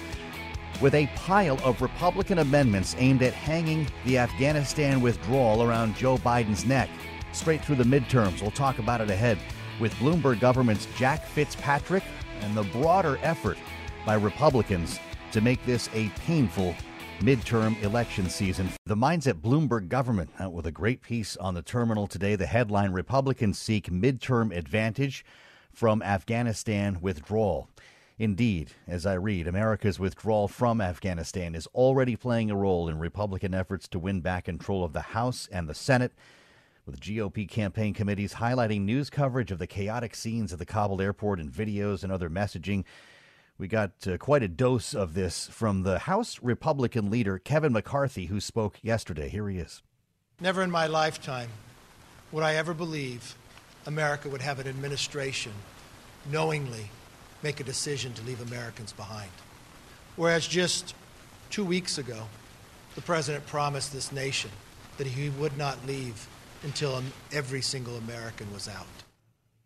with 0.82 0.94
a 0.94 1.06
pile 1.16 1.58
of 1.64 1.80
Republican 1.80 2.40
amendments 2.40 2.94
aimed 2.98 3.22
at 3.22 3.32
hanging 3.32 3.86
the 4.04 4.18
Afghanistan 4.18 5.00
withdrawal 5.00 5.62
around 5.62 5.96
Joe 5.96 6.18
Biden's 6.18 6.66
neck. 6.66 6.90
Straight 7.32 7.64
through 7.64 7.76
the 7.76 7.84
midterms. 7.84 8.42
We'll 8.42 8.50
talk 8.50 8.78
about 8.78 9.00
it 9.00 9.08
ahead 9.08 9.38
with 9.80 9.94
Bloomberg 9.94 10.40
government's 10.40 10.86
Jack 10.98 11.24
Fitzpatrick 11.24 12.04
and 12.42 12.54
the 12.54 12.64
broader 12.64 13.18
effort 13.22 13.56
by 14.04 14.16
Republicans 14.16 15.00
to 15.32 15.40
make 15.40 15.64
this 15.64 15.88
a 15.94 16.10
painful 16.26 16.74
midterm 17.20 17.82
election 17.82 18.28
season. 18.28 18.68
The 18.84 18.94
minds 18.94 19.26
at 19.26 19.40
Bloomberg 19.40 19.88
government 19.88 20.28
out 20.38 20.52
with 20.52 20.66
a 20.66 20.70
great 20.70 21.00
piece 21.00 21.34
on 21.38 21.54
the 21.54 21.62
terminal 21.62 22.08
today. 22.08 22.36
The 22.36 22.44
headline 22.44 22.92
Republicans 22.92 23.58
seek 23.58 23.90
midterm 23.90 24.54
advantage 24.54 25.24
from 25.78 26.02
Afghanistan 26.02 26.98
withdrawal. 27.00 27.68
Indeed, 28.18 28.72
as 28.88 29.06
I 29.06 29.14
read, 29.14 29.46
America's 29.46 30.00
withdrawal 30.00 30.48
from 30.48 30.80
Afghanistan 30.80 31.54
is 31.54 31.68
already 31.68 32.16
playing 32.16 32.50
a 32.50 32.56
role 32.56 32.88
in 32.88 32.98
Republican 32.98 33.54
efforts 33.54 33.86
to 33.88 34.00
win 34.00 34.20
back 34.20 34.46
control 34.46 34.82
of 34.82 34.92
the 34.92 35.00
House 35.00 35.48
and 35.52 35.68
the 35.68 35.74
Senate. 35.74 36.12
With 36.84 36.98
GOP 36.98 37.48
campaign 37.48 37.94
committees 37.94 38.34
highlighting 38.34 38.80
news 38.80 39.08
coverage 39.08 39.52
of 39.52 39.60
the 39.60 39.68
chaotic 39.68 40.16
scenes 40.16 40.52
at 40.52 40.58
the 40.58 40.66
Kabul 40.66 41.00
airport 41.00 41.38
and 41.38 41.48
videos 41.48 42.02
and 42.02 42.10
other 42.10 42.28
messaging 42.28 42.84
we 43.56 43.68
got 43.68 43.92
uh, 44.06 44.16
quite 44.18 44.42
a 44.42 44.48
dose 44.48 44.94
of 44.94 45.14
this 45.14 45.46
from 45.46 45.84
the 45.84 46.00
House 46.00 46.40
Republican 46.42 47.08
leader, 47.08 47.38
Kevin 47.38 47.72
McCarthy, 47.72 48.26
who 48.26 48.40
spoke 48.40 48.78
yesterday. 48.82 49.28
Here 49.28 49.48
he 49.48 49.58
is. 49.58 49.82
Never 50.40 50.62
in 50.62 50.72
my 50.72 50.88
lifetime 50.88 51.50
would 52.32 52.42
I 52.42 52.54
ever 52.54 52.74
believe 52.74 53.36
America 53.86 54.28
would 54.28 54.42
have 54.42 54.58
an 54.58 54.68
administration 54.68 55.52
knowingly 56.30 56.90
make 57.42 57.60
a 57.60 57.64
decision 57.64 58.12
to 58.14 58.22
leave 58.24 58.40
Americans 58.40 58.92
behind. 58.92 59.30
Whereas 60.16 60.46
just 60.46 60.94
two 61.50 61.64
weeks 61.64 61.98
ago, 61.98 62.24
the 62.94 63.02
president 63.02 63.46
promised 63.46 63.92
this 63.92 64.10
nation 64.10 64.50
that 64.96 65.06
he 65.06 65.30
would 65.30 65.56
not 65.56 65.86
leave 65.86 66.28
until 66.64 67.02
every 67.32 67.62
single 67.62 67.96
American 67.96 68.52
was 68.52 68.68
out. 68.68 68.86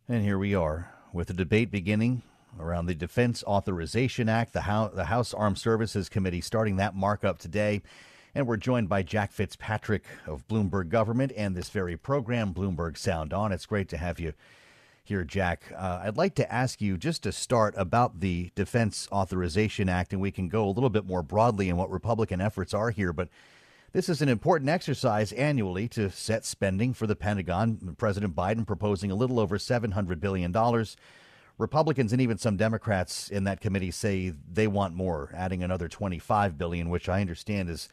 And 0.09 0.23
here 0.23 0.39
we 0.39 0.55
are, 0.55 0.93
with 1.13 1.29
the 1.29 1.35
debate 1.35 1.71
beginning 1.71 2.23
around 2.61 2.85
the 2.85 2.95
Defense 2.95 3.43
Authorization 3.45 4.29
Act, 4.29 4.53
the 4.53 4.61
House, 4.61 5.33
Armed 5.33 5.59
Services 5.59 6.11
Committee 6.11 6.43
starting 6.43 6.77
that 6.77 6.95
markup 6.95 7.39
today. 7.39 7.83
And 8.35 8.47
we're 8.47 8.57
joined 8.57 8.89
by 8.89 9.03
Jack 9.03 9.31
Fitzpatrick 9.31 10.05
of 10.27 10.49
Bloomberg 10.49 10.89
Government 10.89 11.33
and 11.37 11.55
this 11.55 11.69
very 11.69 11.99
program, 11.99 12.55
Bloomberg 12.55 12.97
Sound 12.97 13.35
On. 13.35 13.53
It's 13.53 13.67
great 13.67 13.91
to 13.91 13.99
have 13.99 14.19
you 14.19 14.33
here, 15.05 15.23
Jack. 15.23 15.71
Uh, 15.77 16.01
I'd 16.05 16.17
like 16.17 16.35
to 16.37 16.51
ask 16.51 16.81
you 16.81 16.97
just 16.97 17.23
to 17.25 17.33
start 17.33 17.75
about 17.77 18.21
the 18.21 18.51
Defense 18.55 19.07
Authorization 19.13 19.91
Act, 19.91 20.15
and 20.15 20.23
we 20.23 20.31
can 20.31 20.49
go 20.49 20.67
a 20.67 20.71
little 20.71 20.89
bit 20.89 21.05
more 21.05 21.23
broadly 21.23 21.69
in 21.69 21.77
what 21.77 21.91
Republican 21.91 22.41
efforts 22.41 22.73
are 22.73 22.91
here. 22.91 23.13
But 23.13 23.29
this 23.93 24.09
is 24.09 24.23
an 24.23 24.31
important 24.31 24.71
exercise 24.71 25.33
annually 25.33 25.87
to 25.89 26.11
set 26.11 26.47
spending 26.47 26.95
for 26.95 27.07
the 27.07 27.17
Pentagon. 27.17 27.97
President 27.99 28.35
Biden 28.35 28.67
proposing 28.67 29.11
a 29.11 29.15
little 29.15 29.41
over 29.41 29.59
$700 29.59 30.21
billion. 30.21 30.55
Republicans 31.59 32.13
and 32.13 32.23
even 32.23 32.39
some 32.39 32.57
Democrats 32.57 33.29
in 33.29 33.45
that 33.45 33.61
committee 33.61 33.91
say 33.91 34.33
they 34.51 34.67
want 34.67 34.95
more, 34.95 35.35
adding 35.37 35.63
another 35.63 35.87
25 35.87 36.57
billion, 36.57 36.89
which 36.89 37.11
I 37.11 37.21
understand 37.21 37.69
is 37.69 37.91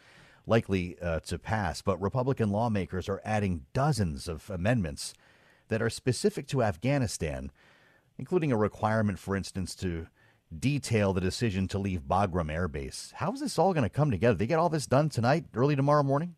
likely 0.50 0.98
uh, 1.02 1.20
to 1.22 1.40
pass. 1.40 1.82
But 1.82 2.02
Republican 2.02 2.50
lawmakers 2.50 3.08
are 3.08 3.22
adding 3.24 3.66
dozens 3.74 4.28
of 4.28 4.50
amendments 4.50 5.14
that 5.70 5.82
are 5.82 5.90
specific 5.90 6.48
to 6.48 6.64
Afghanistan, 6.64 7.52
including 8.18 8.52
a 8.52 8.58
requirement, 8.58 9.20
for 9.20 9.36
instance, 9.36 9.76
to 9.76 10.08
detail 10.58 11.14
the 11.14 11.22
decision 11.22 11.68
to 11.70 11.78
leave 11.78 12.02
Bagram 12.02 12.52
Air 12.52 12.68
Base. 12.68 13.14
How 13.18 13.32
is 13.32 13.40
this 13.40 13.60
all 13.60 13.74
going 13.74 13.84
to 13.84 13.90
come 13.90 14.12
together? 14.12 14.36
They 14.36 14.48
get 14.48 14.60
all 14.60 14.70
this 14.70 14.88
done 14.88 15.10
tonight, 15.10 15.46
early 15.54 15.76
tomorrow 15.76 16.04
morning? 16.04 16.36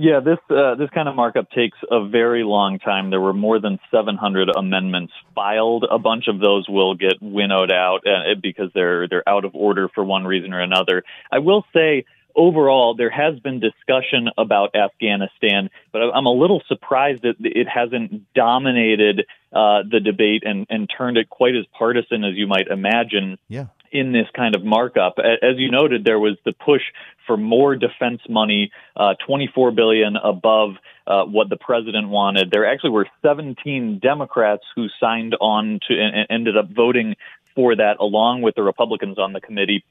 Yeah, 0.00 0.20
this 0.20 0.38
uh, 0.48 0.76
this 0.76 0.90
kind 0.94 1.08
of 1.08 1.16
markup 1.16 1.50
takes 1.50 1.76
a 1.90 2.06
very 2.08 2.44
long 2.44 2.78
time. 2.78 3.10
There 3.10 3.20
were 3.20 3.32
more 3.32 3.58
than 3.58 3.80
700 3.90 4.48
amendments 4.56 5.12
filed. 5.34 5.86
A 5.90 5.98
bunch 5.98 6.28
of 6.28 6.38
those 6.38 6.68
will 6.68 6.94
get 6.94 7.14
winnowed 7.20 7.72
out 7.72 8.06
uh, 8.06 8.36
because 8.40 8.70
they're 8.76 9.08
they're 9.08 9.28
out 9.28 9.44
of 9.44 9.56
order 9.56 9.88
for 9.92 10.04
one 10.04 10.22
reason 10.22 10.52
or 10.52 10.60
another. 10.60 11.02
I 11.32 11.40
will 11.40 11.64
say 11.74 12.04
overall 12.34 12.94
there 12.94 13.10
has 13.10 13.38
been 13.40 13.60
discussion 13.60 14.28
about 14.36 14.74
Afghanistan, 14.74 15.70
but 15.92 15.98
I'm 15.98 16.26
a 16.26 16.32
little 16.32 16.62
surprised 16.68 17.22
that 17.22 17.36
it 17.40 17.68
hasn't 17.68 18.32
dominated 18.34 19.26
uh, 19.52 19.82
the 19.90 20.00
debate 20.00 20.42
and, 20.44 20.66
and 20.70 20.88
turned 20.88 21.16
it 21.16 21.28
quite 21.28 21.56
as 21.56 21.64
partisan 21.76 22.24
as 22.24 22.34
you 22.34 22.46
might 22.46 22.68
imagine. 22.68 23.38
Yeah 23.48 23.66
in 23.90 24.12
this 24.12 24.26
kind 24.34 24.54
of 24.54 24.64
markup. 24.64 25.18
As 25.18 25.56
you 25.56 25.70
noted, 25.70 26.04
there 26.04 26.18
was 26.18 26.36
the 26.44 26.52
push 26.52 26.82
for 27.26 27.36
more 27.36 27.76
defense 27.76 28.20
money, 28.28 28.70
uh, 28.96 29.14
24 29.26 29.72
billion 29.72 30.16
above 30.16 30.76
uh, 31.06 31.24
what 31.24 31.48
the 31.48 31.56
president 31.56 32.08
wanted. 32.08 32.50
There 32.50 32.70
actually 32.70 32.90
were 32.90 33.06
17 33.22 33.98
Democrats 33.98 34.64
who 34.74 34.88
signed 35.00 35.36
on 35.40 35.80
to 35.88 35.98
and 35.98 36.26
ended 36.30 36.56
up 36.56 36.70
voting 36.70 37.16
for 37.54 37.76
that, 37.76 37.96
along 37.98 38.42
with 38.42 38.54
the 38.54 38.62
Republicans 38.62 39.18
on 39.18 39.32
the 39.32 39.40
committee. 39.40 39.84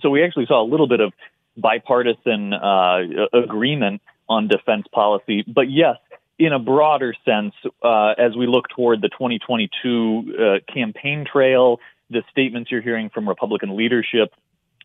So 0.00 0.10
we 0.10 0.24
actually 0.24 0.46
saw 0.46 0.62
a 0.62 0.68
little 0.68 0.88
bit 0.88 1.00
of 1.00 1.12
bipartisan 1.56 2.52
uh, 2.52 2.98
agreement 3.32 4.02
on 4.28 4.48
defense 4.48 4.86
policy. 4.92 5.44
But 5.46 5.70
yes, 5.70 5.96
in 6.38 6.52
a 6.52 6.58
broader 6.58 7.14
sense, 7.24 7.54
uh, 7.82 8.14
as 8.16 8.36
we 8.36 8.46
look 8.46 8.68
toward 8.68 9.02
the 9.02 9.08
2022 9.08 10.62
uh, 10.66 10.72
campaign 10.72 11.26
trail 11.30 11.80
the 12.10 12.22
statements 12.30 12.70
you're 12.70 12.82
hearing 12.82 13.08
from 13.08 13.28
Republican 13.28 13.76
leadership, 13.76 14.34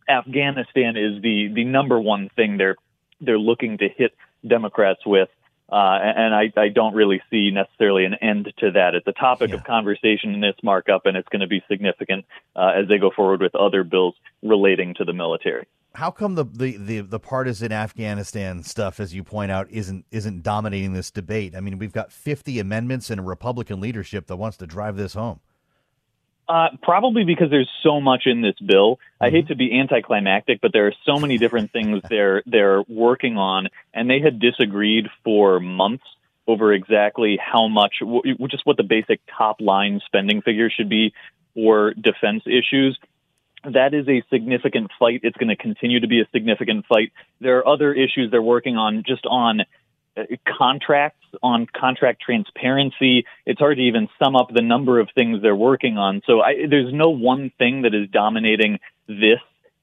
Afghanistan 0.08 0.96
is 0.96 1.22
the 1.22 1.50
the 1.54 1.64
number 1.64 2.00
one 2.00 2.30
thing 2.36 2.58
they're 2.58 2.76
they're 3.20 3.40
looking 3.40 3.80
to 3.80 3.90
hit 3.90 4.16
Democrats 4.48 5.06
with. 5.06 5.30
Uh, 5.68 5.98
and 6.00 6.36
I, 6.36 6.54
I, 6.58 6.68
don't 6.70 6.94
really 6.94 7.24
see 7.32 7.50
necessarily 7.50 8.06
an 8.06 8.14
end 8.14 8.54
to 8.60 8.70
that. 8.74 8.94
It's 8.94 9.08
a 9.08 9.12
topic 9.12 9.50
yeah. 9.50 9.56
of 9.56 9.64
conversation 9.64 10.36
in 10.36 10.40
this 10.40 10.54
markup, 10.62 11.08
and 11.08 11.18
it's 11.18 11.28
going 11.30 11.40
to 11.40 11.48
be 11.48 11.64
significant 11.68 12.26
uh, 12.56 12.74
as 12.76 12.88
they 12.88 13.00
go 13.00 13.10
forward 13.10 13.42
with 13.42 13.56
other 13.56 13.84
bills 13.84 14.14
relating 14.44 14.94
to 14.94 15.06
the 15.06 15.14
military. 15.14 15.66
How 15.96 16.12
come 16.12 16.36
the, 16.36 16.46
the, 16.46 16.78
the, 16.78 17.02
the, 17.02 17.20
partisan 17.20 17.72
Afghanistan 17.72 18.64
stuff, 18.64 19.00
as 19.00 19.14
you 19.14 19.24
point 19.24 19.52
out, 19.52 19.70
isn't 19.72 20.06
isn't 20.12 20.44
dominating 20.44 20.94
this 20.94 21.10
debate? 21.12 21.56
I 21.56 21.62
mean, 21.62 21.78
we've 21.78 21.94
got 21.94 22.12
50 22.12 22.60
amendments 22.60 23.10
and 23.10 23.20
a 23.20 23.24
Republican 23.24 23.80
leadership 23.80 24.28
that 24.28 24.36
wants 24.36 24.58
to 24.58 24.68
drive 24.68 24.98
this 24.98 25.14
home. 25.14 25.40
Uh, 26.48 26.68
probably 26.84 27.24
because 27.24 27.50
there's 27.50 27.70
so 27.82 28.00
much 28.00 28.24
in 28.28 28.42
this 28.42 28.56
bill. 28.64 29.00
I 29.20 29.32
hate 29.32 29.46
mm-hmm. 29.46 29.48
to 29.48 29.56
be 29.56 29.80
anticlimactic, 29.80 30.62
but 30.62 30.74
there 30.74 30.86
are 30.86 30.94
so 31.04 31.18
many 31.20 31.40
different 31.40 31.72
things 31.72 32.04
they're 32.10 32.44
they're 32.46 32.84
working 32.88 33.38
on, 33.38 33.70
and 33.94 34.10
they 34.10 34.20
had 34.20 34.40
disagreed 34.40 35.08
for 35.24 35.60
months 35.60 36.04
over 36.48 36.72
exactly 36.74 37.40
how 37.42 37.68
much, 37.68 37.96
just 38.52 38.66
what 38.66 38.78
the 38.78 38.84
basic 38.84 39.20
top 39.36 39.60
line 39.60 40.00
spending 40.06 40.44
figure 40.44 40.70
should 40.70 40.90
be 40.90 41.14
for 41.56 41.94
defense 41.96 42.44
issues. 42.46 43.00
That 43.74 43.94
is 43.94 44.08
a 44.08 44.24
significant 44.30 44.92
fight. 45.00 45.22
It's 45.24 45.38
going 45.38 45.50
to 45.50 45.56
continue 45.56 46.00
to 46.00 46.08
be 46.08 46.22
a 46.22 46.28
significant 46.32 46.86
fight. 46.88 47.12
There 47.42 47.58
are 47.60 47.68
other 47.68 47.94
issues 47.94 48.32
they're 48.32 48.42
working 48.42 48.78
on 48.78 49.04
just 49.06 49.26
on 49.26 49.62
uh, 50.18 50.24
contracts 50.58 51.26
on 51.44 51.68
contract 51.76 52.22
transparency. 52.22 53.26
It's 53.46 53.60
hard 53.60 53.78
to 53.78 53.84
even 53.84 54.08
sum 54.18 54.36
up 54.36 54.50
the 54.54 54.62
number 54.62 55.00
of 55.00 55.10
things 55.14 55.42
they're 55.42 55.56
working 55.56 55.98
on. 55.98 56.22
So 56.26 56.42
I, 56.42 56.68
there's 56.70 56.94
no 56.94 57.10
one 57.10 57.52
thing 57.58 57.82
that 57.82 57.94
is 57.94 58.10
dominating 58.10 58.80
this 59.08 59.40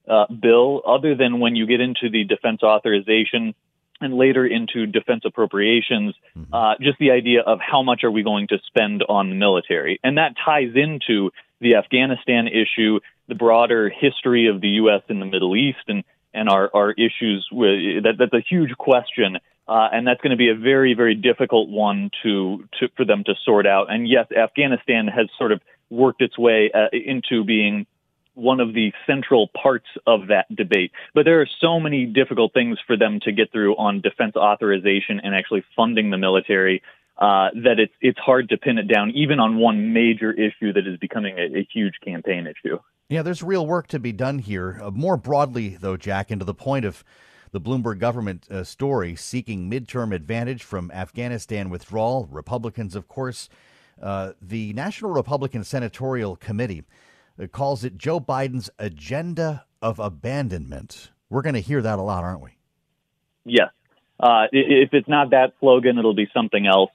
uh, 0.09 0.27
bill, 0.33 0.83
other 0.87 1.15
than 1.15 1.39
when 1.39 1.55
you 1.55 1.67
get 1.67 1.81
into 1.81 2.09
the 2.11 2.25
defense 2.25 2.63
authorization 2.63 3.55
and 4.01 4.15
later 4.15 4.45
into 4.47 4.87
defense 4.87 5.23
appropriations, 5.25 6.15
mm-hmm. 6.37 6.53
uh, 6.53 6.75
just 6.81 6.99
the 6.99 7.13
idea 7.13 7.41
of 7.43 7.61
how 7.61 7.83
much 7.83 8.03
are 8.03 8.11
we 8.11 8.23
going 8.23 8.49
to 8.49 8.59
spend 8.67 9.05
on 9.09 9.29
the 9.29 9.35
military. 9.35 10.01
And 10.03 10.19
that 10.19 10.35
ties 10.45 10.73
into 10.75 11.31
the 11.63 11.77
Afghanistan 11.77 12.49
issue, 12.49 13.01
the 13.29 13.35
broader 13.35 13.89
history 13.89 14.49
of 14.49 14.61
the 14.61 14.69
U.S. 14.69 15.03
in 15.09 15.21
the 15.21 15.27
Middle 15.27 15.57
East, 15.57 15.85
and, 15.89 16.05
and 16.35 16.49
our, 16.49 16.71
our 16.75 16.91
issues 16.93 17.49
with 17.51 18.03
that. 18.05 18.15
That's 18.19 18.35
a 18.35 18.45
huge 18.47 18.77
question. 18.77 19.39
Uh, 19.69 19.89
and 19.93 20.07
that's 20.07 20.21
going 20.21 20.33
to 20.33 20.37
be 20.37 20.49
a 20.49 20.57
very, 20.57 20.93
very 20.93 21.15
difficult 21.15 21.69
one 21.69 22.11
to, 22.23 22.69
to 22.81 22.89
for 22.97 23.05
them 23.05 23.23
to 23.25 23.35
sort 23.45 23.67
out. 23.67 23.93
And 23.93 24.09
yes, 24.09 24.27
Afghanistan 24.33 25.07
has 25.07 25.29
sort 25.39 25.53
of 25.53 25.61
worked 25.89 26.21
its 26.21 26.37
way 26.37 26.71
uh, 26.75 26.89
into 26.93 27.45
being 27.45 27.87
one 28.35 28.61
of 28.61 28.73
the 28.75 28.93
central 29.07 29.49
parts 29.49 29.87
of 30.07 30.29
that 30.29 30.55
debate. 30.55 30.91
But 31.15 31.25
there 31.25 31.41
are 31.43 31.49
so 31.61 31.79
many 31.79 32.07
difficult 32.07 32.55
things 32.55 32.79
for 32.87 32.97
them 32.97 33.21
to 33.21 33.33
get 33.33 33.53
through 33.53 33.77
on 33.77 34.01
defense 34.01 34.37
authorization 34.37 35.21
and 35.23 35.35
actually 35.35 35.65
funding 35.77 36.11
the 36.11 36.19
military 36.19 36.83
uh, 37.19 37.49
that 37.55 37.79
it's 37.79 37.93
it's 38.01 38.19
hard 38.19 38.49
to 38.49 38.59
pin 38.59 38.79
it 38.79 38.89
down, 38.93 39.11
even 39.11 39.39
on 39.41 39.59
one 39.59 39.93
major 39.93 40.33
issue 40.33 40.73
that 40.73 40.87
is 40.87 40.99
becoming 40.99 41.39
a, 41.39 41.59
a 41.59 41.69
huge 41.73 41.95
campaign 42.05 42.47
issue. 42.47 42.79
Yeah, 43.09 43.23
there's 43.23 43.43
real 43.43 43.67
work 43.67 43.89
to 43.89 43.99
be 43.99 44.13
done 44.13 44.39
here. 44.39 44.81
Uh, 44.83 44.91
more 44.91 45.17
broadly, 45.17 45.77
though, 45.81 45.97
Jack, 45.97 46.31
and 46.31 46.41
to 46.41 46.45
the 46.45 46.55
point 46.55 46.85
of 46.85 47.05
the 47.51 47.61
Bloomberg 47.61 47.99
government 47.99 48.51
uh, 48.51 48.65
story 48.65 49.15
seeking 49.15 49.71
midterm 49.71 50.15
advantage 50.15 50.63
from 50.63 50.91
Afghanistan 50.91 51.69
withdrawal. 51.69 52.27
Republicans, 52.31 52.97
of 52.97 53.09
course, 53.09 53.51
uh, 54.01 54.33
the 54.41 54.73
National 54.73 55.11
Republican 55.11 55.63
Senatorial 55.63 56.37
Committee 56.37 56.85
it 57.39 57.53
calls 57.53 57.85
it 57.85 57.97
Joe 57.97 58.21
Biden's 58.21 58.71
agenda 58.79 59.65
of 59.81 59.99
abandonment. 59.99 61.11
We're 61.31 61.43
going 61.43 61.55
to 61.55 61.61
hear 61.61 61.83
that 61.83 61.99
a 61.99 62.03
lot, 62.03 62.25
aren't 62.25 62.43
we? 62.43 62.57
Yes. 63.45 63.71
Uh, 64.21 64.47
if 64.53 64.91
it's 64.93 65.09
not 65.09 65.31
that 65.31 65.55
slogan, 65.59 65.99
it'll 65.99 66.15
be 66.15 66.29
something 66.33 66.67
else. 66.67 66.91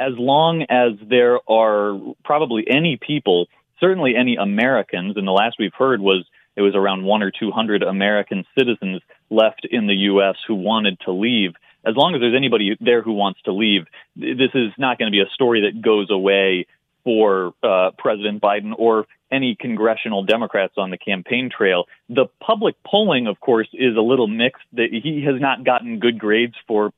As 0.00 0.14
long 0.16 0.62
as 0.70 0.92
there 1.06 1.38
are 1.46 2.00
probably 2.24 2.64
any 2.66 2.96
people, 2.96 3.48
certainly 3.78 4.16
any 4.16 4.36
Americans, 4.36 5.18
and 5.18 5.26
the 5.28 5.32
last 5.32 5.56
we've 5.58 5.74
heard 5.78 6.00
was 6.00 6.24
it 6.56 6.62
was 6.62 6.74
around 6.74 7.04
one 7.04 7.22
or 7.22 7.30
two 7.30 7.50
hundred 7.50 7.82
American 7.82 8.44
citizens 8.58 9.02
left 9.28 9.66
in 9.70 9.86
the 9.86 9.94
U.S. 9.94 10.36
who 10.48 10.54
wanted 10.54 10.98
to 11.00 11.12
leave. 11.12 11.52
As 11.84 11.96
long 11.96 12.14
as 12.14 12.20
there's 12.20 12.34
anybody 12.34 12.76
there 12.80 13.02
who 13.02 13.12
wants 13.12 13.40
to 13.42 13.52
leave, 13.52 13.82
this 14.16 14.50
is 14.54 14.72
not 14.78 14.98
going 14.98 15.10
to 15.10 15.14
be 15.14 15.20
a 15.20 15.30
story 15.34 15.70
that 15.70 15.82
goes 15.82 16.10
away 16.10 16.66
for 17.04 17.52
uh, 17.62 17.90
President 17.98 18.42
Biden 18.42 18.72
or 18.76 19.06
any 19.30 19.54
congressional 19.54 20.24
Democrats 20.24 20.74
on 20.76 20.90
the 20.90 20.98
campaign 20.98 21.50
trail. 21.54 21.84
The 22.08 22.26
public 22.40 22.74
polling, 22.84 23.26
of 23.26 23.38
course, 23.38 23.68
is 23.72 23.96
a 23.96 24.02
little 24.02 24.26
mixed. 24.26 24.64
He 24.74 25.24
has 25.26 25.40
not 25.40 25.64
gotten 25.64 25.98
good 25.98 26.18
grades 26.18 26.54
for 26.66 26.92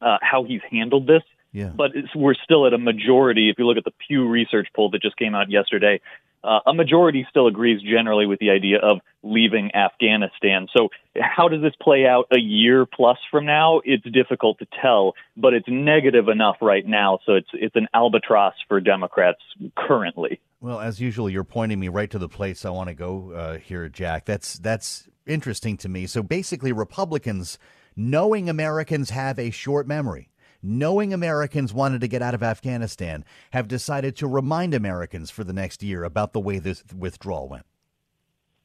uh, 0.00 0.18
how 0.20 0.44
he's 0.44 0.60
handled 0.70 1.06
this. 1.06 1.22
Yeah. 1.52 1.70
But 1.74 1.92
we're 2.14 2.34
still 2.34 2.66
at 2.66 2.74
a 2.74 2.78
majority. 2.78 3.50
If 3.50 3.58
you 3.58 3.66
look 3.66 3.78
at 3.78 3.84
the 3.84 3.94
Pew 4.06 4.28
Research 4.28 4.68
poll 4.74 4.90
that 4.90 5.02
just 5.02 5.16
came 5.16 5.34
out 5.34 5.50
yesterday, 5.50 6.00
uh, 6.44 6.60
a 6.66 6.74
majority 6.74 7.26
still 7.28 7.46
agrees 7.46 7.80
generally 7.82 8.26
with 8.26 8.38
the 8.38 8.50
idea 8.50 8.78
of 8.78 9.00
leaving 9.22 9.74
Afghanistan. 9.74 10.68
So, 10.76 10.88
how 11.20 11.48
does 11.48 11.62
this 11.62 11.74
play 11.80 12.06
out 12.06 12.26
a 12.30 12.38
year 12.38 12.86
plus 12.86 13.18
from 13.30 13.44
now? 13.44 13.80
It's 13.84 14.04
difficult 14.04 14.58
to 14.60 14.66
tell, 14.80 15.14
but 15.36 15.52
it's 15.52 15.66
negative 15.68 16.28
enough 16.28 16.56
right 16.60 16.86
now, 16.86 17.18
so 17.26 17.34
it's 17.34 17.48
it's 17.54 17.74
an 17.74 17.88
albatross 17.92 18.54
for 18.68 18.80
Democrats 18.80 19.40
currently. 19.76 20.40
Well, 20.60 20.80
as 20.80 21.00
usual, 21.00 21.28
you're 21.28 21.44
pointing 21.44 21.80
me 21.80 21.88
right 21.88 22.10
to 22.10 22.18
the 22.18 22.28
place 22.28 22.64
I 22.64 22.70
want 22.70 22.88
to 22.88 22.94
go 22.94 23.32
uh, 23.32 23.58
here, 23.58 23.88
Jack. 23.88 24.24
That's 24.24 24.58
that's 24.58 25.08
interesting 25.26 25.76
to 25.78 25.88
me. 25.88 26.06
So 26.06 26.22
basically, 26.22 26.72
Republicans, 26.72 27.58
knowing 27.96 28.48
Americans 28.48 29.10
have 29.10 29.40
a 29.40 29.50
short 29.50 29.88
memory 29.88 30.30
knowing 30.62 31.12
Americans 31.12 31.72
wanted 31.72 32.00
to 32.00 32.08
get 32.08 32.22
out 32.22 32.34
of 32.34 32.42
Afghanistan, 32.42 33.24
have 33.52 33.68
decided 33.68 34.16
to 34.16 34.26
remind 34.26 34.74
Americans 34.74 35.30
for 35.30 35.44
the 35.44 35.52
next 35.52 35.82
year 35.82 36.04
about 36.04 36.32
the 36.32 36.40
way 36.40 36.58
this 36.58 36.84
withdrawal 36.96 37.48
went? 37.48 37.66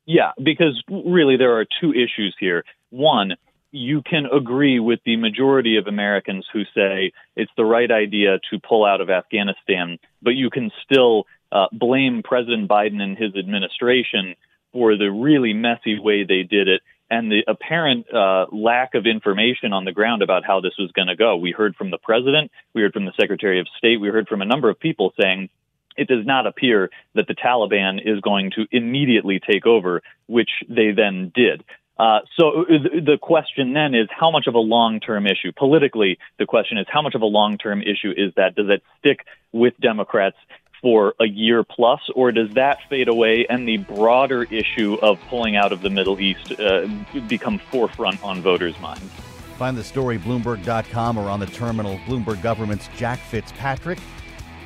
Yeah, 0.05 0.31
because 0.43 0.81
really 0.89 1.37
there 1.37 1.57
are 1.57 1.65
two 1.79 1.93
issues 1.93 2.35
here. 2.39 2.65
One, 2.89 3.35
you 3.71 4.01
can 4.03 4.25
agree 4.25 4.79
with 4.79 4.99
the 5.05 5.15
majority 5.15 5.77
of 5.77 5.87
Americans 5.87 6.45
who 6.51 6.63
say 6.75 7.11
it's 7.35 7.51
the 7.57 7.65
right 7.65 7.89
idea 7.89 8.39
to 8.51 8.59
pull 8.59 8.85
out 8.85 9.01
of 9.01 9.09
Afghanistan, 9.09 9.97
but 10.21 10.35
you 10.35 10.49
can 10.49 10.71
still 10.83 11.25
uh, 11.51 11.67
blame 11.71 12.21
President 12.23 12.69
Biden 12.69 13.01
and 13.01 13.17
his 13.17 13.35
administration 13.35 14.35
for 14.71 14.97
the 14.97 15.11
really 15.11 15.53
messy 15.53 15.97
way 15.99 16.23
they 16.23 16.43
did 16.43 16.67
it 16.67 16.81
and 17.13 17.31
the 17.31 17.43
apparent 17.47 18.11
uh, 18.11 18.47
lack 18.51 18.95
of 18.95 19.05
information 19.05 19.71
on 19.71 19.85
the 19.85 19.91
ground 19.91 20.23
about 20.23 20.43
how 20.43 20.61
this 20.61 20.73
was 20.79 20.91
going 20.93 21.09
to 21.09 21.15
go. 21.15 21.37
We 21.37 21.51
heard 21.51 21.75
from 21.75 21.91
the 21.91 21.99
president, 21.99 22.51
we 22.73 22.81
heard 22.81 22.93
from 22.93 23.05
the 23.05 23.13
secretary 23.19 23.59
of 23.59 23.67
state, 23.77 23.97
we 24.01 24.09
heard 24.09 24.27
from 24.27 24.41
a 24.41 24.45
number 24.45 24.67
of 24.67 24.79
people 24.79 25.13
saying 25.21 25.49
it 25.95 26.07
does 26.07 26.25
not 26.25 26.47
appear 26.47 26.89
that 27.13 27.27
the 27.27 27.35
Taliban 27.35 27.99
is 28.03 28.19
going 28.21 28.51
to 28.55 28.65
immediately 28.71 29.39
take 29.39 29.67
over, 29.67 30.01
which 30.25 30.49
they 30.67 30.91
then 30.91 31.31
did. 31.35 31.63
Uh, 31.99 32.21
so 32.39 32.65
the 32.67 33.19
question 33.21 33.73
then 33.73 33.93
is 33.93 34.07
how 34.09 34.31
much 34.31 34.47
of 34.47 34.55
a 34.55 34.59
long-term 34.59 35.27
issue 35.27 35.51
politically 35.55 36.17
the 36.39 36.45
question 36.47 36.79
is 36.79 36.87
how 36.89 37.03
much 37.03 37.13
of 37.13 37.21
a 37.21 37.25
long-term 37.25 37.83
issue 37.83 38.11
is 38.17 38.33
that 38.35 38.55
does 38.55 38.65
it 38.67 38.81
stick 38.97 39.19
with 39.51 39.75
democrats 39.79 40.37
for 40.83 41.15
a 41.21 41.25
year 41.25 41.63
plus, 41.63 42.01
or 42.13 42.31
does 42.31 42.53
that 42.53 42.77
fade 42.89 43.07
away 43.07 43.47
and 43.49 43.67
the 43.67 43.77
broader 43.77 44.43
issue 44.43 44.95
of 45.01 45.17
pulling 45.29 45.55
out 45.55 45.71
of 45.71 45.81
the 45.81 45.89
Middle 45.89 46.19
East 46.19 46.51
uh, 46.59 46.87
become 47.27 47.57
forefront 47.57 48.21
on 48.21 48.41
voters' 48.41 48.77
minds? 48.81 49.09
Find 49.57 49.77
the 49.77 49.83
story 49.83 50.19
Bloomberg.com 50.19 51.17
or 51.17 51.29
on 51.29 51.39
the 51.39 51.45
terminal. 51.45 51.97
Bloomberg 52.05 52.43
Government's 52.43 52.89
Jack 52.97 53.19
Fitzpatrick, 53.19 53.97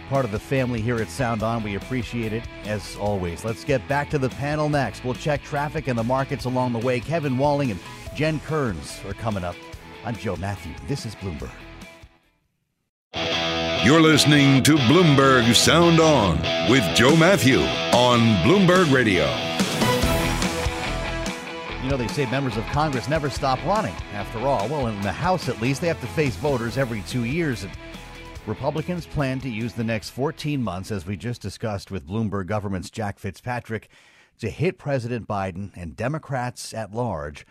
part 0.10 0.26
of 0.26 0.32
the 0.32 0.40
family 0.40 0.82
here 0.82 0.98
at 0.98 1.10
Sound 1.10 1.44
On. 1.44 1.62
We 1.62 1.76
appreciate 1.76 2.34
it 2.34 2.44
as 2.66 2.96
always. 2.96 3.46
Let's 3.46 3.64
get 3.64 3.88
back 3.88 4.10
to 4.10 4.18
the 4.18 4.30
panel 4.30 4.70
next. 4.70 5.06
We'll 5.06 5.14
check 5.14 5.44
traffic 5.44 5.88
and 5.88 5.98
the 5.98 6.04
markets 6.04 6.46
along 6.46 6.74
the 6.74 6.80
way. 6.80 7.00
Kevin 7.00 7.38
Walling 7.38 7.70
and 7.70 7.80
Jen 8.16 8.40
Kerns 8.40 9.00
are 9.06 9.14
coming 9.14 9.44
up. 9.44 9.56
I'm 10.04 10.16
Joe 10.16 10.36
Matthew. 10.38 10.74
This 10.88 11.06
is 11.06 11.14
Bloomberg. 11.16 11.52
You're 13.84 14.02
listening 14.02 14.64
to 14.64 14.76
Bloomberg 14.76 15.54
Sound 15.54 16.00
On 16.00 16.38
with 16.70 16.84
Joe 16.96 17.16
Matthew 17.16 17.60
on 17.94 18.20
Bloomberg 18.44 18.92
Radio. 18.92 19.26
You 21.84 21.90
know, 21.90 21.96
they 21.96 22.08
say 22.08 22.30
members 22.30 22.58
of 22.58 22.66
Congress 22.66 23.08
never 23.08 23.30
stop 23.30 23.64
running, 23.66 23.94
after 24.14 24.40
all. 24.40 24.68
Well, 24.68 24.88
in 24.88 25.00
the 25.02 25.12
House 25.12 25.48
at 25.48 25.62
least, 25.62 25.82
they 25.82 25.88
have 25.88 26.02
to 26.02 26.08
face 26.08 26.36
voters 26.36 26.78
every 26.78 27.02
two 27.04 27.24
years. 27.26 27.64
And 27.64 27.72
Republicans 28.48 29.06
plan 29.06 29.40
to 29.42 29.50
use 29.50 29.74
the 29.74 29.84
next 29.84 30.10
14 30.10 30.62
months, 30.62 30.92
as 30.92 31.06
we 31.06 31.16
just 31.16 31.42
discussed 31.42 31.92
with 31.92 32.08
Bloomberg 32.08 32.48
government's 32.48 32.90
Jack 32.90 33.20
Fitzpatrick, 33.20 33.90
to 34.40 34.50
hit 34.50 34.80
President 34.80 35.28
Biden 35.28 35.70
and 35.76 35.96
Democrats 35.96 36.74
at 36.74 36.94
large 36.94 37.46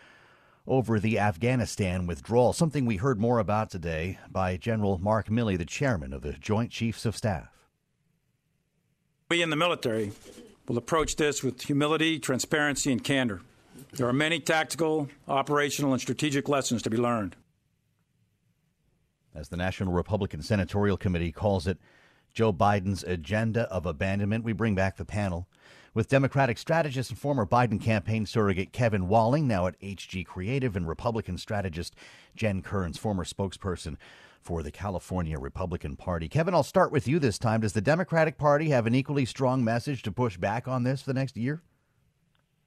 over 0.67 0.99
the 0.99 1.19
Afghanistan 1.19 2.07
withdrawal, 2.07 2.53
something 2.53 2.87
we 2.87 2.97
heard 2.97 3.21
more 3.21 3.39
about 3.39 3.71
today 3.71 4.19
by 4.31 4.57
General 4.57 4.99
Mark 4.99 5.29
Milley, 5.29 5.57
the 5.57 5.65
chairman 5.65 6.13
of 6.13 6.23
the 6.23 6.33
Joint 6.33 6.71
Chiefs 6.71 7.07
of 7.07 7.17
Staff. 7.17 7.49
We 9.31 9.43
in 9.43 9.51
the 9.51 9.57
military 9.57 10.13
will 10.69 10.79
approach 10.79 11.17
this 11.17 11.43
with 11.43 11.63
humility, 11.63 12.19
transparency, 12.19 12.93
and 12.93 13.03
candor. 13.03 13.41
There 13.93 14.09
are 14.09 14.13
many 14.13 14.41
tactical, 14.41 15.09
operational, 15.29 15.93
and 15.93 16.01
strategic 16.01 16.49
lessons 16.49 16.83
to 16.83 16.91
be 16.91 16.97
learned. 16.97 17.37
As 19.35 19.49
the 19.49 19.57
National 19.57 19.93
Republican 19.93 20.43
Senatorial 20.43 20.97
Committee 20.97 21.33
calls 21.33 21.67
it, 21.67 21.79
Joe 22.33 22.53
Biden's 22.53 23.03
agenda 23.05 23.63
of 23.63 23.87
abandonment, 23.87 24.45
we 24.45 24.53
bring 24.53 24.75
back 24.75 24.97
the 24.97 25.05
panel 25.05 25.49
with 25.97 26.09
Democratic 26.09 26.59
strategist 26.59 27.09
and 27.09 27.19
former 27.19 27.47
Biden 27.47 27.81
campaign 27.81 28.27
surrogate 28.27 28.71
Kevin 28.71 29.09
Walling, 29.09 29.49
now 29.49 29.67
at 29.67 29.81
HG 29.81 30.27
Creative, 30.27 30.77
and 30.77 30.87
Republican 30.87 31.39
strategist 31.39 31.95
Jen 32.37 32.61
Kerns, 32.61 32.99
former 32.99 33.25
spokesperson 33.25 33.97
for 34.39 34.63
the 34.63 34.71
California 34.71 35.39
Republican 35.39 35.97
Party. 35.97 36.29
Kevin, 36.29 36.53
I'll 36.53 36.63
start 36.63 36.93
with 36.93 37.09
you 37.09 37.19
this 37.19 37.39
time. 37.39 37.63
Does 37.63 37.73
the 37.73 37.81
Democratic 37.81 38.37
Party 38.37 38.69
have 38.69 38.87
an 38.87 38.95
equally 38.95 39.25
strong 39.25 39.65
message 39.65 40.03
to 40.03 40.13
push 40.13 40.37
back 40.37 40.69
on 40.69 40.83
this 40.83 41.01
for 41.01 41.15
the 41.15 41.19
next 41.19 41.35
year? 41.35 41.63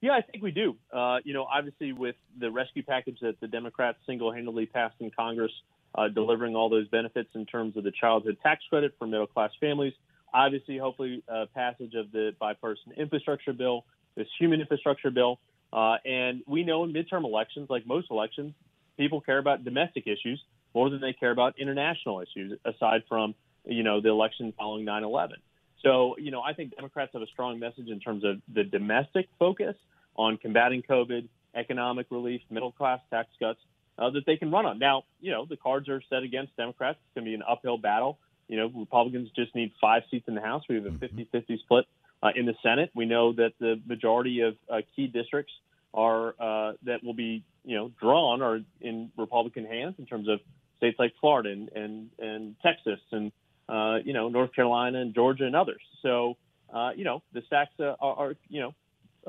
Yeah, 0.01 0.13
I 0.13 0.21
think 0.21 0.43
we 0.43 0.49
do. 0.49 0.75
Uh, 0.91 1.19
you 1.23 1.35
know, 1.35 1.43
obviously, 1.43 1.93
with 1.93 2.15
the 2.39 2.49
rescue 2.49 2.81
package 2.81 3.19
that 3.21 3.39
the 3.39 3.47
Democrats 3.47 3.99
single 4.07 4.33
handedly 4.33 4.65
passed 4.65 4.95
in 5.01 5.11
Congress, 5.11 5.51
uh, 5.93 6.07
delivering 6.07 6.55
all 6.55 6.67
those 6.67 6.87
benefits 6.87 7.29
in 7.35 7.45
terms 7.45 7.77
of 7.77 7.83
the 7.83 7.91
childhood 7.91 8.37
tax 8.41 8.63
credit 8.71 8.95
for 8.97 9.05
middle 9.05 9.27
class 9.27 9.51
families, 9.59 9.93
Obviously, 10.33 10.77
hopefully, 10.77 11.23
uh, 11.27 11.45
passage 11.53 11.93
of 11.95 12.11
the 12.11 12.35
bipartisan 12.39 12.93
infrastructure 12.97 13.53
bill, 13.53 13.85
this 14.15 14.27
human 14.39 14.61
infrastructure 14.61 15.11
bill. 15.11 15.39
Uh, 15.71 15.97
and 16.05 16.41
we 16.47 16.63
know 16.63 16.83
in 16.83 16.93
midterm 16.93 17.23
elections, 17.23 17.69
like 17.69 17.85
most 17.85 18.09
elections, 18.09 18.53
people 18.97 19.21
care 19.21 19.37
about 19.37 19.63
domestic 19.63 20.07
issues 20.07 20.43
more 20.73 20.89
than 20.89 21.01
they 21.01 21.13
care 21.13 21.31
about 21.31 21.59
international 21.59 22.21
issues, 22.21 22.57
aside 22.65 23.03
from, 23.07 23.33
you 23.65 23.83
know, 23.83 24.01
the 24.01 24.09
election 24.09 24.53
following 24.57 24.85
9 24.85 25.03
11. 25.03 25.37
So, 25.83 26.17
you 26.17 26.31
know, 26.31 26.41
I 26.41 26.53
think 26.53 26.75
Democrats 26.75 27.11
have 27.13 27.21
a 27.21 27.27
strong 27.27 27.59
message 27.59 27.87
in 27.87 27.99
terms 27.99 28.23
of 28.23 28.41
the 28.53 28.63
domestic 28.63 29.29
focus 29.39 29.75
on 30.15 30.37
combating 30.37 30.83
COVID, 30.83 31.27
economic 31.55 32.07
relief, 32.09 32.41
middle 32.49 32.71
class 32.71 32.99
tax 33.09 33.29
cuts 33.39 33.59
uh, 33.97 34.09
that 34.11 34.25
they 34.25 34.37
can 34.37 34.51
run 34.51 34.65
on. 34.65 34.79
Now, 34.79 35.03
you 35.21 35.31
know, 35.31 35.45
the 35.45 35.57
cards 35.57 35.87
are 35.89 36.01
set 36.09 36.23
against 36.23 36.55
Democrats. 36.57 36.99
It's 37.05 37.15
going 37.15 37.25
to 37.25 37.29
be 37.29 37.35
an 37.35 37.43
uphill 37.47 37.77
battle. 37.77 38.19
You 38.49 38.57
know, 38.57 38.71
Republicans 38.75 39.29
just 39.35 39.55
need 39.55 39.71
five 39.79 40.03
seats 40.11 40.27
in 40.27 40.35
the 40.35 40.41
House. 40.41 40.63
We 40.67 40.75
have 40.75 40.85
a 40.85 40.91
50 40.91 41.29
50 41.31 41.59
split 41.63 41.85
uh, 42.21 42.31
in 42.35 42.45
the 42.45 42.55
Senate. 42.61 42.91
We 42.93 43.05
know 43.05 43.31
that 43.33 43.53
the 43.59 43.79
majority 43.85 44.41
of 44.41 44.55
uh, 44.69 44.81
key 44.95 45.07
districts 45.07 45.53
are 45.93 46.35
uh, 46.39 46.73
that 46.83 47.03
will 47.03 47.13
be, 47.13 47.43
you 47.63 47.77
know, 47.77 47.91
drawn 48.01 48.41
are 48.41 48.59
in 48.81 49.11
Republican 49.17 49.65
hands 49.65 49.95
in 49.99 50.05
terms 50.05 50.27
of 50.27 50.39
states 50.77 50.97
like 50.99 51.13
Florida 51.21 51.51
and 51.51 51.69
and, 51.69 52.09
and 52.19 52.55
Texas 52.61 52.99
and 53.11 53.31
uh, 53.69 53.99
you 54.03 54.13
know 54.13 54.29
North 54.29 54.53
Carolina 54.53 54.99
and 54.99 55.13
Georgia 55.13 55.45
and 55.45 55.55
others. 55.55 55.81
So 56.01 56.35
uh, 56.73 56.91
you 56.95 57.03
know 57.03 57.21
the 57.33 57.43
stacks 57.47 57.73
uh, 57.79 57.95
are, 57.99 58.15
are 58.15 58.35
you 58.49 58.61
know 58.61 58.73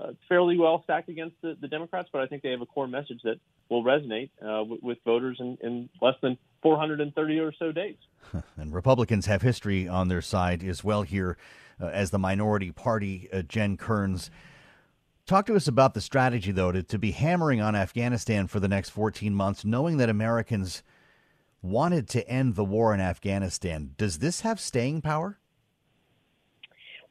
uh, 0.01 0.13
fairly 0.29 0.57
well 0.57 0.83
stacked 0.85 1.09
against 1.09 1.37
the, 1.43 1.57
the, 1.61 1.69
Democrats, 1.69 2.09
but 2.13 2.23
I 2.23 2.27
think 2.27 2.43
they 2.43 2.51
have 2.51 2.61
a 2.61 2.67
core 2.67 2.87
message 2.87 3.21
that 3.25 3.39
will 3.69 3.85
resonate 3.85 4.31
uh, 4.43 4.65
with, 4.65 4.83
with, 4.83 4.99
voters 5.05 5.37
in, 5.41 5.59
in, 5.63 5.89
less 6.01 6.15
than 6.23 6.39
430 6.63 7.39
or 7.39 7.53
so 7.59 7.73
days. 7.73 7.97
And 8.57 8.73
Republicans 8.73 9.27
have 9.27 9.43
history 9.43 9.89
on 9.89 10.09
their 10.09 10.23
side 10.23 10.63
as 10.63 10.85
well 10.85 11.03
here 11.03 11.37
uh, 11.81 11.87
as 11.87 12.11
the 12.11 12.19
minority 12.19 12.71
party. 12.71 13.29
Uh, 13.33 13.43
Jen 13.43 13.77
Kerns. 13.77 14.31
Talk 15.27 15.47
to 15.47 15.55
us 15.55 15.69
about 15.69 15.95
the 15.95 16.01
strategy, 16.01 16.53
though, 16.53 16.73
to, 16.73 16.83
to 16.83 16.99
be 16.99 17.13
hammering 17.13 17.61
on 17.61 17.75
Afghanistan 17.75 18.47
for 18.47 18.61
the 18.61 18.69
next 18.69 18.91
14 18.91 19.35
months, 19.35 19.65
knowing 19.65 19.97
that 19.99 20.09
Americans 20.09 20.83
wanted 21.63 22.09
to 22.09 22.29
end 22.29 22.55
the 22.55 22.65
war 22.65 22.95
in 22.95 23.01
Afghanistan. 23.01 23.95
Does 23.97 24.19
this 24.19 24.41
have 24.41 24.59
staying 24.59 25.03
power? 25.03 25.39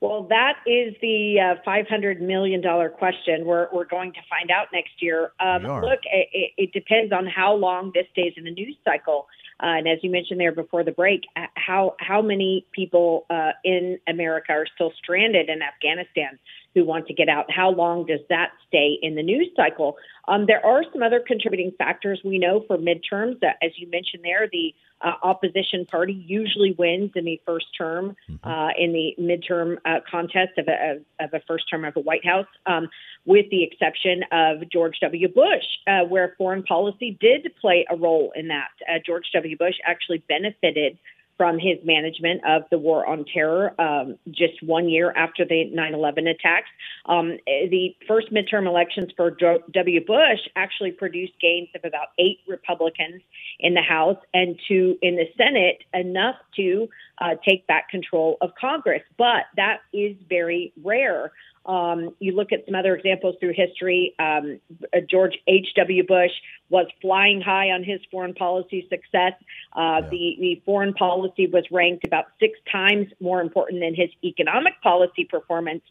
Well, 0.02 0.24
that 0.30 0.60
is 0.66 0.96
the 1.02 1.58
uh, 1.60 1.70
$500 1.70 2.22
million 2.22 2.62
question. 2.98 3.46
We're, 3.46 3.68
we're 3.74 3.86
going 3.86 4.14
to 4.14 4.20
find 4.30 4.50
out 4.50 4.68
next 4.72 5.02
year. 5.02 5.34
Um, 5.42 5.64
look, 5.64 6.00
it, 6.06 6.52
it, 6.58 6.72
depends 6.72 7.12
on 7.12 7.28
how 7.28 7.54
long 7.56 7.92
this 7.94 8.06
stays 8.14 8.34
in 8.38 8.46
the 8.46 8.52
news 8.52 8.78
cycle. 8.86 9.28
Uh, 9.62 9.78
and 9.78 9.88
as 9.88 10.00
you 10.02 10.10
mentioned 10.10 10.40
there 10.40 10.52
before 10.52 10.84
the 10.84 10.92
break, 10.92 11.22
how, 11.56 11.96
how 12.00 12.22
many 12.22 12.66
people 12.72 13.26
uh, 13.30 13.52
in 13.64 14.00
America 14.08 14.52
are 14.54 14.66
still 14.74 14.92
stranded 14.98 15.50
in 15.50 15.62
Afghanistan 15.62 16.40
who 16.76 16.86
want 16.86 17.08
to 17.08 17.14
get 17.14 17.30
out? 17.30 17.52
How 17.52 17.72
long 17.72 18.06
does 18.06 18.22
that 18.30 18.52
stay 18.68 18.98
in 19.02 19.16
the 19.16 19.24
news 19.24 19.50
cycle? 19.56 19.98
Um, 20.28 20.46
there 20.46 20.64
are 20.64 20.84
some 20.94 21.02
other 21.02 21.20
contributing 21.26 21.74
factors 21.78 22.22
we 22.24 22.38
know 22.38 22.64
for 22.68 22.78
midterms. 22.78 23.40
That, 23.42 23.58
as 23.64 23.72
you 23.78 23.90
mentioned 23.90 24.24
there, 24.24 24.48
the 24.52 24.74
uh, 25.02 25.14
opposition 25.24 25.86
party 25.86 26.14
usually 26.14 26.76
wins 26.78 27.12
in 27.16 27.26
the 27.26 27.42
first 27.46 27.68
term 27.76 28.16
mm-hmm. 28.30 28.48
uh, 28.48 28.70
in 28.78 28.94
the 28.94 29.16
midterm 29.20 29.78
uh, 29.86 30.00
contest 30.10 30.58
of 30.58 30.68
a, 30.68 31.00
of 31.20 31.34
a 31.34 31.40
first 31.48 31.70
term 31.70 31.86
of 31.86 31.94
the 31.94 32.02
White 32.02 32.26
House, 32.26 32.48
um, 32.66 32.90
with 33.26 33.50
the 33.50 33.64
exception 33.64 34.24
of 34.32 34.70
George 34.70 34.98
W. 35.02 35.28
Bush, 35.28 35.66
uh, 35.88 36.02
where 36.02 36.36
foreign 36.38 36.64
policy 36.64 37.18
did 37.20 37.52
play 37.60 37.86
a 37.90 37.96
role 37.96 38.32
in 38.36 38.50
that. 38.50 38.70
Uh, 38.88 39.00
George 39.04 39.26
W. 39.34 39.49
Bush 39.58 39.76
actually 39.86 40.24
benefited 40.28 40.98
from 41.40 41.58
his 41.58 41.78
management 41.86 42.42
of 42.46 42.64
the 42.70 42.78
war 42.78 43.08
on 43.08 43.24
terror 43.24 43.74
um, 43.80 44.18
just 44.30 44.62
one 44.62 44.90
year 44.90 45.14
after 45.16 45.46
the 45.46 45.70
9 45.72 45.94
11 45.94 46.28
attacks. 46.28 46.68
Um, 47.06 47.38
the 47.46 47.96
first 48.06 48.28
midterm 48.30 48.68
elections 48.68 49.14
for 49.16 49.32
W. 49.32 50.06
Bush 50.06 50.40
actually 50.58 50.92
produced 50.92 51.32
gains 51.42 51.70
of 51.74 51.86
about 51.86 52.08
eight 52.20 52.40
Republicans 52.46 53.22
in 53.62 53.74
the 53.74 53.82
House 53.82 54.18
and 54.34 54.60
two 54.68 54.98
in 55.02 55.16
the 55.16 55.28
Senate, 55.38 55.78
enough 55.94 56.36
to 56.58 56.90
uh, 57.20 57.36
take 57.48 57.66
back 57.68 57.88
control 57.88 58.36
of 58.42 58.52
Congress. 58.60 59.04
But 59.18 59.46
that 59.56 59.78
is 59.94 60.18
very 60.28 60.74
rare. 60.84 61.32
Um, 61.66 62.16
you 62.20 62.34
look 62.34 62.52
at 62.52 62.66
some 62.66 62.76
other 62.76 62.96
examples 62.96 63.36
through 63.40 63.54
history. 63.54 64.16
Um, 64.20 64.60
uh, 64.94 65.00
George 65.10 65.38
H.W. 65.48 66.06
Bush 66.06 66.32
was 66.70 66.88
flying 67.02 67.42
high 67.42 67.72
on 67.72 67.84
his 67.84 68.00
foreign 68.12 68.34
policy 68.34 68.88
success. 68.90 69.34
Uh, 69.76 70.02
yeah. 70.02 70.10
the, 70.10 70.38
the 70.40 70.62
foreign 70.66 70.94
policy 70.94 71.48
was 71.48 71.66
ranked 71.72 72.06
about 72.06 72.26
six 72.40 72.58
times 72.72 73.08
more 73.20 73.42
important 73.42 73.82
than 73.82 73.94
his 73.96 74.10
economic 74.24 74.74
policy 74.82 75.26
performance 75.26 75.84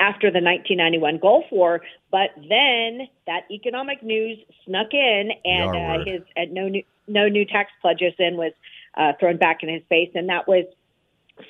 after 0.00 0.30
the 0.30 0.40
1991 0.40 1.18
Gulf 1.18 1.44
War. 1.50 1.80
But 2.10 2.30
then 2.36 3.08
that 3.26 3.42
economic 3.50 4.02
news 4.02 4.38
snuck 4.66 4.92
in, 4.92 5.30
and 5.44 5.70
uh, 5.70 6.04
his 6.04 6.22
uh, 6.36 6.42
no 6.50 6.68
new 6.68 6.82
no 7.06 7.28
new 7.28 7.44
tax 7.44 7.70
pledges 7.80 8.12
then 8.18 8.36
was 8.36 8.52
uh, 8.96 9.12
thrown 9.18 9.36
back 9.36 9.62
in 9.62 9.68
his 9.68 9.82
face, 9.88 10.10
and 10.14 10.28
that 10.28 10.46
was 10.48 10.64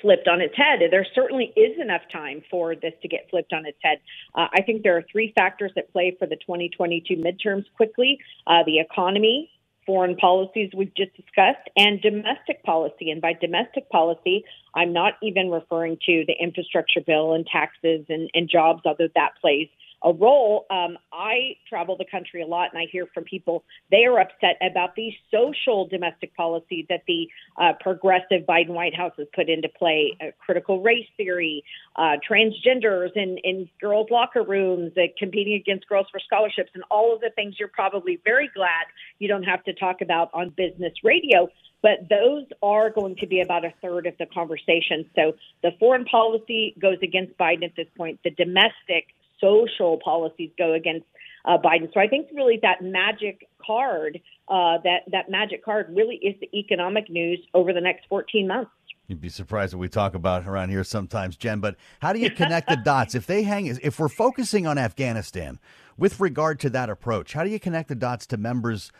flipped 0.01 0.27
on 0.27 0.41
its 0.41 0.55
head. 0.55 0.79
There 0.89 1.05
certainly 1.13 1.53
is 1.55 1.79
enough 1.79 2.01
time 2.11 2.43
for 2.49 2.75
this 2.75 2.93
to 3.01 3.07
get 3.07 3.29
flipped 3.29 3.53
on 3.53 3.65
its 3.65 3.77
head. 3.81 3.99
Uh, 4.33 4.47
I 4.53 4.61
think 4.61 4.83
there 4.83 4.97
are 4.97 5.03
three 5.11 5.31
factors 5.35 5.71
that 5.75 5.91
play 5.91 6.15
for 6.17 6.25
the 6.27 6.35
2022 6.37 7.17
midterms 7.17 7.65
quickly 7.75 8.19
uh, 8.47 8.63
the 8.65 8.79
economy, 8.79 9.51
foreign 9.85 10.15
policies 10.15 10.71
we've 10.75 10.93
just 10.95 11.15
discussed, 11.15 11.69
and 11.77 12.01
domestic 12.01 12.63
policy. 12.63 13.11
And 13.11 13.21
by 13.21 13.33
domestic 13.33 13.89
policy, 13.89 14.43
I'm 14.73 14.93
not 14.93 15.13
even 15.21 15.51
referring 15.51 15.97
to 16.07 16.23
the 16.27 16.33
infrastructure 16.39 17.01
bill 17.05 17.33
and 17.33 17.45
taxes 17.45 18.05
and, 18.09 18.29
and 18.33 18.49
jobs, 18.49 18.81
although 18.85 19.09
that 19.15 19.33
plays 19.39 19.69
a 20.05 20.13
role. 20.13 20.67
Um, 20.69 20.97
I 21.11 21.57
travel 21.67 21.97
the 21.97 22.05
country 22.05 22.43
a 22.43 22.45
lot, 22.45 22.69
and 22.71 22.79
I 22.79 22.85
hear 22.89 23.07
from 23.13 23.23
people 23.23 23.63
they 23.89 24.05
are 24.05 24.19
upset 24.19 24.57
about 24.61 24.95
the 24.95 25.11
social 25.31 25.87
domestic 25.87 26.35
policy 26.35 26.85
that 26.89 27.01
the 27.07 27.27
uh, 27.57 27.73
progressive 27.81 28.45
Biden 28.47 28.69
White 28.69 28.95
House 28.95 29.13
has 29.17 29.27
put 29.33 29.49
into 29.49 29.67
play: 29.67 30.15
uh, 30.21 30.27
critical 30.37 30.81
race 30.81 31.07
theory, 31.17 31.63
uh, 31.95 32.17
transgenders 32.29 33.09
in 33.15 33.39
in 33.39 33.67
girls' 33.81 34.07
locker 34.11 34.43
rooms, 34.43 34.91
uh, 34.95 35.07
competing 35.17 35.55
against 35.55 35.89
girls 35.89 36.05
for 36.11 36.19
scholarships, 36.19 36.69
and 36.75 36.83
all 36.91 37.13
of 37.15 37.21
the 37.21 37.31
things 37.31 37.55
you're 37.59 37.67
probably 37.67 38.19
very 38.23 38.49
glad 38.53 38.85
you 39.17 39.27
don't 39.27 39.43
have 39.43 39.63
to 39.63 39.73
talk 39.73 40.01
about 40.01 40.29
on 40.33 40.49
business 40.49 40.93
radio 41.03 41.49
but 41.81 42.09
those 42.09 42.45
are 42.63 42.89
going 42.89 43.15
to 43.15 43.27
be 43.27 43.41
about 43.41 43.63
a 43.63 43.71
third 43.79 44.07
of 44.07 44.17
the 44.17 44.25
conversation. 44.25 45.07
So 45.15 45.33
the 45.61 45.69
foreign 45.79 46.05
policy 46.05 46.73
goes 46.79 46.97
against 47.03 47.37
Biden 47.37 47.63
at 47.63 47.75
this 47.75 47.85
point. 47.95 48.19
The 48.23 48.31
domestic 48.31 49.13
social 49.39 49.99
policies 50.03 50.51
go 50.57 50.73
against 50.73 51.05
uh, 51.45 51.57
Biden. 51.57 51.93
So 51.93 51.99
I 51.99 52.07
think 52.07 52.27
really 52.33 52.59
that 52.61 52.81
magic 52.81 53.47
card, 53.65 54.19
uh, 54.47 54.77
that 54.83 55.01
that 55.11 55.29
magic 55.29 55.63
card, 55.63 55.93
really 55.95 56.15
is 56.15 56.35
the 56.39 56.49
economic 56.57 57.09
news 57.09 57.39
over 57.53 57.73
the 57.73 57.81
next 57.81 58.05
14 58.09 58.47
months. 58.47 58.71
You'd 59.07 59.21
be 59.21 59.29
surprised 59.29 59.73
what 59.73 59.81
we 59.81 59.87
talk 59.87 60.15
about 60.15 60.47
around 60.47 60.69
here 60.69 60.83
sometimes, 60.83 61.37
Jen. 61.37 61.59
But 61.59 61.75
how 62.01 62.13
do 62.13 62.19
you 62.19 62.31
connect 62.35 62.69
the 62.69 62.75
dots? 62.75 63.13
If 63.13 63.27
they 63.27 63.43
hang, 63.43 63.67
if 63.67 63.99
we're 63.99 64.09
focusing 64.09 64.65
on 64.65 64.77
Afghanistan 64.77 65.59
with 65.97 66.19
regard 66.19 66.59
to 66.61 66.69
that 66.71 66.89
approach, 66.89 67.33
how 67.33 67.43
do 67.43 67.49
you 67.49 67.59
connect 67.59 67.89
the 67.89 67.95
dots 67.95 68.25
to 68.27 68.37
members 68.37 68.91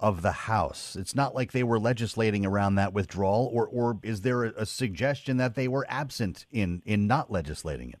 of 0.00 0.22
the 0.22 0.32
House? 0.32 0.96
It's 0.96 1.14
not 1.14 1.34
like 1.34 1.52
they 1.52 1.62
were 1.62 1.78
legislating 1.78 2.44
around 2.44 2.74
that 2.74 2.92
withdrawal, 2.92 3.48
or 3.52 3.66
or 3.66 3.98
is 4.02 4.22
there 4.22 4.44
a, 4.44 4.52
a 4.58 4.66
suggestion 4.66 5.36
that 5.36 5.54
they 5.54 5.68
were 5.68 5.86
absent 5.88 6.46
in 6.50 6.82
in 6.84 7.06
not 7.06 7.30
legislating 7.30 7.90
it? 7.90 8.00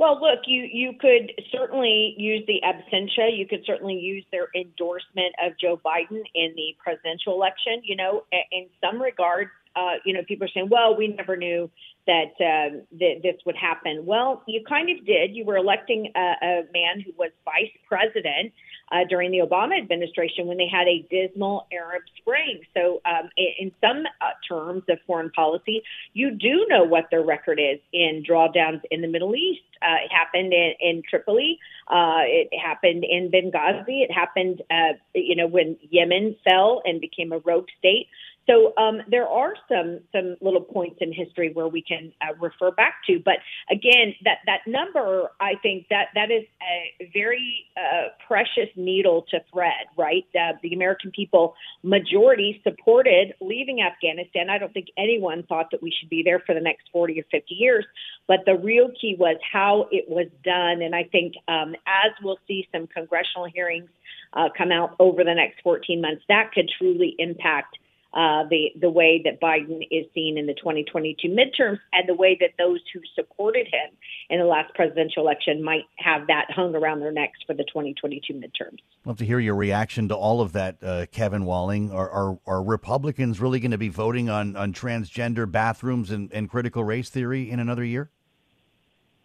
Well, 0.00 0.18
look, 0.18 0.44
you 0.46 0.62
you 0.62 0.94
could 0.98 1.30
certainly 1.52 2.14
use 2.16 2.42
the 2.46 2.62
absentia. 2.64 3.36
You 3.36 3.46
could 3.46 3.60
certainly 3.66 3.96
use 3.98 4.24
their 4.32 4.48
endorsement 4.56 5.34
of 5.44 5.52
Joe 5.60 5.78
Biden 5.84 6.22
in 6.34 6.54
the 6.56 6.74
presidential 6.82 7.34
election. 7.34 7.82
You 7.84 7.96
know, 7.96 8.24
in 8.50 8.68
some 8.80 8.98
regards, 8.98 9.50
uh, 9.76 9.94
you 10.04 10.12
know, 10.14 10.20
people 10.26 10.46
are 10.46 10.50
saying, 10.52 10.68
"Well, 10.70 10.96
we 10.96 11.08
never 11.08 11.36
knew 11.36 11.70
that 12.06 12.32
uh, 12.40 12.78
that 12.98 13.20
this 13.22 13.36
would 13.46 13.56
happen." 13.56 14.04
Well, 14.06 14.42
you 14.46 14.62
kind 14.68 14.90
of 14.90 15.04
did. 15.06 15.34
You 15.34 15.44
were 15.44 15.56
electing 15.56 16.12
a, 16.14 16.20
a 16.20 16.62
man 16.72 17.00
who 17.04 17.12
was 17.16 17.30
vice 17.44 17.72
president 17.86 18.52
uh, 18.92 19.04
during 19.08 19.30
the 19.30 19.38
Obama 19.38 19.80
administration 19.80 20.46
when 20.46 20.56
they 20.56 20.68
had 20.68 20.88
a 20.88 21.06
dismal 21.10 21.66
Arab 21.72 22.02
Spring. 22.18 22.60
So, 22.74 23.00
um, 23.04 23.30
in 23.36 23.72
some 23.80 24.04
uh, 24.20 24.30
terms 24.48 24.82
of 24.88 24.98
foreign 25.06 25.30
policy, 25.30 25.82
you 26.12 26.32
do 26.32 26.66
know 26.68 26.84
what 26.84 27.06
their 27.10 27.22
record 27.22 27.60
is 27.60 27.78
in 27.92 28.24
drawdowns 28.28 28.82
in 28.90 29.00
the 29.02 29.08
Middle 29.08 29.34
East. 29.34 29.62
Uh, 29.82 30.04
it 30.04 30.12
happened 30.12 30.52
in, 30.52 30.74
in 30.80 31.02
Tripoli. 31.08 31.58
Uh, 31.88 32.22
it 32.24 32.48
happened 32.58 33.04
in 33.04 33.30
Benghazi. 33.30 34.02
It 34.02 34.12
happened, 34.12 34.62
uh, 34.70 34.94
you 35.14 35.36
know, 35.36 35.46
when 35.46 35.76
Yemen 35.90 36.36
fell 36.44 36.82
and 36.84 37.00
became 37.00 37.32
a 37.32 37.38
rogue 37.38 37.68
state. 37.78 38.08
So 38.46 38.72
um, 38.76 39.02
there 39.08 39.28
are 39.28 39.54
some 39.68 40.00
some 40.12 40.36
little 40.40 40.62
points 40.62 40.96
in 41.00 41.12
history 41.12 41.52
where 41.52 41.68
we 41.68 41.82
can 41.82 42.12
uh, 42.20 42.34
refer 42.40 42.72
back 42.72 42.94
to, 43.06 43.20
but 43.24 43.36
again, 43.70 44.14
that 44.24 44.38
that 44.46 44.60
number, 44.66 45.30
I 45.40 45.54
think 45.62 45.86
that 45.90 46.06
that 46.14 46.30
is 46.32 46.44
a 46.60 47.10
very 47.12 47.66
uh, 47.76 48.08
precious 48.26 48.68
needle 48.74 49.26
to 49.30 49.38
thread. 49.52 49.86
Right, 49.96 50.26
uh, 50.34 50.54
the 50.62 50.72
American 50.72 51.12
people 51.12 51.54
majority 51.82 52.60
supported 52.64 53.34
leaving 53.40 53.82
Afghanistan. 53.82 54.50
I 54.50 54.58
don't 54.58 54.72
think 54.72 54.88
anyone 54.96 55.44
thought 55.44 55.70
that 55.70 55.82
we 55.82 55.92
should 56.00 56.08
be 56.08 56.22
there 56.24 56.40
for 56.40 56.54
the 56.54 56.60
next 56.60 56.88
forty 56.92 57.20
or 57.20 57.24
fifty 57.30 57.54
years, 57.54 57.84
but 58.26 58.40
the 58.46 58.56
real 58.56 58.90
key 59.00 59.16
was 59.18 59.36
how 59.52 59.86
it 59.92 60.08
was 60.08 60.26
done, 60.42 60.82
and 60.82 60.94
I 60.94 61.04
think 61.04 61.34
um, 61.46 61.76
as 61.86 62.12
we'll 62.22 62.38
see 62.48 62.66
some 62.72 62.88
congressional 62.88 63.46
hearings 63.54 63.90
uh, 64.32 64.48
come 64.56 64.72
out 64.72 64.96
over 64.98 65.22
the 65.22 65.34
next 65.34 65.60
fourteen 65.62 66.00
months, 66.00 66.22
that 66.28 66.50
could 66.52 66.68
truly 66.78 67.14
impact 67.18 67.78
uh, 68.12 68.44
the 68.50 68.72
the 68.80 68.90
way 68.90 69.22
that 69.24 69.40
Biden 69.40 69.86
is 69.90 70.06
seen 70.14 70.36
in 70.36 70.46
the 70.46 70.54
2022 70.54 71.28
midterms, 71.28 71.78
and 71.92 72.08
the 72.08 72.14
way 72.14 72.36
that 72.40 72.50
those 72.58 72.80
who 72.92 73.00
supported 73.14 73.66
him 73.66 73.96
in 74.28 74.40
the 74.40 74.44
last 74.44 74.74
presidential 74.74 75.22
election 75.22 75.62
might 75.62 75.84
have 75.96 76.26
that 76.26 76.46
hung 76.50 76.74
around 76.74 77.00
their 77.00 77.12
necks 77.12 77.38
for 77.46 77.54
the 77.54 77.64
2022 77.64 78.34
midterms. 78.34 78.78
Love 79.04 79.18
to 79.18 79.24
hear 79.24 79.38
your 79.38 79.54
reaction 79.54 80.08
to 80.08 80.14
all 80.16 80.40
of 80.40 80.52
that, 80.52 80.76
uh, 80.82 81.06
Kevin 81.12 81.44
Walling. 81.44 81.92
Are, 81.92 82.10
are, 82.10 82.38
are 82.46 82.62
Republicans 82.62 83.40
really 83.40 83.60
going 83.60 83.70
to 83.70 83.78
be 83.78 83.88
voting 83.88 84.28
on, 84.28 84.56
on 84.56 84.72
transgender 84.72 85.50
bathrooms 85.50 86.10
and, 86.10 86.32
and 86.32 86.50
critical 86.50 86.82
race 86.82 87.10
theory 87.10 87.50
in 87.50 87.60
another 87.60 87.84
year? 87.84 88.10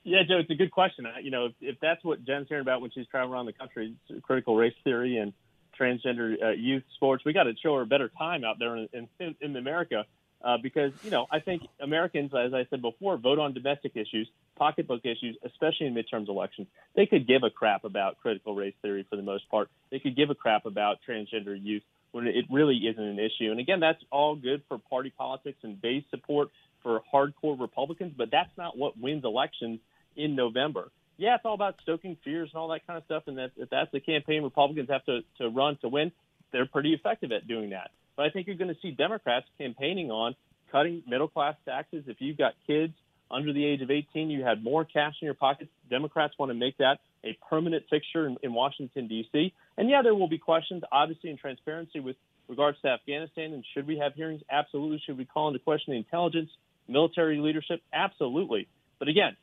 Yeah, 0.03 0.21
Joe, 0.27 0.37
it's 0.37 0.51
a 0.51 0.55
good 0.55 0.69
question. 0.69 1.07
You 1.23 1.31
know, 1.31 1.45
if, 1.47 1.53
if 1.61 1.79
that's 1.79 2.03
what 2.03 2.23
Jen's 2.23 2.47
hearing 2.47 2.61
about 2.61 2.81
when 2.81 2.91
she's 2.91 3.07
traveling 3.07 3.33
around 3.33 3.47
the 3.47 3.53
country, 3.53 3.95
critical 4.21 4.55
race 4.55 4.75
theory 4.83 5.17
and 5.17 5.33
transgender 5.79 6.41
uh, 6.41 6.49
youth 6.51 6.83
sports, 6.95 7.23
we 7.25 7.33
got 7.33 7.43
to 7.43 7.53
show 7.61 7.75
her 7.75 7.81
a 7.81 7.85
better 7.85 8.09
time 8.17 8.43
out 8.43 8.57
there 8.59 8.75
in, 8.75 9.07
in, 9.19 9.35
in 9.41 9.55
America. 9.55 10.05
Uh, 10.43 10.57
because 10.61 10.91
you 11.03 11.09
know, 11.09 11.25
I 11.31 11.39
think 11.39 11.63
Americans, 11.79 12.31
as 12.35 12.53
I 12.53 12.67
said 12.69 12.81
before, 12.81 13.17
vote 13.17 13.39
on 13.39 13.53
domestic 13.53 13.93
issues, 13.95 14.29
pocketbook 14.55 15.03
issues, 15.03 15.35
especially 15.43 15.87
in 15.87 15.95
midterms 15.95 16.27
elections. 16.27 16.67
They 16.95 17.07
could 17.07 17.25
give 17.25 17.41
a 17.43 17.49
crap 17.49 17.83
about 17.83 18.19
critical 18.21 18.53
race 18.53 18.75
theory 18.83 19.07
for 19.09 19.15
the 19.15 19.23
most 19.23 19.49
part. 19.49 19.69
They 19.89 19.97
could 19.97 20.15
give 20.15 20.29
a 20.29 20.35
crap 20.35 20.67
about 20.67 20.99
transgender 21.07 21.57
youth 21.59 21.81
when 22.11 22.27
it 22.27 22.45
really 22.51 22.75
isn't 22.75 23.03
an 23.03 23.17
issue. 23.17 23.49
And 23.49 23.59
again, 23.59 23.79
that's 23.79 24.01
all 24.11 24.35
good 24.35 24.61
for 24.67 24.77
party 24.77 25.11
politics 25.17 25.57
and 25.63 25.81
base 25.81 26.03
support 26.11 26.49
for 26.83 27.01
hardcore 27.11 27.59
Republicans, 27.59 28.13
but 28.15 28.29
that's 28.31 28.55
not 28.57 28.77
what 28.77 28.97
wins 28.97 29.25
elections 29.25 29.79
in 30.15 30.35
November. 30.35 30.91
Yeah, 31.17 31.35
it's 31.35 31.45
all 31.45 31.53
about 31.53 31.75
stoking 31.81 32.17
fears 32.23 32.49
and 32.53 32.59
all 32.59 32.67
that 32.69 32.85
kind 32.85 32.97
of 32.97 33.05
stuff. 33.05 33.23
And 33.27 33.37
that, 33.37 33.51
if 33.57 33.69
that's 33.69 33.91
the 33.91 33.99
campaign 33.99 34.43
Republicans 34.43 34.89
have 34.89 35.05
to, 35.05 35.21
to 35.39 35.49
run 35.49 35.77
to 35.81 35.87
win, 35.87 36.11
they're 36.51 36.65
pretty 36.65 36.93
effective 36.93 37.31
at 37.31 37.47
doing 37.47 37.71
that. 37.71 37.91
But 38.15 38.25
I 38.25 38.29
think 38.29 38.47
you're 38.47 38.55
going 38.55 38.73
to 38.73 38.79
see 38.81 38.91
Democrats 38.91 39.45
campaigning 39.57 40.11
on 40.11 40.35
cutting 40.71 41.03
middle 41.07 41.27
class 41.27 41.55
taxes. 41.65 42.05
If 42.07 42.17
you've 42.19 42.37
got 42.37 42.53
kids 42.67 42.93
under 43.31 43.53
the 43.53 43.65
age 43.65 43.81
of 43.81 43.91
18, 43.91 44.29
you 44.29 44.43
had 44.43 44.63
more 44.63 44.85
cash 44.85 45.15
in 45.21 45.25
your 45.25 45.33
pockets. 45.33 45.69
Democrats 45.89 46.33
want 46.37 46.49
to 46.49 46.53
make 46.53 46.77
that 46.77 46.99
a 47.23 47.37
permanent 47.49 47.83
fixture 47.89 48.27
in, 48.27 48.37
in 48.43 48.53
Washington, 48.53 49.07
D.C. 49.07 49.53
And 49.77 49.89
yeah, 49.89 50.01
there 50.03 50.13
will 50.13 50.29
be 50.29 50.37
questions, 50.37 50.83
obviously, 50.91 51.29
in 51.29 51.37
transparency 51.37 51.99
with 51.99 52.15
regards 52.47 52.79
to 52.81 52.89
Afghanistan. 52.89 53.53
And 53.53 53.65
should 53.73 53.87
we 53.87 53.97
have 53.97 54.13
hearings? 54.13 54.41
Absolutely. 54.49 55.01
Should 55.05 55.17
we 55.17 55.25
call 55.25 55.47
into 55.47 55.59
question 55.59 55.93
the 55.93 55.97
intelligence, 55.97 56.49
military 56.87 57.39
leadership? 57.39 57.81
Absolutely. 57.91 58.67
But 58.99 59.07
again, 59.07 59.35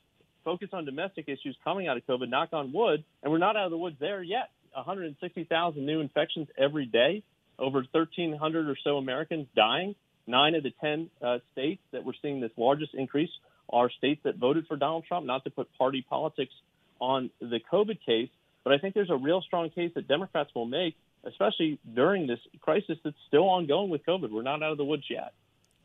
focus 0.44 0.70
on 0.72 0.84
domestic 0.84 1.28
issues 1.28 1.56
coming 1.64 1.88
out 1.88 1.96
of 1.96 2.06
COVID, 2.06 2.28
knock 2.28 2.50
on 2.52 2.72
wood, 2.72 3.04
and 3.22 3.32
we're 3.32 3.38
not 3.38 3.56
out 3.56 3.66
of 3.66 3.70
the 3.70 3.78
woods 3.78 3.96
there 4.00 4.22
yet. 4.22 4.50
160,000 4.74 5.84
new 5.84 6.00
infections 6.00 6.48
every 6.56 6.86
day, 6.86 7.22
over 7.58 7.84
1,300 7.90 8.68
or 8.68 8.76
so 8.82 8.96
Americans 8.96 9.46
dying. 9.54 9.94
Nine 10.26 10.54
of 10.54 10.62
the 10.62 10.72
10 10.80 11.10
uh, 11.20 11.38
states 11.52 11.82
that 11.92 12.04
we're 12.04 12.12
seeing 12.22 12.40
this 12.40 12.52
largest 12.56 12.94
increase 12.94 13.30
are 13.70 13.90
states 13.90 14.20
that 14.24 14.36
voted 14.36 14.66
for 14.66 14.76
Donald 14.76 15.04
Trump, 15.06 15.26
not 15.26 15.44
to 15.44 15.50
put 15.50 15.68
party 15.76 16.04
politics 16.08 16.52
on 17.00 17.30
the 17.40 17.60
COVID 17.72 17.98
case. 18.04 18.30
But 18.64 18.72
I 18.72 18.78
think 18.78 18.94
there's 18.94 19.10
a 19.10 19.16
real 19.16 19.42
strong 19.42 19.70
case 19.70 19.90
that 19.94 20.06
Democrats 20.06 20.50
will 20.54 20.66
make, 20.66 20.94
especially 21.24 21.78
during 21.94 22.26
this 22.26 22.38
crisis 22.60 22.98
that's 23.02 23.16
still 23.26 23.48
ongoing 23.48 23.90
with 23.90 24.06
COVID. 24.06 24.30
We're 24.30 24.42
not 24.42 24.62
out 24.62 24.72
of 24.72 24.78
the 24.78 24.84
woods 24.84 25.04
yet. 25.10 25.32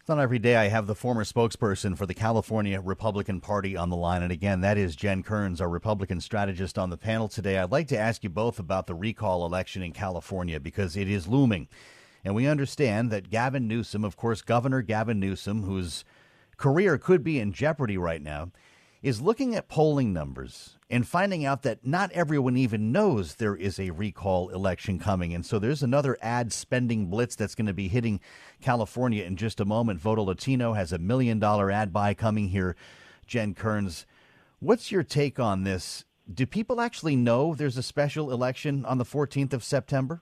Not 0.07 0.19
every 0.19 0.39
day 0.39 0.55
I 0.55 0.69
have 0.69 0.87
the 0.87 0.95
former 0.95 1.25
spokesperson 1.25 1.97
for 1.97 2.05
the 2.05 2.13
California 2.13 2.79
Republican 2.79 3.41
Party 3.41 3.75
on 3.75 3.89
the 3.89 3.97
line. 3.97 4.23
And 4.23 4.31
again, 4.31 4.61
that 4.61 4.77
is 4.77 4.95
Jen 4.95 5.21
Kerns, 5.21 5.59
our 5.59 5.67
Republican 5.67 6.21
strategist 6.21 6.77
on 6.77 6.89
the 6.89 6.95
panel 6.95 7.27
today. 7.27 7.57
I'd 7.57 7.73
like 7.73 7.89
to 7.89 7.97
ask 7.97 8.23
you 8.23 8.29
both 8.29 8.57
about 8.57 8.87
the 8.87 8.95
recall 8.95 9.45
election 9.45 9.83
in 9.83 9.91
California 9.91 10.61
because 10.61 10.95
it 10.95 11.09
is 11.09 11.27
looming. 11.27 11.67
And 12.23 12.33
we 12.33 12.47
understand 12.47 13.11
that 13.11 13.29
Gavin 13.29 13.67
Newsom, 13.67 14.05
of 14.05 14.15
course, 14.15 14.41
Governor 14.41 14.81
Gavin 14.81 15.19
Newsom, 15.19 15.63
whose 15.63 16.05
career 16.55 16.97
could 16.97 17.21
be 17.21 17.37
in 17.37 17.51
jeopardy 17.51 17.97
right 17.97 18.21
now, 18.21 18.51
is 19.01 19.21
looking 19.21 19.55
at 19.55 19.67
polling 19.67 20.11
numbers 20.13 20.77
and 20.89 21.07
finding 21.07 21.45
out 21.45 21.63
that 21.63 21.85
not 21.85 22.11
everyone 22.11 22.57
even 22.57 22.91
knows 22.91 23.35
there 23.35 23.55
is 23.55 23.79
a 23.79 23.91
recall 23.91 24.49
election 24.49 24.99
coming. 24.99 25.33
And 25.33 25.45
so 25.45 25.59
there's 25.59 25.83
another 25.83 26.17
ad 26.21 26.51
spending 26.53 27.07
blitz 27.07 27.35
that's 27.35 27.55
going 27.55 27.67
to 27.67 27.73
be 27.73 27.87
hitting 27.87 28.19
California 28.61 29.23
in 29.23 29.35
just 29.35 29.59
a 29.59 29.65
moment. 29.65 29.99
Voto 29.99 30.25
Latino 30.25 30.73
has 30.73 30.91
a 30.91 30.97
million 30.97 31.39
dollar 31.39 31.69
ad 31.69 31.91
buy 31.91 32.13
coming 32.13 32.49
here. 32.49 32.75
Jen 33.25 33.53
Kerns, 33.53 34.05
what's 34.59 34.91
your 34.91 35.03
take 35.03 35.39
on 35.39 35.63
this? 35.63 36.05
Do 36.31 36.45
people 36.45 36.81
actually 36.81 37.15
know 37.15 37.53
there's 37.53 37.77
a 37.77 37.83
special 37.83 38.31
election 38.31 38.85
on 38.85 38.97
the 38.97 39.05
14th 39.05 39.53
of 39.53 39.63
September? 39.63 40.21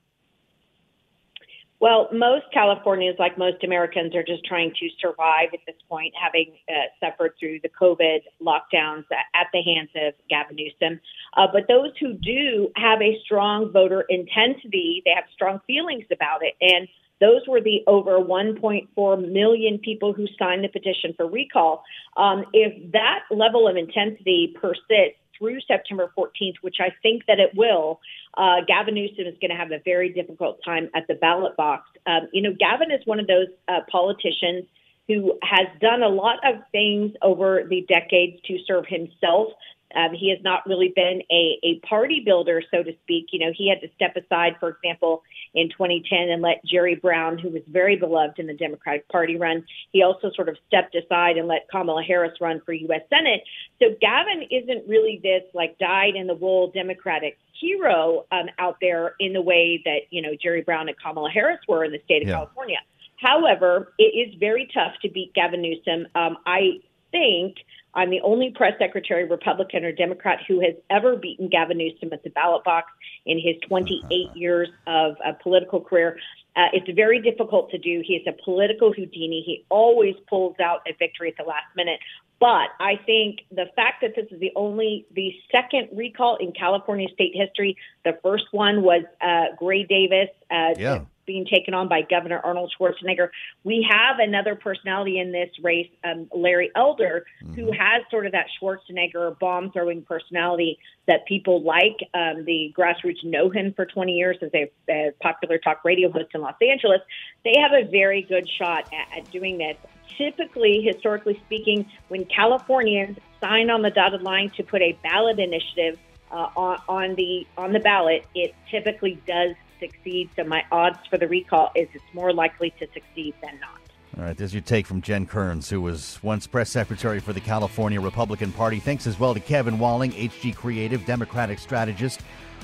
Well, 1.85 2.09
most 2.11 2.45
Californians, 2.51 3.17
like 3.19 3.37
most 3.37 3.63
Americans, 3.63 4.15
are 4.15 4.23
just 4.23 4.43
trying 4.43 4.73
to 4.79 4.89
survive 4.99 5.49
at 5.53 5.59
this 5.67 5.75
point, 5.87 6.15
having 6.19 6.51
uh, 6.67 6.89
suffered 6.99 7.33
through 7.39 7.59
the 7.61 7.69
COVID 7.69 8.21
lockdowns 8.41 9.03
at 9.11 9.49
the 9.53 9.61
hands 9.61 9.91
of 9.95 10.15
Gavin 10.27 10.55
Newsom. 10.55 10.99
Uh, 11.37 11.45
but 11.53 11.67
those 11.67 11.91
who 11.99 12.13
do 12.13 12.71
have 12.75 13.03
a 13.03 13.21
strong 13.23 13.71
voter 13.71 14.03
intensity, 14.09 15.03
they 15.05 15.11
have 15.11 15.25
strong 15.31 15.61
feelings 15.67 16.05
about 16.11 16.39
it. 16.41 16.55
And 16.59 16.87
those 17.21 17.41
were 17.47 17.61
the 17.61 17.83
over 17.85 18.17
1.4 18.17 19.31
million 19.31 19.77
people 19.77 20.11
who 20.11 20.25
signed 20.39 20.63
the 20.63 20.69
petition 20.69 21.13
for 21.15 21.27
recall. 21.29 21.83
Um, 22.17 22.45
if 22.51 22.93
that 22.93 23.25
level 23.29 23.67
of 23.67 23.77
intensity 23.77 24.55
persists, 24.59 25.21
through 25.37 25.59
September 25.67 26.11
14th, 26.17 26.55
which 26.61 26.77
I 26.79 26.93
think 27.01 27.25
that 27.27 27.39
it 27.39 27.51
will, 27.55 27.99
uh, 28.37 28.61
Gavin 28.67 28.95
Newsom 28.95 29.25
is 29.25 29.35
going 29.41 29.51
to 29.51 29.57
have 29.57 29.71
a 29.71 29.79
very 29.83 30.09
difficult 30.09 30.59
time 30.63 30.89
at 30.95 31.07
the 31.07 31.15
ballot 31.15 31.55
box. 31.55 31.89
Um, 32.05 32.27
you 32.31 32.41
know, 32.41 32.53
Gavin 32.57 32.91
is 32.91 33.05
one 33.05 33.19
of 33.19 33.27
those 33.27 33.47
uh, 33.67 33.81
politicians 33.89 34.65
who 35.07 35.37
has 35.43 35.67
done 35.79 36.01
a 36.01 36.09
lot 36.09 36.37
of 36.43 36.61
things 36.71 37.13
over 37.21 37.63
the 37.69 37.85
decades 37.87 38.41
to 38.45 38.57
serve 38.65 38.85
himself 38.87 39.49
um, 39.93 40.13
he 40.13 40.29
has 40.29 40.39
not 40.43 40.65
really 40.65 40.91
been 40.95 41.21
a, 41.31 41.59
a 41.63 41.79
party 41.87 42.21
builder, 42.25 42.61
so 42.71 42.81
to 42.81 42.91
speak. 43.03 43.27
You 43.31 43.39
know, 43.39 43.51
he 43.55 43.69
had 43.69 43.81
to 43.81 43.93
step 43.95 44.15
aside, 44.15 44.55
for 44.59 44.69
example, 44.69 45.23
in 45.53 45.69
2010 45.69 46.29
and 46.29 46.41
let 46.41 46.63
Jerry 46.65 46.95
Brown, 46.95 47.37
who 47.37 47.49
was 47.49 47.61
very 47.67 47.95
beloved 47.95 48.39
in 48.39 48.47
the 48.47 48.53
Democratic 48.53 49.07
Party, 49.09 49.37
run. 49.37 49.63
He 49.91 50.01
also 50.01 50.31
sort 50.35 50.49
of 50.49 50.57
stepped 50.67 50.95
aside 50.95 51.37
and 51.37 51.47
let 51.47 51.67
Kamala 51.69 52.03
Harris 52.03 52.33
run 52.41 52.61
for 52.65 52.73
U.S. 52.73 53.01
Senate. 53.09 53.43
So 53.81 53.95
Gavin 54.01 54.47
isn't 54.49 54.87
really 54.87 55.19
this 55.21 55.43
like 55.53 55.77
dyed 55.77 56.15
in 56.15 56.27
the 56.27 56.35
wool 56.35 56.71
Democratic 56.71 57.37
hero 57.59 58.25
um, 58.31 58.47
out 58.59 58.77
there 58.81 59.15
in 59.19 59.33
the 59.33 59.41
way 59.41 59.81
that, 59.85 60.01
you 60.09 60.21
know, 60.21 60.31
Jerry 60.41 60.61
Brown 60.61 60.89
and 60.89 60.97
Kamala 60.97 61.29
Harris 61.29 61.59
were 61.67 61.85
in 61.85 61.91
the 61.91 62.01
state 62.05 62.23
of 62.23 62.27
yeah. 62.27 62.35
California. 62.35 62.79
However, 63.17 63.93
it 63.97 64.03
is 64.03 64.35
very 64.39 64.69
tough 64.73 64.93
to 65.01 65.09
beat 65.09 65.33
Gavin 65.33 65.61
Newsom. 65.61 66.07
Um, 66.15 66.37
I 66.45 66.81
think 67.15 67.57
I'm 67.93 68.09
the 68.09 68.19
only 68.21 68.51
press 68.53 68.73
secretary, 68.77 69.25
Republican 69.25 69.85
or 69.85 69.93
Democrat, 69.93 70.39
who 70.47 70.59
has 70.59 70.73
ever 70.89 71.15
beaten 71.15 71.47
Gavin 71.47 71.77
Newsom 71.77 72.11
at 72.11 72.23
the 72.23 72.29
ballot 72.29 72.65
box 72.65 72.91
in 73.25 73.39
his 73.39 73.55
28 73.67 74.35
years 74.35 74.69
of 74.85 75.15
a 75.25 75.33
political 75.41 75.79
career. 75.79 76.17
Uh, 76.57 76.67
it's 76.73 76.89
very 76.93 77.21
difficult 77.21 77.71
to 77.71 77.77
do. 77.77 78.03
He 78.05 78.15
is 78.15 78.27
a 78.27 78.33
political 78.43 78.91
Houdini. 78.91 79.43
He 79.45 79.65
always 79.69 80.15
pulls 80.29 80.55
out 80.59 80.81
a 80.87 80.93
victory 80.99 81.29
at 81.29 81.37
the 81.37 81.47
last 81.47 81.67
minute. 81.75 81.99
But 82.37 82.67
I 82.81 82.99
think 83.05 83.39
the 83.49 83.67
fact 83.77 84.01
that 84.01 84.11
this 84.17 84.25
is 84.29 84.41
the 84.41 84.51
only, 84.57 85.05
the 85.13 85.33
second 85.49 85.87
recall 85.93 86.35
in 86.35 86.51
California 86.51 87.07
state 87.13 87.31
history, 87.33 87.77
the 88.03 88.19
first 88.21 88.45
one 88.51 88.83
was 88.83 89.03
uh, 89.21 89.55
Gray 89.57 89.83
Davis. 89.83 90.29
Uh, 90.51 90.75
yeah 90.77 91.05
being 91.25 91.45
taken 91.45 91.73
on 91.73 91.87
by 91.87 92.01
Governor 92.01 92.39
Arnold 92.39 92.73
Schwarzenegger. 92.79 93.29
We 93.63 93.87
have 93.89 94.19
another 94.19 94.55
personality 94.55 95.19
in 95.19 95.31
this 95.31 95.49
race, 95.61 95.89
um, 96.03 96.27
Larry 96.35 96.71
Elder, 96.75 97.25
mm-hmm. 97.43 97.53
who 97.53 97.71
has 97.71 98.03
sort 98.09 98.25
of 98.25 98.31
that 98.33 98.47
Schwarzenegger 98.61 99.37
bomb 99.39 99.71
throwing 99.71 100.01
personality 100.03 100.79
that 101.07 101.25
people 101.25 101.61
like. 101.63 101.97
Um, 102.13 102.45
the 102.45 102.73
grassroots 102.77 103.23
know 103.23 103.49
him 103.49 103.73
for 103.73 103.85
20 103.85 104.13
years 104.13 104.37
as 104.41 104.51
a, 104.53 104.71
a, 104.89 105.11
popular 105.21 105.57
talk 105.57 105.83
radio 105.83 106.11
host 106.11 106.29
in 106.33 106.41
Los 106.41 106.55
Angeles. 106.61 107.01
They 107.43 107.55
have 107.59 107.71
a 107.73 107.89
very 107.89 108.21
good 108.21 108.47
shot 108.49 108.91
at, 108.93 109.19
at 109.19 109.31
doing 109.31 109.57
this. 109.57 109.77
Typically, 110.17 110.81
historically 110.81 111.39
speaking, 111.45 111.85
when 112.07 112.25
Californians 112.25 113.17
sign 113.41 113.69
on 113.69 113.81
the 113.81 113.89
dotted 113.89 114.21
line 114.21 114.51
to 114.57 114.63
put 114.63 114.81
a 114.81 114.97
ballot 115.03 115.39
initiative 115.39 115.99
uh, 116.31 116.49
on, 116.55 116.81
on 116.87 117.15
the 117.15 117.45
on 117.57 117.73
the 117.73 117.79
ballot, 117.79 118.25
it 118.33 118.55
typically 118.69 119.21
does 119.27 119.55
succeed. 119.79 120.29
So 120.35 120.43
my 120.43 120.63
odds 120.71 120.99
for 121.09 121.17
the 121.17 121.27
recall 121.27 121.71
is 121.75 121.87
it's 121.93 122.03
more 122.13 122.33
likely 122.33 122.71
to 122.79 122.87
succeed 122.93 123.33
than 123.41 123.59
not. 123.59 123.79
All 124.17 124.23
right, 124.23 124.37
there's 124.37 124.53
your 124.53 124.61
take 124.61 124.87
from 124.87 125.01
Jen 125.01 125.25
Kerns, 125.25 125.69
who 125.69 125.81
was 125.81 126.19
once 126.23 126.47
press 126.47 126.69
secretary 126.69 127.19
for 127.19 127.33
the 127.33 127.41
California 127.41 127.99
Republican 127.99 128.53
Party. 128.53 128.79
Thanks 128.79 129.07
as 129.07 129.19
well 129.19 129.33
to 129.33 129.41
Kevin 129.41 129.77
Walling, 129.77 130.11
HG 130.11 130.55
Creative, 130.55 131.05
Democratic 131.05 131.59
strategist, 131.59 132.21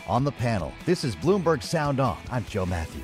on 0.07 0.23
the 0.23 0.31
panel. 0.31 0.71
This 0.85 1.03
is 1.03 1.15
Bloomberg 1.15 1.61
Sound 1.61 1.99
On. 1.99 2.17
I'm 2.29 2.45
Joe 2.45 2.65
Matthew. 2.65 3.03